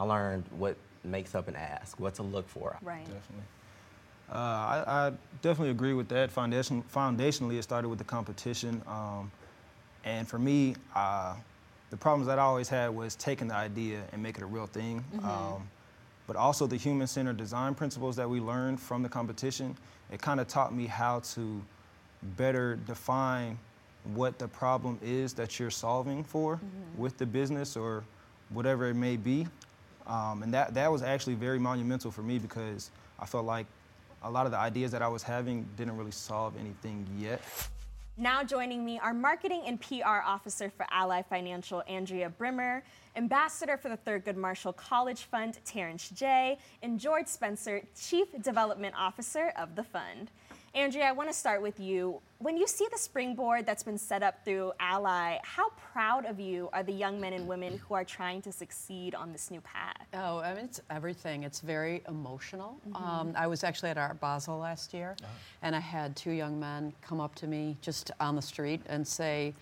I 0.00 0.04
learned 0.04 0.44
what 0.58 0.76
makes 1.04 1.34
up 1.34 1.48
an 1.48 1.56
ask, 1.56 1.98
what 2.00 2.14
to 2.14 2.22
look 2.22 2.48
for. 2.48 2.78
Right. 2.82 3.04
Definitely. 3.04 3.44
Uh, 4.32 4.36
I, 4.36 4.84
I 4.86 5.12
definitely 5.42 5.70
agree 5.70 5.92
with 5.92 6.08
that. 6.08 6.30
Foundation, 6.30 6.82
foundationally, 6.94 7.58
it 7.58 7.62
started 7.62 7.88
with 7.88 7.98
the 7.98 8.04
competition. 8.04 8.80
Um, 8.86 9.30
and 10.04 10.26
for 10.26 10.38
me, 10.38 10.74
uh, 10.94 11.34
the 11.90 11.96
problems 11.98 12.26
that 12.28 12.38
I 12.38 12.42
always 12.42 12.68
had 12.68 12.88
was 12.88 13.14
taking 13.14 13.48
the 13.48 13.54
idea 13.54 14.02
and 14.12 14.22
making 14.22 14.42
it 14.42 14.44
a 14.44 14.48
real 14.48 14.66
thing. 14.66 15.04
Mhm. 15.14 15.24
Um, 15.24 15.68
but 16.26 16.36
also 16.36 16.66
the 16.66 16.76
human-centered 16.76 17.36
design 17.36 17.74
principles 17.74 18.16
that 18.16 18.28
we 18.28 18.40
learned 18.40 18.80
from 18.80 19.02
the 19.02 19.08
competition, 19.08 19.76
it 20.10 20.22
kind 20.22 20.40
of 20.40 20.48
taught 20.48 20.72
me 20.74 20.86
how 20.86 21.20
to 21.20 21.60
better 22.36 22.76
define 22.76 23.58
what 24.14 24.38
the 24.38 24.48
problem 24.48 24.98
is 25.02 25.34
that 25.34 25.58
you're 25.58 25.70
solving 25.70 26.24
for 26.24 26.58
with 26.96 27.18
the 27.18 27.26
business 27.26 27.76
or 27.76 28.02
whatever 28.50 28.88
it 28.88 28.94
may 28.94 29.16
be. 29.16 29.46
Um, 30.06 30.42
and 30.42 30.54
that, 30.54 30.74
that 30.74 30.90
was 30.90 31.02
actually 31.02 31.34
very 31.34 31.58
monumental 31.58 32.10
for 32.10 32.22
me 32.22 32.38
because 32.38 32.90
I 33.20 33.26
felt 33.26 33.44
like 33.44 33.66
a 34.24 34.30
lot 34.30 34.46
of 34.46 34.52
the 34.52 34.58
ideas 34.58 34.90
that 34.92 35.02
I 35.02 35.08
was 35.08 35.22
having 35.22 35.66
didn't 35.76 35.96
really 35.96 36.10
solve 36.10 36.54
anything 36.58 37.06
yet. 37.18 37.40
Now 38.18 38.44
joining 38.44 38.84
me 38.84 38.98
are 38.98 39.14
Marketing 39.14 39.62
and 39.66 39.80
PR 39.80 40.20
Officer 40.24 40.70
for 40.70 40.86
Ally 40.90 41.22
Financial, 41.22 41.82
Andrea 41.88 42.28
Brimmer, 42.28 42.82
Ambassador 43.16 43.76
for 43.76 43.88
the 43.88 43.96
Thurgood 43.96 44.36
Marshall 44.36 44.74
College 44.74 45.22
Fund, 45.22 45.58
Terrence 45.64 46.10
J., 46.10 46.58
and 46.82 47.00
George 47.00 47.26
Spencer, 47.26 47.82
Chief 47.98 48.28
Development 48.42 48.94
Officer 48.98 49.52
of 49.56 49.74
the 49.76 49.82
fund. 49.82 50.30
Andrea, 50.74 51.04
I 51.04 51.12
want 51.12 51.28
to 51.28 51.34
start 51.34 51.60
with 51.60 51.80
you. 51.80 52.20
When 52.38 52.56
you 52.56 52.66
see 52.66 52.86
the 52.90 52.98
springboard 52.98 53.66
that's 53.66 53.82
been 53.82 53.98
set 53.98 54.22
up 54.22 54.44
through 54.44 54.72
Ally, 54.80 55.38
how 55.42 55.70
proud 55.92 56.24
of 56.24 56.40
you 56.40 56.70
are 56.72 56.82
the 56.82 56.92
young 56.92 57.20
men 57.20 57.34
and 57.34 57.46
women 57.46 57.78
who 57.78 57.94
are 57.94 58.04
trying 58.04 58.40
to 58.42 58.52
succeed 58.52 59.14
on 59.14 59.32
this 59.32 59.50
new 59.50 59.60
path? 59.60 59.91
Oh, 60.14 60.38
I 60.38 60.54
mean, 60.54 60.64
it's 60.66 60.80
everything. 60.90 61.42
It's 61.42 61.60
very 61.60 62.02
emotional. 62.08 62.76
Mhm. 62.88 63.00
Um, 63.02 63.32
I 63.36 63.46
was 63.46 63.64
actually 63.64 63.90
at 63.90 63.98
Art 63.98 64.20
Basel 64.20 64.58
last 64.58 64.92
year, 64.92 65.16
and 65.62 65.74
I 65.74 65.80
had 65.80 66.14
two 66.16 66.32
young 66.32 66.60
men 66.60 66.92
come 67.00 67.20
up 67.20 67.34
to 67.36 67.46
me 67.46 67.76
just 67.80 68.10
on 68.20 68.36
the 68.36 68.42
street 68.42 68.82
and 68.86 69.06
say, 69.06 69.54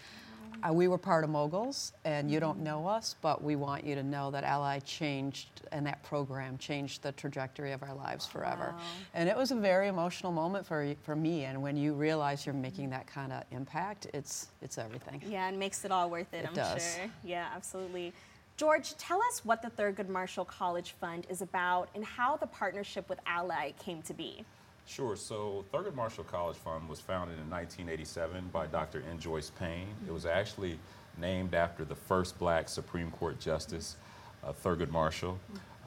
uh, 0.69 0.73
we 0.73 0.89
were 0.89 0.99
part 0.99 1.23
of 1.23 1.31
Moguls, 1.31 1.93
and 2.05 2.29
you 2.31 2.41
don't 2.41 2.59
know 2.59 2.87
us, 2.87 3.15
but 3.23 3.43
we 3.43 3.55
want 3.57 3.85
you 3.85 3.95
to 3.95 4.03
know 4.03 4.31
that 4.33 4.43
Ally 4.43 4.81
changed, 4.81 5.49
and 5.71 5.87
that 5.87 6.03
program 6.03 6.59
changed 6.59 7.03
the 7.03 7.13
trajectory 7.13 7.71
of 7.73 7.83
our 7.85 7.95
lives 7.95 8.27
forever. 8.27 8.75
Wow. 8.77 8.85
And 9.15 9.29
it 9.29 9.37
was 9.37 9.53
a 9.53 9.55
very 9.55 9.87
emotional 9.87 10.33
moment 10.33 10.67
for, 10.67 10.93
for 11.03 11.15
me, 11.15 11.45
and 11.45 11.63
when 11.63 11.77
you 11.77 11.95
realize 11.95 12.45
you're 12.45 12.55
making 12.55 12.91
that 12.91 13.07
kind 13.07 13.33
of 13.33 13.45
impact, 13.53 14.09
it's, 14.13 14.49
it's 14.61 14.77
everything. 14.77 15.23
Yeah, 15.25 15.47
and 15.49 15.59
makes 15.59 15.85
it 15.85 15.93
all 15.93 16.11
worth 16.11 16.35
it, 16.35 16.39
It 16.45 16.49
I'm 16.49 16.55
does. 16.55 16.97
sure. 16.97 17.07
Yeah, 17.23 17.49
absolutely. 17.55 18.13
George, 18.61 18.95
tell 18.99 19.23
us 19.23 19.43
what 19.43 19.63
the 19.63 19.71
Thurgood 19.71 20.11
Marshall 20.11 20.45
College 20.45 20.95
Fund 21.01 21.27
is 21.31 21.41
about 21.41 21.89
and 21.95 22.05
how 22.05 22.37
the 22.37 22.47
partnership 22.47 23.09
with 23.09 23.19
Ally 23.25 23.73
came 23.83 24.03
to 24.03 24.13
be. 24.13 24.45
Sure. 24.85 25.17
So 25.17 25.65
Thurgood 25.73 25.95
Marshall 25.95 26.25
College 26.25 26.59
Fund 26.59 26.87
was 26.87 27.01
founded 27.01 27.39
in 27.39 27.49
1987 27.49 28.51
by 28.53 28.67
Dr. 28.67 29.03
N. 29.11 29.19
Joyce 29.19 29.51
Payne. 29.59 29.87
It 30.07 30.13
was 30.13 30.27
actually 30.27 30.79
named 31.17 31.55
after 31.55 31.87
the 31.87 31.95
first 31.95 32.39
black 32.39 32.69
Supreme 32.69 33.11
Court 33.13 33.41
Justice, 33.41 33.97
uh, 34.45 34.53
Thurgood 34.53 34.91
Marshall. 34.91 35.39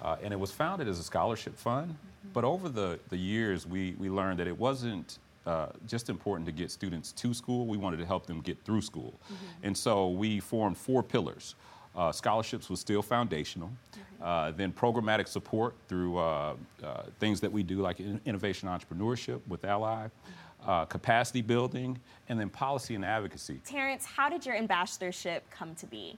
Uh, 0.02 0.16
and 0.24 0.34
it 0.34 0.40
was 0.40 0.50
founded 0.52 0.88
as 0.88 0.98
a 0.98 1.04
scholarship 1.04 1.56
fund. 1.56 1.96
But 2.34 2.44
over 2.44 2.70
the, 2.70 3.00
the 3.10 3.18
years, 3.18 3.68
we, 3.68 3.92
we 4.00 4.10
learned 4.10 4.40
that 4.40 4.48
it 4.48 4.58
wasn't 4.58 5.20
uh, 5.46 5.68
just 5.86 6.10
important 6.10 6.48
to 6.48 6.52
get 6.52 6.72
students 6.72 7.12
to 7.12 7.36
school, 7.36 7.68
we 7.68 7.78
wanted 7.78 7.98
to 7.98 8.06
help 8.06 8.26
them 8.26 8.42
get 8.42 8.58
through 8.64 8.82
school. 8.82 9.14
And 9.62 9.78
so 9.78 10.10
we 10.10 10.40
formed 10.40 10.78
four 10.78 11.04
pillars. 11.04 11.56
Uh, 11.96 12.12
scholarships 12.12 12.70
was 12.70 12.80
still 12.80 13.02
foundational. 13.02 13.70
Uh, 14.22 14.52
then 14.52 14.72
programmatic 14.72 15.28
support 15.28 15.76
through 15.88 16.18
uh, 16.18 16.56
uh, 16.82 17.04
things 17.20 17.42
that 17.42 17.52
we 17.52 17.62
do 17.62 17.82
like 17.82 18.00
in- 18.00 18.22
innovation 18.26 18.70
entrepreneurship 18.70 19.42
with 19.48 19.66
Ally, 19.66 20.08
uh, 20.66 20.86
capacity 20.86 21.42
building, 21.42 22.00
and 22.30 22.40
then 22.40 22.50
policy 22.50 22.96
and 22.96 23.04
advocacy. 23.04 23.60
Terrence, 23.66 24.06
how 24.06 24.30
did 24.30 24.46
your 24.46 24.56
ambassadorship 24.56 25.44
come 25.52 25.76
to 25.76 25.86
be? 25.86 26.18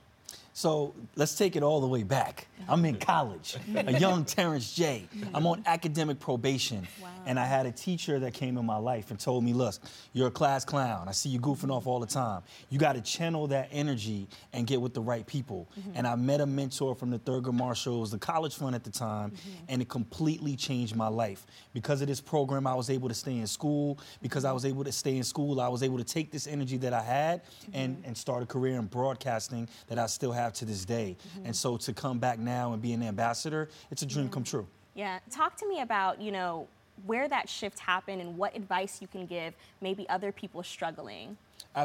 So 0.56 0.94
let's 1.16 1.34
take 1.34 1.54
it 1.54 1.62
all 1.62 1.82
the 1.82 1.86
way 1.86 2.02
back. 2.02 2.46
I'm 2.66 2.82
in 2.86 2.96
college, 2.96 3.58
a 3.76 3.92
young 3.98 4.24
Terrence 4.36 4.72
J. 4.72 5.06
I'm 5.34 5.46
on 5.46 5.62
academic 5.66 6.18
probation. 6.18 6.88
And 7.26 7.38
I 7.38 7.44
had 7.44 7.66
a 7.66 7.72
teacher 7.72 8.18
that 8.20 8.32
came 8.32 8.56
in 8.56 8.64
my 8.64 8.78
life 8.78 9.10
and 9.10 9.20
told 9.20 9.44
me, 9.44 9.52
look, 9.52 9.74
you're 10.14 10.28
a 10.28 10.30
class 10.30 10.64
clown. 10.64 11.08
I 11.08 11.12
see 11.12 11.28
you 11.28 11.40
goofing 11.40 11.70
off 11.70 11.86
all 11.86 12.00
the 12.00 12.06
time. 12.06 12.42
You 12.70 12.78
got 12.78 12.94
to 12.94 13.02
channel 13.02 13.46
that 13.48 13.68
energy 13.70 14.28
and 14.54 14.66
get 14.66 14.80
with 14.80 14.94
the 14.94 15.00
right 15.00 15.26
people. 15.26 15.68
Mm-hmm. 15.78 15.90
And 15.96 16.06
I 16.06 16.14
met 16.14 16.40
a 16.40 16.46
mentor 16.46 16.94
from 16.94 17.10
the 17.10 17.18
Thurgood 17.18 17.52
Marshall, 17.52 17.98
it 17.98 18.00
was 18.00 18.10
the 18.12 18.18
college 18.18 18.54
fund 18.54 18.74
at 18.74 18.84
the 18.84 18.90
time, 18.90 19.32
mm-hmm. 19.32 19.64
and 19.68 19.82
it 19.82 19.88
completely 19.88 20.56
changed 20.56 20.96
my 20.96 21.08
life. 21.08 21.46
Because 21.74 22.00
of 22.00 22.08
this 22.08 22.20
program, 22.20 22.66
I 22.66 22.74
was 22.74 22.88
able 22.88 23.08
to 23.08 23.14
stay 23.14 23.36
in 23.36 23.46
school. 23.46 23.98
Because 24.22 24.44
I 24.44 24.48
mm-hmm. 24.48 24.54
was 24.54 24.64
able 24.64 24.84
to 24.84 24.92
stay 24.92 25.16
in 25.16 25.24
school, 25.24 25.60
I 25.60 25.68
was 25.68 25.82
able 25.82 25.98
to 25.98 26.04
take 26.04 26.30
this 26.30 26.46
energy 26.46 26.76
that 26.78 26.92
I 26.92 27.02
had 27.02 27.42
and, 27.74 28.02
and 28.06 28.16
start 28.16 28.42
a 28.42 28.46
career 28.46 28.76
in 28.76 28.86
broadcasting 28.86 29.68
that 29.88 29.98
I 29.98 30.06
still 30.06 30.32
have 30.32 30.45
to 30.54 30.64
this 30.64 30.84
day. 30.84 31.16
Mm-hmm. 31.18 31.46
And 31.46 31.56
so 31.56 31.76
to 31.76 31.92
come 31.92 32.18
back 32.18 32.38
now 32.38 32.72
and 32.72 32.80
be 32.80 32.92
an 32.92 33.02
ambassador, 33.02 33.68
it's 33.90 34.02
a 34.02 34.06
dream 34.06 34.28
come 34.28 34.44
true. 34.44 34.66
Yeah, 34.94 35.18
talk 35.30 35.56
to 35.56 35.68
me 35.68 35.80
about, 35.80 36.20
you 36.20 36.32
know, 36.32 36.68
where 37.04 37.28
that 37.28 37.48
shift 37.48 37.78
happened 37.78 38.22
and 38.22 38.38
what 38.38 38.56
advice 38.56 39.02
you 39.02 39.08
can 39.08 39.26
give 39.26 39.54
maybe 39.82 40.08
other 40.08 40.32
people 40.32 40.62
struggling. 40.62 41.36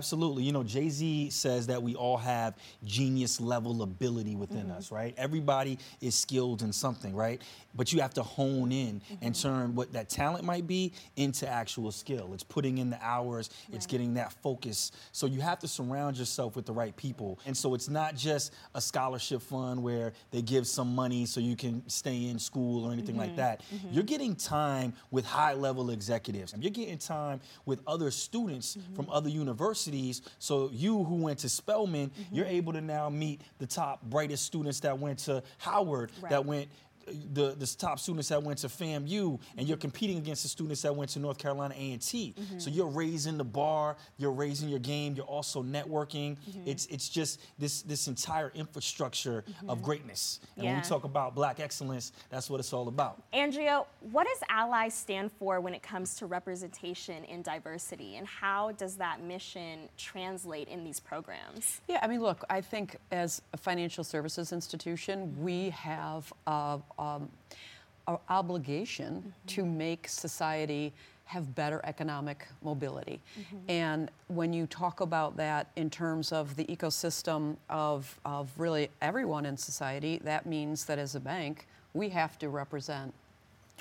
Absolutely. 0.02 0.44
You 0.44 0.54
know, 0.54 0.64
Jay 0.64 0.88
Z 0.88 1.32
says 1.32 1.68
that 1.68 1.84
we 1.84 1.96
all 1.96 2.16
have 2.16 2.56
genius 2.86 3.42
level 3.42 3.82
ability 3.84 4.38
within 4.38 4.68
Mhm. 4.68 4.78
us, 4.78 4.89
right? 4.89 5.14
Everybody 5.18 5.78
is 6.00 6.16
skilled 6.16 6.62
in 6.62 6.72
something, 6.72 7.14
right? 7.14 7.42
But 7.76 7.92
you 7.92 8.00
have 8.00 8.14
to 8.14 8.24
hone 8.24 8.72
in 8.72 9.02
and 9.22 9.36
turn 9.36 9.76
what 9.76 9.92
that 9.92 10.08
talent 10.08 10.46
might 10.46 10.66
be 10.66 10.94
into 11.18 11.46
actual 11.48 11.92
skill. 11.92 12.34
It's 12.34 12.44
putting 12.44 12.78
in 12.78 12.89
the 12.89 13.04
hours, 13.04 13.50
it's 13.74 13.86
getting 13.86 14.14
that 14.14 14.32
focus. 14.42 14.92
So 15.12 15.26
you 15.28 15.42
have 15.42 15.60
to 15.60 15.68
surround 15.68 16.18
yourself 16.18 16.56
with 16.56 16.66
the 16.66 16.74
right 16.74 16.96
people. 16.96 17.39
And 17.46 17.56
so 17.56 17.74
it's 17.74 17.89
not 17.89 18.16
just 18.16 18.54
a 18.74 18.80
scholarship 18.82 19.42
fund 19.42 19.84
where 19.84 20.14
they 20.32 20.42
give 20.42 20.68
some 20.68 20.96
money 20.96 21.26
so 21.26 21.42
you 21.42 21.58
can 21.58 21.84
stay 21.89 22.28
in 22.30 22.39
school 22.39 22.86
or 22.86 22.94
anything 22.94 23.18
like 23.18 23.34
Mhm. 23.34 23.38
that. 23.38 23.62
Mhm. 23.74 23.94
You're 23.94 24.04
getting 24.04 24.36
time 24.38 24.94
with 25.12 25.26
high 25.26 25.54
level 25.54 25.89
executives. 25.89 26.54
You're 26.58 26.72
getting 26.72 26.98
time 26.98 27.42
with 27.66 27.82
other 27.86 28.10
students 28.10 28.78
from 28.96 29.10
other 29.10 29.28
universities. 29.30 29.81
So 30.40 30.70
you 30.74 31.04
who 31.04 31.16
went 31.16 31.40
to 31.40 31.50
Spelman, 31.50 32.12
you're 32.32 32.46
mm-hmm. 32.46 32.56
able 32.56 32.74
to 32.74 32.82
now 32.82 33.10
meet 33.10 33.42
the 33.60 33.68
top 33.68 34.02
brightest 34.04 34.46
students 34.46 34.80
that 34.82 34.98
went 35.00 35.20
to 35.20 35.44
Howard, 35.60 36.12
Right. 36.22 36.30
that 36.30 36.46
went 36.46 36.70
the, 37.08 37.56
the 37.56 37.66
top 37.78 37.99
students 37.99 38.30
that 38.30 38.41
went 38.41 38.60
to 38.60 38.68
FAMU, 38.68 39.39
and 39.58 39.68
you're 39.68 39.78
competing 39.78 40.18
against 40.18 40.43
the 40.43 40.49
students 40.49 40.82
that 40.84 40.95
went 40.95 41.10
to 41.12 41.20
North 41.20 41.38
Carolina 41.38 41.74
A&T. 41.78 42.36
So 42.58 42.70
Mhm. 42.70 42.76
you're 42.76 42.88
raising 42.88 43.38
the 43.38 43.43
bar, 43.43 43.95
you're 44.18 44.32
raising 44.32 44.70
your 44.70 44.80
game, 44.80 45.16
you're 45.16 45.26
also 45.26 45.64
networking. 45.64 46.38
It's 46.66 46.86
it's 46.88 47.10
just 47.10 47.39
this 47.58 47.82
this 47.84 48.08
entire 48.08 48.49
infrastructure 48.56 49.43
of 49.68 49.80
Mhm. 49.80 49.84
greatness. 49.84 50.39
And 50.58 50.66
when 50.66 50.76
we 50.76 50.82
talk 50.82 51.04
about 51.04 51.36
black 51.36 51.60
excellence, 51.60 52.12
that's 52.30 52.49
what 52.49 52.60
it's 52.60 52.74
all 52.74 52.88
about. 52.88 53.22
Andrea, 53.34 53.84
what 54.12 54.28
does 54.28 54.43
Ally 54.49 54.89
stand 54.89 55.32
for 55.32 55.60
when 55.60 55.74
it 55.74 55.82
comes 55.84 56.16
to 56.16 56.26
representation 56.26 57.26
and 57.26 57.43
diversity, 57.43 58.16
and 58.18 58.28
how 58.28 58.72
does 58.74 58.97
that 58.97 59.22
mission 59.22 59.89
translate 59.97 60.68
in 60.68 60.84
these 60.84 60.99
programs? 60.99 61.82
Yeah, 61.88 61.99
I 62.02 62.08
mean, 62.08 62.22
look, 62.22 62.43
I 62.49 62.62
think 62.62 62.97
as 63.12 63.41
a 63.54 63.58
financial 63.58 64.04
services 64.04 64.52
institution, 64.52 65.36
we 65.41 65.70
have 65.72 66.32
a, 66.47 66.80
um, 67.02 67.30
an 68.08 68.18
obligation 68.30 69.34
to 69.47 69.66
make 69.66 70.08
society 70.08 70.93
have 71.26 71.56
better 71.56 71.80
economic 71.86 72.45
mobility. 72.62 73.22
And 73.70 74.12
when 74.28 74.52
you 74.52 74.68
talk 74.68 74.99
about 74.99 75.38
that 75.38 75.68
in 75.78 75.89
terms 75.89 76.34
of 76.34 76.58
the 76.58 76.66
ecosystem 76.66 77.56
of, 77.70 78.20
of 78.26 78.49
really 78.58 78.89
everyone 79.02 79.45
in 79.45 79.56
society, 79.56 80.20
that 80.26 80.45
means 80.45 80.84
that 80.86 80.99
as 80.99 81.16
a 81.16 81.22
bank, 81.22 81.68
we 81.93 82.10
have 82.10 82.38
to 82.39 82.49
represent 82.49 83.14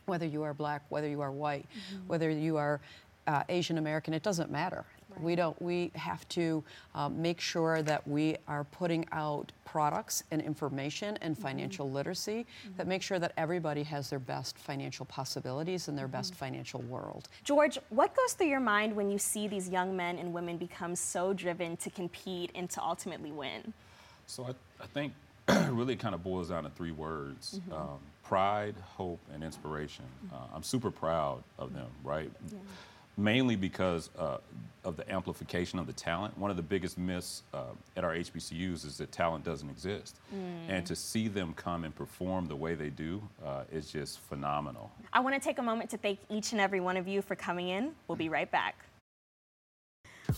whether 0.07 0.27
you 0.27 0.45
are 0.45 0.55
black, 0.55 0.83
whether 0.91 1.09
you 1.09 1.21
are 1.21 1.33
white, 1.33 1.67
whether 2.07 2.31
you 2.31 2.57
are 2.57 2.81
uh, 3.27 3.43
Asian 3.49 3.79
American, 3.79 4.15
it 4.15 4.23
doesn't 4.23 4.51
matter. 4.51 4.85
We 5.23 5.35
don't. 5.35 5.61
We 5.61 5.91
have 5.95 6.29
to 6.31 6.63
uh, 6.95 7.09
make 7.09 7.41
sure 7.41 7.83
that 7.83 8.07
we 8.07 8.37
are 8.49 8.65
putting 8.65 9.07
out 9.13 9.53
products 9.65 10.25
and 10.31 10.43
information 10.43 11.17
and 11.23 11.39
financial 11.39 11.91
literacy 11.91 12.47
that 12.77 12.87
make 12.87 13.03
sure 13.03 13.19
that 13.19 13.33
everybody 13.37 13.83
has 13.85 14.11
their 14.11 14.19
best 14.19 14.59
financial 14.59 15.07
possibilities 15.07 15.89
and 15.89 15.97
their 15.97 16.09
best 16.09 16.35
financial 16.35 16.81
world. 16.83 17.29
George, 17.45 17.79
what 17.91 18.15
goes 18.17 18.33
through 18.33 18.49
your 18.49 18.61
mind 18.61 18.95
when 18.97 19.11
you 19.11 19.19
see 19.19 19.47
these 19.47 19.69
young 19.69 19.97
men 19.97 20.19
and 20.19 20.33
women 20.33 20.57
become 20.57 20.97
so 20.97 21.33
driven 21.33 21.77
to 21.79 21.91
compete 21.91 22.51
and 22.55 22.69
to 22.71 22.83
ultimately 22.83 23.31
win? 23.31 23.73
So 24.27 24.45
I, 24.45 24.51
I 24.83 24.87
think 24.87 25.13
it 25.49 25.71
really 25.73 25.97
kind 25.97 26.15
of 26.15 26.23
boils 26.25 26.49
down 26.49 26.65
to 26.65 26.71
three 26.71 26.93
words 26.93 27.61
Mhm. 27.69 27.73
um, 27.77 27.99
pride, 28.25 28.75
hope, 28.97 29.19
and 29.35 29.43
inspiration. 29.43 30.05
Uh, 30.33 30.37
I'm 30.55 30.63
super 30.63 30.91
proud 30.93 31.43
of 31.59 31.75
them, 31.75 31.89
right? 32.05 32.31
Mainly 33.21 33.57
because 33.57 34.09
uh, 34.19 34.39
of 34.85 34.97
the 34.97 35.11
amplification 35.11 35.79
of 35.79 35.87
the 35.87 35.93
talent. 35.93 36.37
One 36.39 36.51
of 36.51 36.57
the 36.57 36.63
biggest 36.63 36.97
myths 36.97 37.43
uh, 37.53 37.65
at 37.97 38.05
our 38.05 38.15
HBCUs 38.15 38.87
is 38.87 38.97
that 38.99 39.13
talent 39.13 39.45
doesn't 39.45 39.69
exist. 39.69 40.17
And 40.69 40.87
to 40.87 40.97
see 40.97 41.29
them 41.29 41.53
come 41.55 41.85
and 41.85 41.95
perform 41.95 42.47
the 42.47 42.57
way 42.57 42.75
they 42.75 42.91
do 42.91 43.23
uh, 43.45 43.65
is 43.71 43.91
just 43.91 44.21
phenomenal. 44.21 44.91
I 45.13 45.21
want 45.21 45.35
to 45.35 45.41
take 45.41 45.59
a 45.59 45.63
moment 45.63 45.91
to 45.91 45.99
thank 45.99 46.19
each 46.29 46.53
and 46.53 46.61
every 46.61 46.81
one 46.81 46.97
of 46.97 47.07
you 47.07 47.21
for 47.21 47.35
coming 47.35 47.69
in. 47.69 47.93
We'll 48.09 48.17
be 48.17 48.29
right 48.29 48.51
back. 48.51 48.77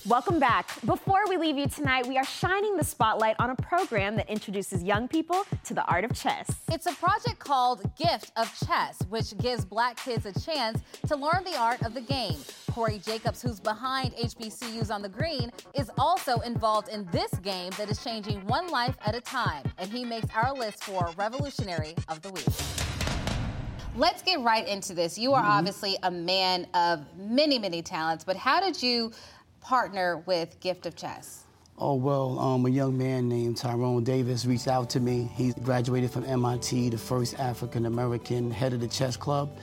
Welcome 0.07 0.39
back. 0.39 0.69
Before 0.87 1.23
we 1.29 1.37
leave 1.37 1.59
you 1.59 1.69
tonight, 1.69 2.07
we 2.07 2.17
are 2.17 2.25
shining 2.25 2.77
the 2.77 2.85
spotlight 2.85 3.37
on 3.39 3.51
a 3.51 3.57
program 3.57 4.17
that 4.17 4.29
introduces 4.31 4.83
young 4.83 5.07
people 5.07 5.45
to 5.65 5.75
the 5.75 5.85
art 5.85 6.05
of 6.05 6.15
chess. 6.15 6.51
It's 6.71 6.87
a 6.87 6.95
project 6.95 7.39
called 7.39 7.83
Gift 7.97 8.33
of 8.37 8.53
Chess, 8.67 8.99
which 9.11 9.37
gives 9.39 9.65
black 9.65 9.97
kids 9.97 10.25
a 10.25 10.39
chance 10.41 10.81
to 11.09 11.17
learn 11.17 11.45
the 11.45 11.57
art 11.57 11.83
of 11.83 11.95
the 11.95 12.01
game. 12.01 12.37
Corey 12.71 12.99
Jacobs, 12.99 13.43
who's 13.43 13.61
behind 13.61 14.15
HBCUs 14.15 14.91
on 14.91 15.03
the 15.03 15.09
Green, 15.09 15.53
is 15.75 15.91
also 15.99 16.41
involved 16.41 16.89
in 16.89 17.07
this 17.13 17.33
game 17.41 17.71
that 17.77 17.91
is 17.91 18.03
changing 18.03 18.45
one 18.47 18.69
life 18.69 18.97
at 19.05 19.15
a 19.15 19.21
time. 19.21 19.63
And 19.79 19.91
he 19.91 20.05
makes 20.05 20.29
our 20.35 20.55
list 20.55 20.85
for 20.85 21.11
Revolutionary 21.17 21.95
of 22.09 22.23
the 22.23 22.31
Week. 22.31 22.47
Let's 23.95 24.23
get 24.23 24.41
right 24.41 24.67
into 24.67 24.95
this. 24.95 25.19
You 25.19 25.35
are 25.35 25.43
mm-hmm. 25.43 25.51
obviously 25.51 25.99
a 26.03 26.11
man 26.11 26.67
of 26.73 27.05
many, 27.15 27.59
many 27.59 27.83
talents, 27.83 28.25
but 28.25 28.37
how 28.37 28.59
did 28.59 28.83
you 28.83 29.13
partner 29.63 30.23
with 30.27 30.59
Gift 30.61 30.87
of 30.87 30.97
Chess? 30.97 31.45
Oh, 31.79 31.95
well, 31.95 32.39
um, 32.39 32.67
a 32.67 32.69
young 32.69 32.99
man 32.99 33.29
named 33.29 33.57
Tyrone 33.57 34.05
Davis 34.05 34.45
reached 34.45 34.69
out 34.69 34.91
to 34.91 35.01
me. 35.01 35.31
He 35.35 35.53
graduated 35.53 36.11
from 36.11 36.25
MIT, 36.25 36.91
the 36.91 36.99
first 36.99 37.39
African 37.41 37.87
American 37.87 38.51
head 38.51 38.73
of 38.73 38.81
the 38.81 38.89
chess 38.89 39.17
club. 39.17 39.57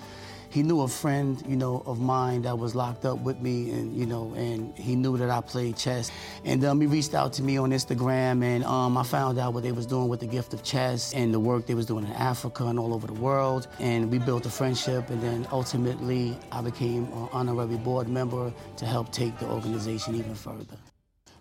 He 0.50 0.64
knew 0.64 0.82
a 0.82 0.88
friend, 0.88 1.42
you 1.48 1.56
know, 1.56 1.84
of 1.86 2.00
mine 2.00 2.42
that 2.42 2.58
was 2.58 2.74
locked 2.74 3.06
up 3.06 3.20
with 3.20 3.40
me, 3.40 3.72
and 3.72 3.96
you 3.96 4.06
know, 4.06 4.34
and 4.36 4.76
he 4.78 4.96
knew 4.96 5.16
that 5.18 5.30
I 5.30 5.42
played 5.42 5.78
chess. 5.78 6.12
And 6.44 6.64
um, 6.66 6.82
he 6.82 6.88
reached 6.88 7.14
out 7.14 7.34
to 7.34 7.44
me 7.44 7.58
on 7.58 7.70
Instagram, 7.72 8.44
and 8.44 8.64
um, 8.64 8.98
I 8.98 9.04
found 9.04 9.38
out 9.38 9.54
what 9.54 9.64
they 9.64 9.72
was 9.72 9.86
doing 9.86 10.08
with 10.08 10.22
the 10.22 10.28
gift 10.28 10.54
of 10.54 10.64
chess 10.64 11.14
and 11.14 11.34
the 11.34 11.40
work 11.40 11.68
they 11.68 11.76
was 11.76 11.86
doing 11.86 12.06
in 12.06 12.12
Africa 12.14 12.66
and 12.66 12.80
all 12.80 12.94
over 12.94 13.06
the 13.06 13.14
world. 13.14 13.68
And 13.80 14.12
we 14.12 14.18
built 14.18 14.46
a 14.46 14.50
friendship, 14.50 15.10
and 15.10 15.22
then 15.22 15.48
ultimately 15.52 16.38
I 16.52 16.62
became 16.62 17.04
an 17.14 17.30
honorary 17.32 17.78
board 17.78 18.10
member 18.10 18.52
to 18.78 18.86
help 18.86 19.12
take 19.12 19.38
the 19.38 19.48
organization 19.48 20.16
even 20.16 20.34
further. 20.34 20.78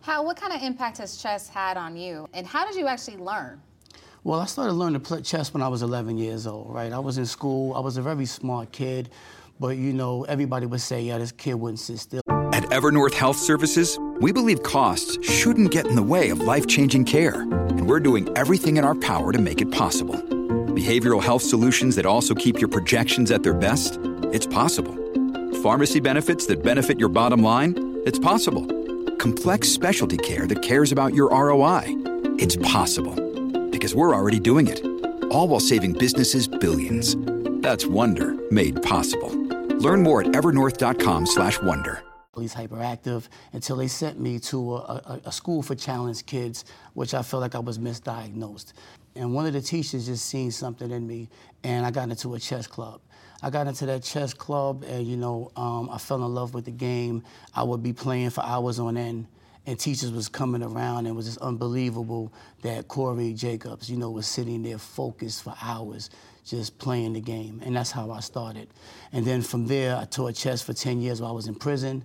How, 0.02 0.22
what 0.22 0.36
kind 0.36 0.52
of 0.52 0.62
impact 0.62 0.98
has 0.98 1.16
chess 1.16 1.48
had 1.48 1.76
on 1.76 1.96
you? 1.96 2.28
And 2.34 2.46
how 2.46 2.66
did 2.66 2.76
you 2.76 2.86
actually 2.86 3.18
learn? 3.18 3.60
Well, 4.24 4.40
I 4.40 4.46
started 4.46 4.72
learning 4.72 5.00
to 5.00 5.06
play 5.06 5.22
chess 5.22 5.54
when 5.54 5.62
I 5.62 5.68
was 5.68 5.82
11 5.82 6.18
years 6.18 6.46
old, 6.46 6.74
right? 6.74 6.92
I 6.92 6.98
was 6.98 7.18
in 7.18 7.26
school. 7.26 7.74
I 7.74 7.80
was 7.80 7.96
a 7.96 8.02
very 8.02 8.26
smart 8.26 8.72
kid, 8.72 9.10
but 9.60 9.76
you 9.76 9.92
know, 9.92 10.24
everybody 10.24 10.66
would 10.66 10.80
say, 10.80 11.02
yeah, 11.02 11.18
this 11.18 11.30
kid 11.30 11.54
wouldn't 11.54 11.78
sit 11.78 11.98
still. 12.00 12.20
At 12.52 12.64
Evernorth 12.64 13.14
Health 13.14 13.36
Services, 13.36 13.96
we 14.20 14.32
believe 14.32 14.64
costs 14.64 15.24
shouldn't 15.24 15.70
get 15.70 15.86
in 15.86 15.94
the 15.94 16.02
way 16.02 16.30
of 16.30 16.40
life 16.40 16.66
changing 16.66 17.04
care, 17.04 17.42
and 17.42 17.88
we're 17.88 18.00
doing 18.00 18.28
everything 18.36 18.76
in 18.76 18.84
our 18.84 18.96
power 18.96 19.32
to 19.32 19.38
make 19.38 19.60
it 19.60 19.70
possible. 19.70 20.16
Behavioral 20.16 21.22
health 21.22 21.42
solutions 21.42 21.94
that 21.94 22.04
also 22.04 22.34
keep 22.34 22.60
your 22.60 22.68
projections 22.68 23.30
at 23.30 23.44
their 23.44 23.54
best? 23.54 24.00
It's 24.32 24.46
possible. 24.46 24.96
Pharmacy 25.62 26.00
benefits 26.00 26.46
that 26.46 26.64
benefit 26.64 26.98
your 26.98 27.08
bottom 27.08 27.42
line? 27.42 28.02
It's 28.04 28.18
possible. 28.18 28.66
Complex 29.16 29.68
specialty 29.68 30.16
care 30.16 30.46
that 30.48 30.62
cares 30.62 30.90
about 30.90 31.14
your 31.14 31.30
ROI? 31.30 31.84
It's 32.38 32.56
possible. 32.56 33.27
Because 33.78 33.94
we're 33.94 34.12
already 34.12 34.40
doing 34.40 34.66
it. 34.66 34.84
All 35.30 35.46
while 35.46 35.60
saving 35.60 35.92
businesses 35.92 36.48
billions. 36.48 37.14
That's 37.62 37.86
Wonder 37.86 38.34
made 38.50 38.82
possible. 38.82 39.30
Learn 39.78 40.02
more 40.02 40.22
at 40.22 40.32
evernorth.com/wonder. 40.32 42.02
He's 42.36 42.54
hyperactive 42.56 43.28
until 43.52 43.76
they 43.76 43.86
sent 43.86 44.18
me 44.18 44.40
to 44.40 44.74
a, 44.74 44.78
a, 44.78 45.20
a 45.26 45.32
school 45.32 45.62
for 45.62 45.76
challenged 45.76 46.26
kids, 46.26 46.64
which 46.94 47.14
I 47.14 47.22
felt 47.22 47.40
like 47.40 47.54
I 47.54 47.60
was 47.60 47.78
misdiagnosed. 47.78 48.72
And 49.14 49.32
one 49.32 49.46
of 49.46 49.52
the 49.52 49.60
teachers 49.60 50.06
just 50.06 50.26
seen 50.26 50.50
something 50.50 50.90
in 50.90 51.06
me, 51.06 51.28
and 51.62 51.86
I 51.86 51.92
got 51.92 52.08
into 52.08 52.34
a 52.34 52.40
chess 52.40 52.66
club. 52.66 53.00
I 53.44 53.50
got 53.50 53.68
into 53.68 53.86
that 53.86 54.02
chess 54.02 54.34
club, 54.34 54.82
and 54.88 55.06
you 55.06 55.16
know, 55.16 55.52
um, 55.54 55.88
I 55.88 55.98
fell 55.98 56.24
in 56.26 56.34
love 56.34 56.52
with 56.52 56.64
the 56.64 56.72
game. 56.72 57.22
I 57.54 57.62
would 57.62 57.84
be 57.84 57.92
playing 57.92 58.30
for 58.30 58.42
hours 58.42 58.80
on 58.80 58.96
end, 58.96 59.28
and 59.68 59.78
teachers 59.78 60.10
was 60.10 60.30
coming 60.30 60.62
around, 60.62 61.00
and 61.00 61.08
it 61.08 61.12
was 61.12 61.26
just 61.26 61.38
unbelievable 61.38 62.32
that 62.62 62.88
Corey 62.88 63.34
Jacobs, 63.34 63.90
you 63.90 63.98
know, 63.98 64.10
was 64.10 64.26
sitting 64.26 64.62
there 64.62 64.78
focused 64.78 65.42
for 65.44 65.54
hours, 65.60 66.08
just 66.42 66.78
playing 66.78 67.12
the 67.12 67.20
game, 67.20 67.60
and 67.62 67.76
that's 67.76 67.90
how 67.90 68.10
I 68.10 68.20
started. 68.20 68.68
And 69.12 69.26
then 69.26 69.42
from 69.42 69.66
there, 69.66 69.94
I 69.94 70.06
taught 70.06 70.34
chess 70.34 70.62
for 70.62 70.72
10 70.72 71.02
years 71.02 71.20
while 71.20 71.32
I 71.32 71.34
was 71.34 71.48
in 71.48 71.54
prison. 71.54 72.02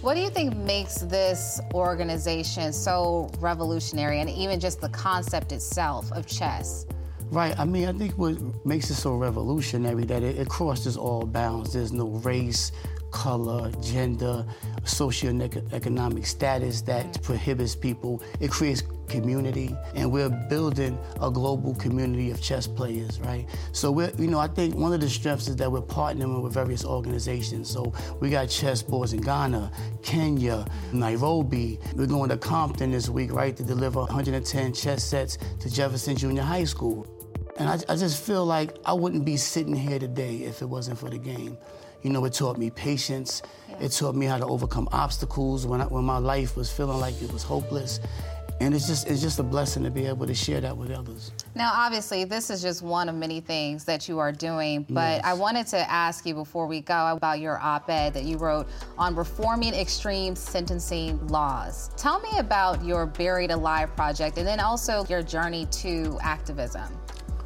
What 0.00 0.14
do 0.14 0.20
you 0.20 0.30
think 0.30 0.56
makes 0.56 1.00
this 1.00 1.60
organization 1.74 2.72
so 2.72 3.30
revolutionary 3.40 4.20
and 4.20 4.30
even 4.30 4.58
just 4.58 4.80
the 4.80 4.88
concept 4.88 5.52
itself 5.52 6.10
of 6.12 6.26
chess? 6.26 6.86
Right. 7.24 7.58
I 7.58 7.66
mean, 7.66 7.88
I 7.88 7.92
think 7.92 8.16
what 8.16 8.38
makes 8.64 8.88
it 8.88 8.94
so 8.94 9.16
revolutionary 9.16 10.04
that 10.04 10.22
it, 10.22 10.38
it 10.38 10.48
crosses 10.48 10.96
all 10.96 11.26
bounds. 11.26 11.74
There's 11.74 11.92
no 11.92 12.08
race, 12.08 12.72
color, 13.12 13.70
gender, 13.80 14.44
socioeconomic 14.82 16.26
status 16.26 16.82
that 16.82 17.22
prohibits 17.22 17.76
people. 17.76 18.22
It 18.40 18.50
creates 18.50 18.82
community, 19.06 19.76
and 19.94 20.10
we're 20.10 20.30
building 20.30 20.98
a 21.20 21.30
global 21.30 21.74
community 21.74 22.30
of 22.30 22.40
chess 22.40 22.66
players, 22.66 23.20
right? 23.20 23.46
So 23.72 23.92
we're, 23.92 24.10
you 24.18 24.26
know, 24.26 24.38
I 24.38 24.48
think 24.48 24.74
one 24.74 24.92
of 24.92 25.00
the 25.00 25.08
strengths 25.08 25.48
is 25.48 25.56
that 25.56 25.70
we're 25.70 25.82
partnering 25.82 26.42
with 26.42 26.54
various 26.54 26.84
organizations. 26.84 27.70
So 27.70 27.92
we 28.20 28.30
got 28.30 28.48
chess 28.48 28.82
boards 28.82 29.12
in 29.12 29.20
Ghana, 29.20 29.70
Kenya, 30.02 30.66
Nairobi. 30.92 31.78
We're 31.94 32.06
going 32.06 32.30
to 32.30 32.36
Compton 32.36 32.90
this 32.90 33.08
week, 33.08 33.32
right, 33.32 33.56
to 33.56 33.62
deliver 33.62 34.00
110 34.00 34.72
chess 34.72 35.04
sets 35.04 35.38
to 35.60 35.70
Jefferson 35.70 36.16
Junior 36.16 36.42
High 36.42 36.64
School. 36.64 37.06
And 37.58 37.68
I, 37.68 37.74
I 37.92 37.96
just 37.96 38.24
feel 38.24 38.46
like 38.46 38.76
I 38.84 38.94
wouldn't 38.94 39.24
be 39.26 39.36
sitting 39.36 39.74
here 39.74 39.98
today 39.98 40.36
if 40.38 40.62
it 40.62 40.66
wasn't 40.66 40.98
for 40.98 41.10
the 41.10 41.18
game. 41.18 41.58
You 42.02 42.10
know, 42.10 42.24
it 42.24 42.34
taught 42.34 42.58
me 42.58 42.70
patience. 42.70 43.42
It 43.80 43.90
taught 43.90 44.14
me 44.14 44.26
how 44.26 44.38
to 44.38 44.46
overcome 44.46 44.88
obstacles 44.92 45.66
when, 45.66 45.80
I, 45.80 45.86
when 45.86 46.04
my 46.04 46.18
life 46.18 46.56
was 46.56 46.70
feeling 46.70 46.98
like 46.98 47.20
it 47.22 47.32
was 47.32 47.42
hopeless. 47.42 48.00
And 48.60 48.74
it's 48.74 48.86
just, 48.86 49.08
it's 49.08 49.20
just 49.20 49.40
a 49.40 49.42
blessing 49.42 49.82
to 49.82 49.90
be 49.90 50.06
able 50.06 50.24
to 50.26 50.34
share 50.34 50.60
that 50.60 50.76
with 50.76 50.92
others. 50.92 51.32
Now, 51.56 51.72
obviously, 51.74 52.22
this 52.24 52.48
is 52.48 52.62
just 52.62 52.80
one 52.80 53.08
of 53.08 53.16
many 53.16 53.40
things 53.40 53.84
that 53.86 54.08
you 54.08 54.20
are 54.20 54.30
doing, 54.30 54.86
but 54.88 55.16
Yes. 55.16 55.22
I 55.24 55.32
wanted 55.32 55.66
to 55.68 55.90
ask 55.90 56.24
you 56.24 56.34
before 56.34 56.68
we 56.68 56.80
go 56.80 57.08
about 57.08 57.40
your 57.40 57.58
op 57.58 57.90
ed 57.90 58.14
that 58.14 58.22
you 58.22 58.36
wrote 58.36 58.68
on 58.96 59.16
reforming 59.16 59.74
extreme 59.74 60.36
sentencing 60.36 61.26
laws. 61.26 61.90
Tell 61.96 62.20
me 62.20 62.38
about 62.38 62.84
your 62.84 63.04
Buried 63.04 63.50
Alive 63.50 63.94
project 63.96 64.38
and 64.38 64.46
then 64.46 64.60
also 64.60 65.04
your 65.08 65.22
journey 65.22 65.66
to 65.66 66.18
activism. 66.22 66.84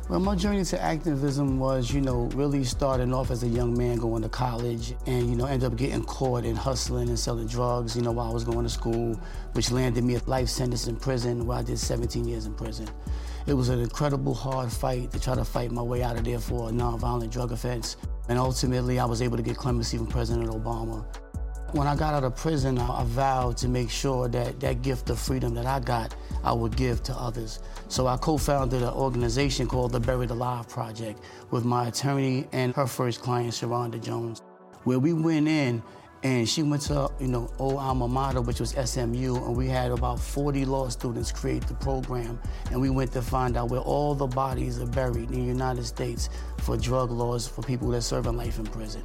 Well, 0.08 0.20
my 0.20 0.36
journey 0.36 0.64
to 0.66 0.80
activism 0.80 1.58
was, 1.58 1.90
you 1.90 2.00
know, 2.00 2.30
really 2.34 2.62
starting 2.62 3.12
off 3.12 3.32
as 3.32 3.42
a 3.42 3.48
young 3.48 3.76
man 3.76 3.98
going 3.98 4.22
to 4.22 4.28
college 4.28 4.94
and, 5.04 5.28
you 5.28 5.34
know, 5.34 5.46
ended 5.46 5.72
up 5.72 5.76
getting 5.76 6.04
caught 6.04 6.44
and 6.44 6.56
hustling 6.56 7.08
and 7.08 7.18
selling 7.18 7.48
drugs, 7.48 7.96
you 7.96 8.02
know, 8.02 8.12
while 8.12 8.30
I 8.30 8.32
was 8.32 8.44
going 8.44 8.62
to 8.62 8.68
school, 8.68 9.20
which 9.54 9.72
landed 9.72 10.04
me 10.04 10.14
a 10.14 10.20
life 10.26 10.48
sentence 10.48 10.86
in 10.86 10.94
prison 10.94 11.44
where 11.44 11.58
I 11.58 11.62
did 11.62 11.80
17 11.80 12.24
years 12.24 12.46
in 12.46 12.54
prison. 12.54 12.88
It 13.48 13.54
was 13.54 13.68
an 13.68 13.80
incredible 13.80 14.32
hard 14.32 14.70
fight 14.70 15.10
to 15.10 15.18
try 15.18 15.34
to 15.34 15.44
fight 15.44 15.72
my 15.72 15.82
way 15.82 16.04
out 16.04 16.16
of 16.16 16.22
there 16.22 16.38
for 16.38 16.68
a 16.68 16.72
nonviolent 16.72 17.32
drug 17.32 17.50
offense. 17.50 17.96
And 18.28 18.38
ultimately, 18.38 19.00
I 19.00 19.06
was 19.06 19.22
able 19.22 19.36
to 19.36 19.42
get 19.42 19.56
clemency 19.56 19.96
from 19.96 20.06
President 20.06 20.48
Obama. 20.48 21.04
When 21.76 21.86
I 21.86 21.94
got 21.94 22.14
out 22.14 22.24
of 22.24 22.34
prison, 22.34 22.78
I, 22.78 23.02
I 23.02 23.04
vowed 23.04 23.58
to 23.58 23.68
make 23.68 23.90
sure 23.90 24.28
that 24.28 24.60
that 24.60 24.80
gift 24.80 25.10
of 25.10 25.18
freedom 25.18 25.52
that 25.56 25.66
I 25.66 25.78
got, 25.78 26.16
I 26.42 26.50
would 26.50 26.74
give 26.74 27.02
to 27.02 27.12
others. 27.12 27.58
So 27.88 28.06
I 28.06 28.16
co-founded 28.16 28.80
an 28.80 28.94
organization 28.94 29.66
called 29.66 29.92
the 29.92 30.00
Buried 30.00 30.30
Alive 30.30 30.66
Project 30.70 31.20
with 31.50 31.66
my 31.66 31.88
attorney 31.88 32.48
and 32.52 32.74
her 32.74 32.86
first 32.86 33.20
client, 33.20 33.50
Sharanda 33.50 34.02
Jones, 34.02 34.40
where 34.84 34.98
we 34.98 35.12
went 35.12 35.48
in 35.48 35.82
and 36.22 36.48
she 36.48 36.62
went 36.62 36.80
to, 36.82 37.10
you 37.20 37.28
know, 37.28 37.50
old 37.58 37.74
alma 37.74 38.08
mater, 38.08 38.40
which 38.40 38.58
was 38.58 38.70
SMU, 38.70 39.36
and 39.36 39.54
we 39.54 39.68
had 39.68 39.90
about 39.90 40.18
40 40.18 40.64
law 40.64 40.88
students 40.88 41.30
create 41.30 41.66
the 41.68 41.74
program. 41.74 42.40
And 42.70 42.80
we 42.80 42.88
went 42.88 43.12
to 43.12 43.22
find 43.22 43.56
out 43.56 43.68
where 43.68 43.80
all 43.80 44.14
the 44.14 44.26
bodies 44.26 44.80
are 44.80 44.86
buried 44.86 45.30
in 45.30 45.40
the 45.40 45.46
United 45.46 45.84
States 45.84 46.30
for 46.58 46.76
drug 46.78 47.10
laws 47.10 47.46
for 47.46 47.62
people 47.62 47.88
that 47.88 48.02
serve 48.02 48.26
a 48.26 48.32
life 48.32 48.58
in 48.58 48.64
prison, 48.64 49.02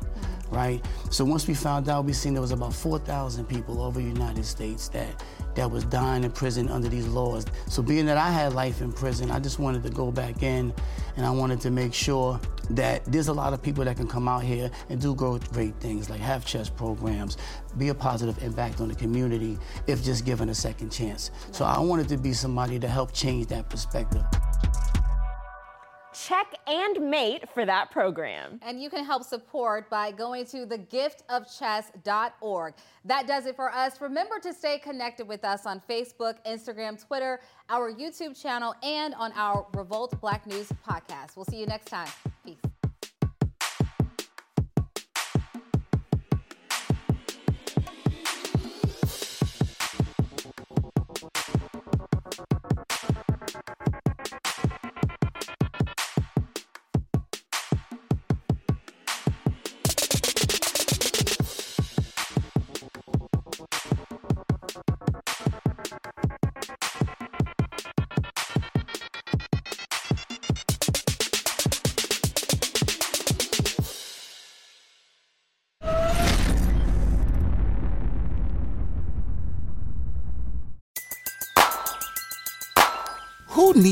right? 0.51 0.83
So 1.09 1.25
once 1.25 1.47
we 1.47 1.53
found 1.53 1.89
out, 1.89 2.05
we 2.05 2.13
seen 2.13 2.33
there 2.33 2.41
was 2.41 2.51
about 2.51 2.73
4,000 2.73 3.45
people 3.45 3.81
over 3.81 3.99
the 3.99 4.07
United 4.07 4.45
States 4.45 4.89
that 4.89 5.23
that 5.55 5.69
was 5.69 5.83
dying 5.85 6.23
in 6.23 6.31
prison 6.31 6.69
under 6.69 6.87
these 6.87 7.07
laws. 7.07 7.45
So 7.67 7.81
being 7.81 8.05
that 8.05 8.17
I 8.17 8.29
had 8.29 8.53
life 8.53 8.81
in 8.81 8.91
prison, 8.91 9.31
I 9.31 9.39
just 9.39 9.59
wanted 9.59 9.83
to 9.83 9.89
go 9.89 10.11
back 10.11 10.43
in 10.43 10.73
and 11.17 11.25
I 11.25 11.29
wanted 11.31 11.59
to 11.61 11.71
make 11.71 11.93
sure 11.93 12.39
that 12.69 13.03
there's 13.05 13.27
a 13.27 13.33
lot 13.33 13.53
of 13.53 13.61
people 13.61 13.83
that 13.83 13.97
can 13.97 14.07
come 14.07 14.27
out 14.27 14.43
here 14.43 14.71
and 14.89 15.01
do 15.01 15.13
great 15.13 15.75
things 15.75 16.09
like 16.09 16.21
have 16.21 16.45
chess 16.45 16.69
programs, 16.69 17.37
be 17.77 17.89
a 17.89 17.95
positive 17.95 18.41
impact 18.43 18.79
on 18.79 18.87
the 18.87 18.95
community 18.95 19.57
if 19.87 20.03
just 20.03 20.25
given 20.25 20.49
a 20.49 20.55
second 20.55 20.89
chance. 20.89 21.31
So 21.51 21.65
I 21.65 21.79
wanted 21.79 22.07
to 22.09 22.17
be 22.17 22.33
somebody 22.33 22.79
to 22.79 22.87
help 22.87 23.11
change 23.13 23.47
that 23.47 23.69
perspective. 23.69 24.23
Check 26.31 26.55
and 26.65 27.11
mate 27.11 27.43
for 27.53 27.65
that 27.65 27.91
program. 27.91 28.57
And 28.61 28.81
you 28.81 28.89
can 28.89 29.03
help 29.03 29.25
support 29.25 29.89
by 29.89 30.13
going 30.13 30.45
to 30.45 30.65
thegiftofchess.org. 30.65 32.73
That 33.03 33.27
does 33.27 33.47
it 33.47 33.57
for 33.57 33.69
us. 33.69 33.99
Remember 33.99 34.39
to 34.39 34.53
stay 34.53 34.79
connected 34.79 35.27
with 35.27 35.43
us 35.43 35.65
on 35.65 35.81
Facebook, 35.89 36.35
Instagram, 36.47 37.05
Twitter, 37.05 37.41
our 37.67 37.91
YouTube 37.91 38.41
channel, 38.41 38.73
and 38.81 39.13
on 39.15 39.33
our 39.33 39.67
Revolt 39.73 40.21
Black 40.21 40.47
News 40.47 40.71
podcast. 40.87 41.35
We'll 41.35 41.43
see 41.43 41.59
you 41.59 41.65
next 41.65 41.87
time. 41.87 42.07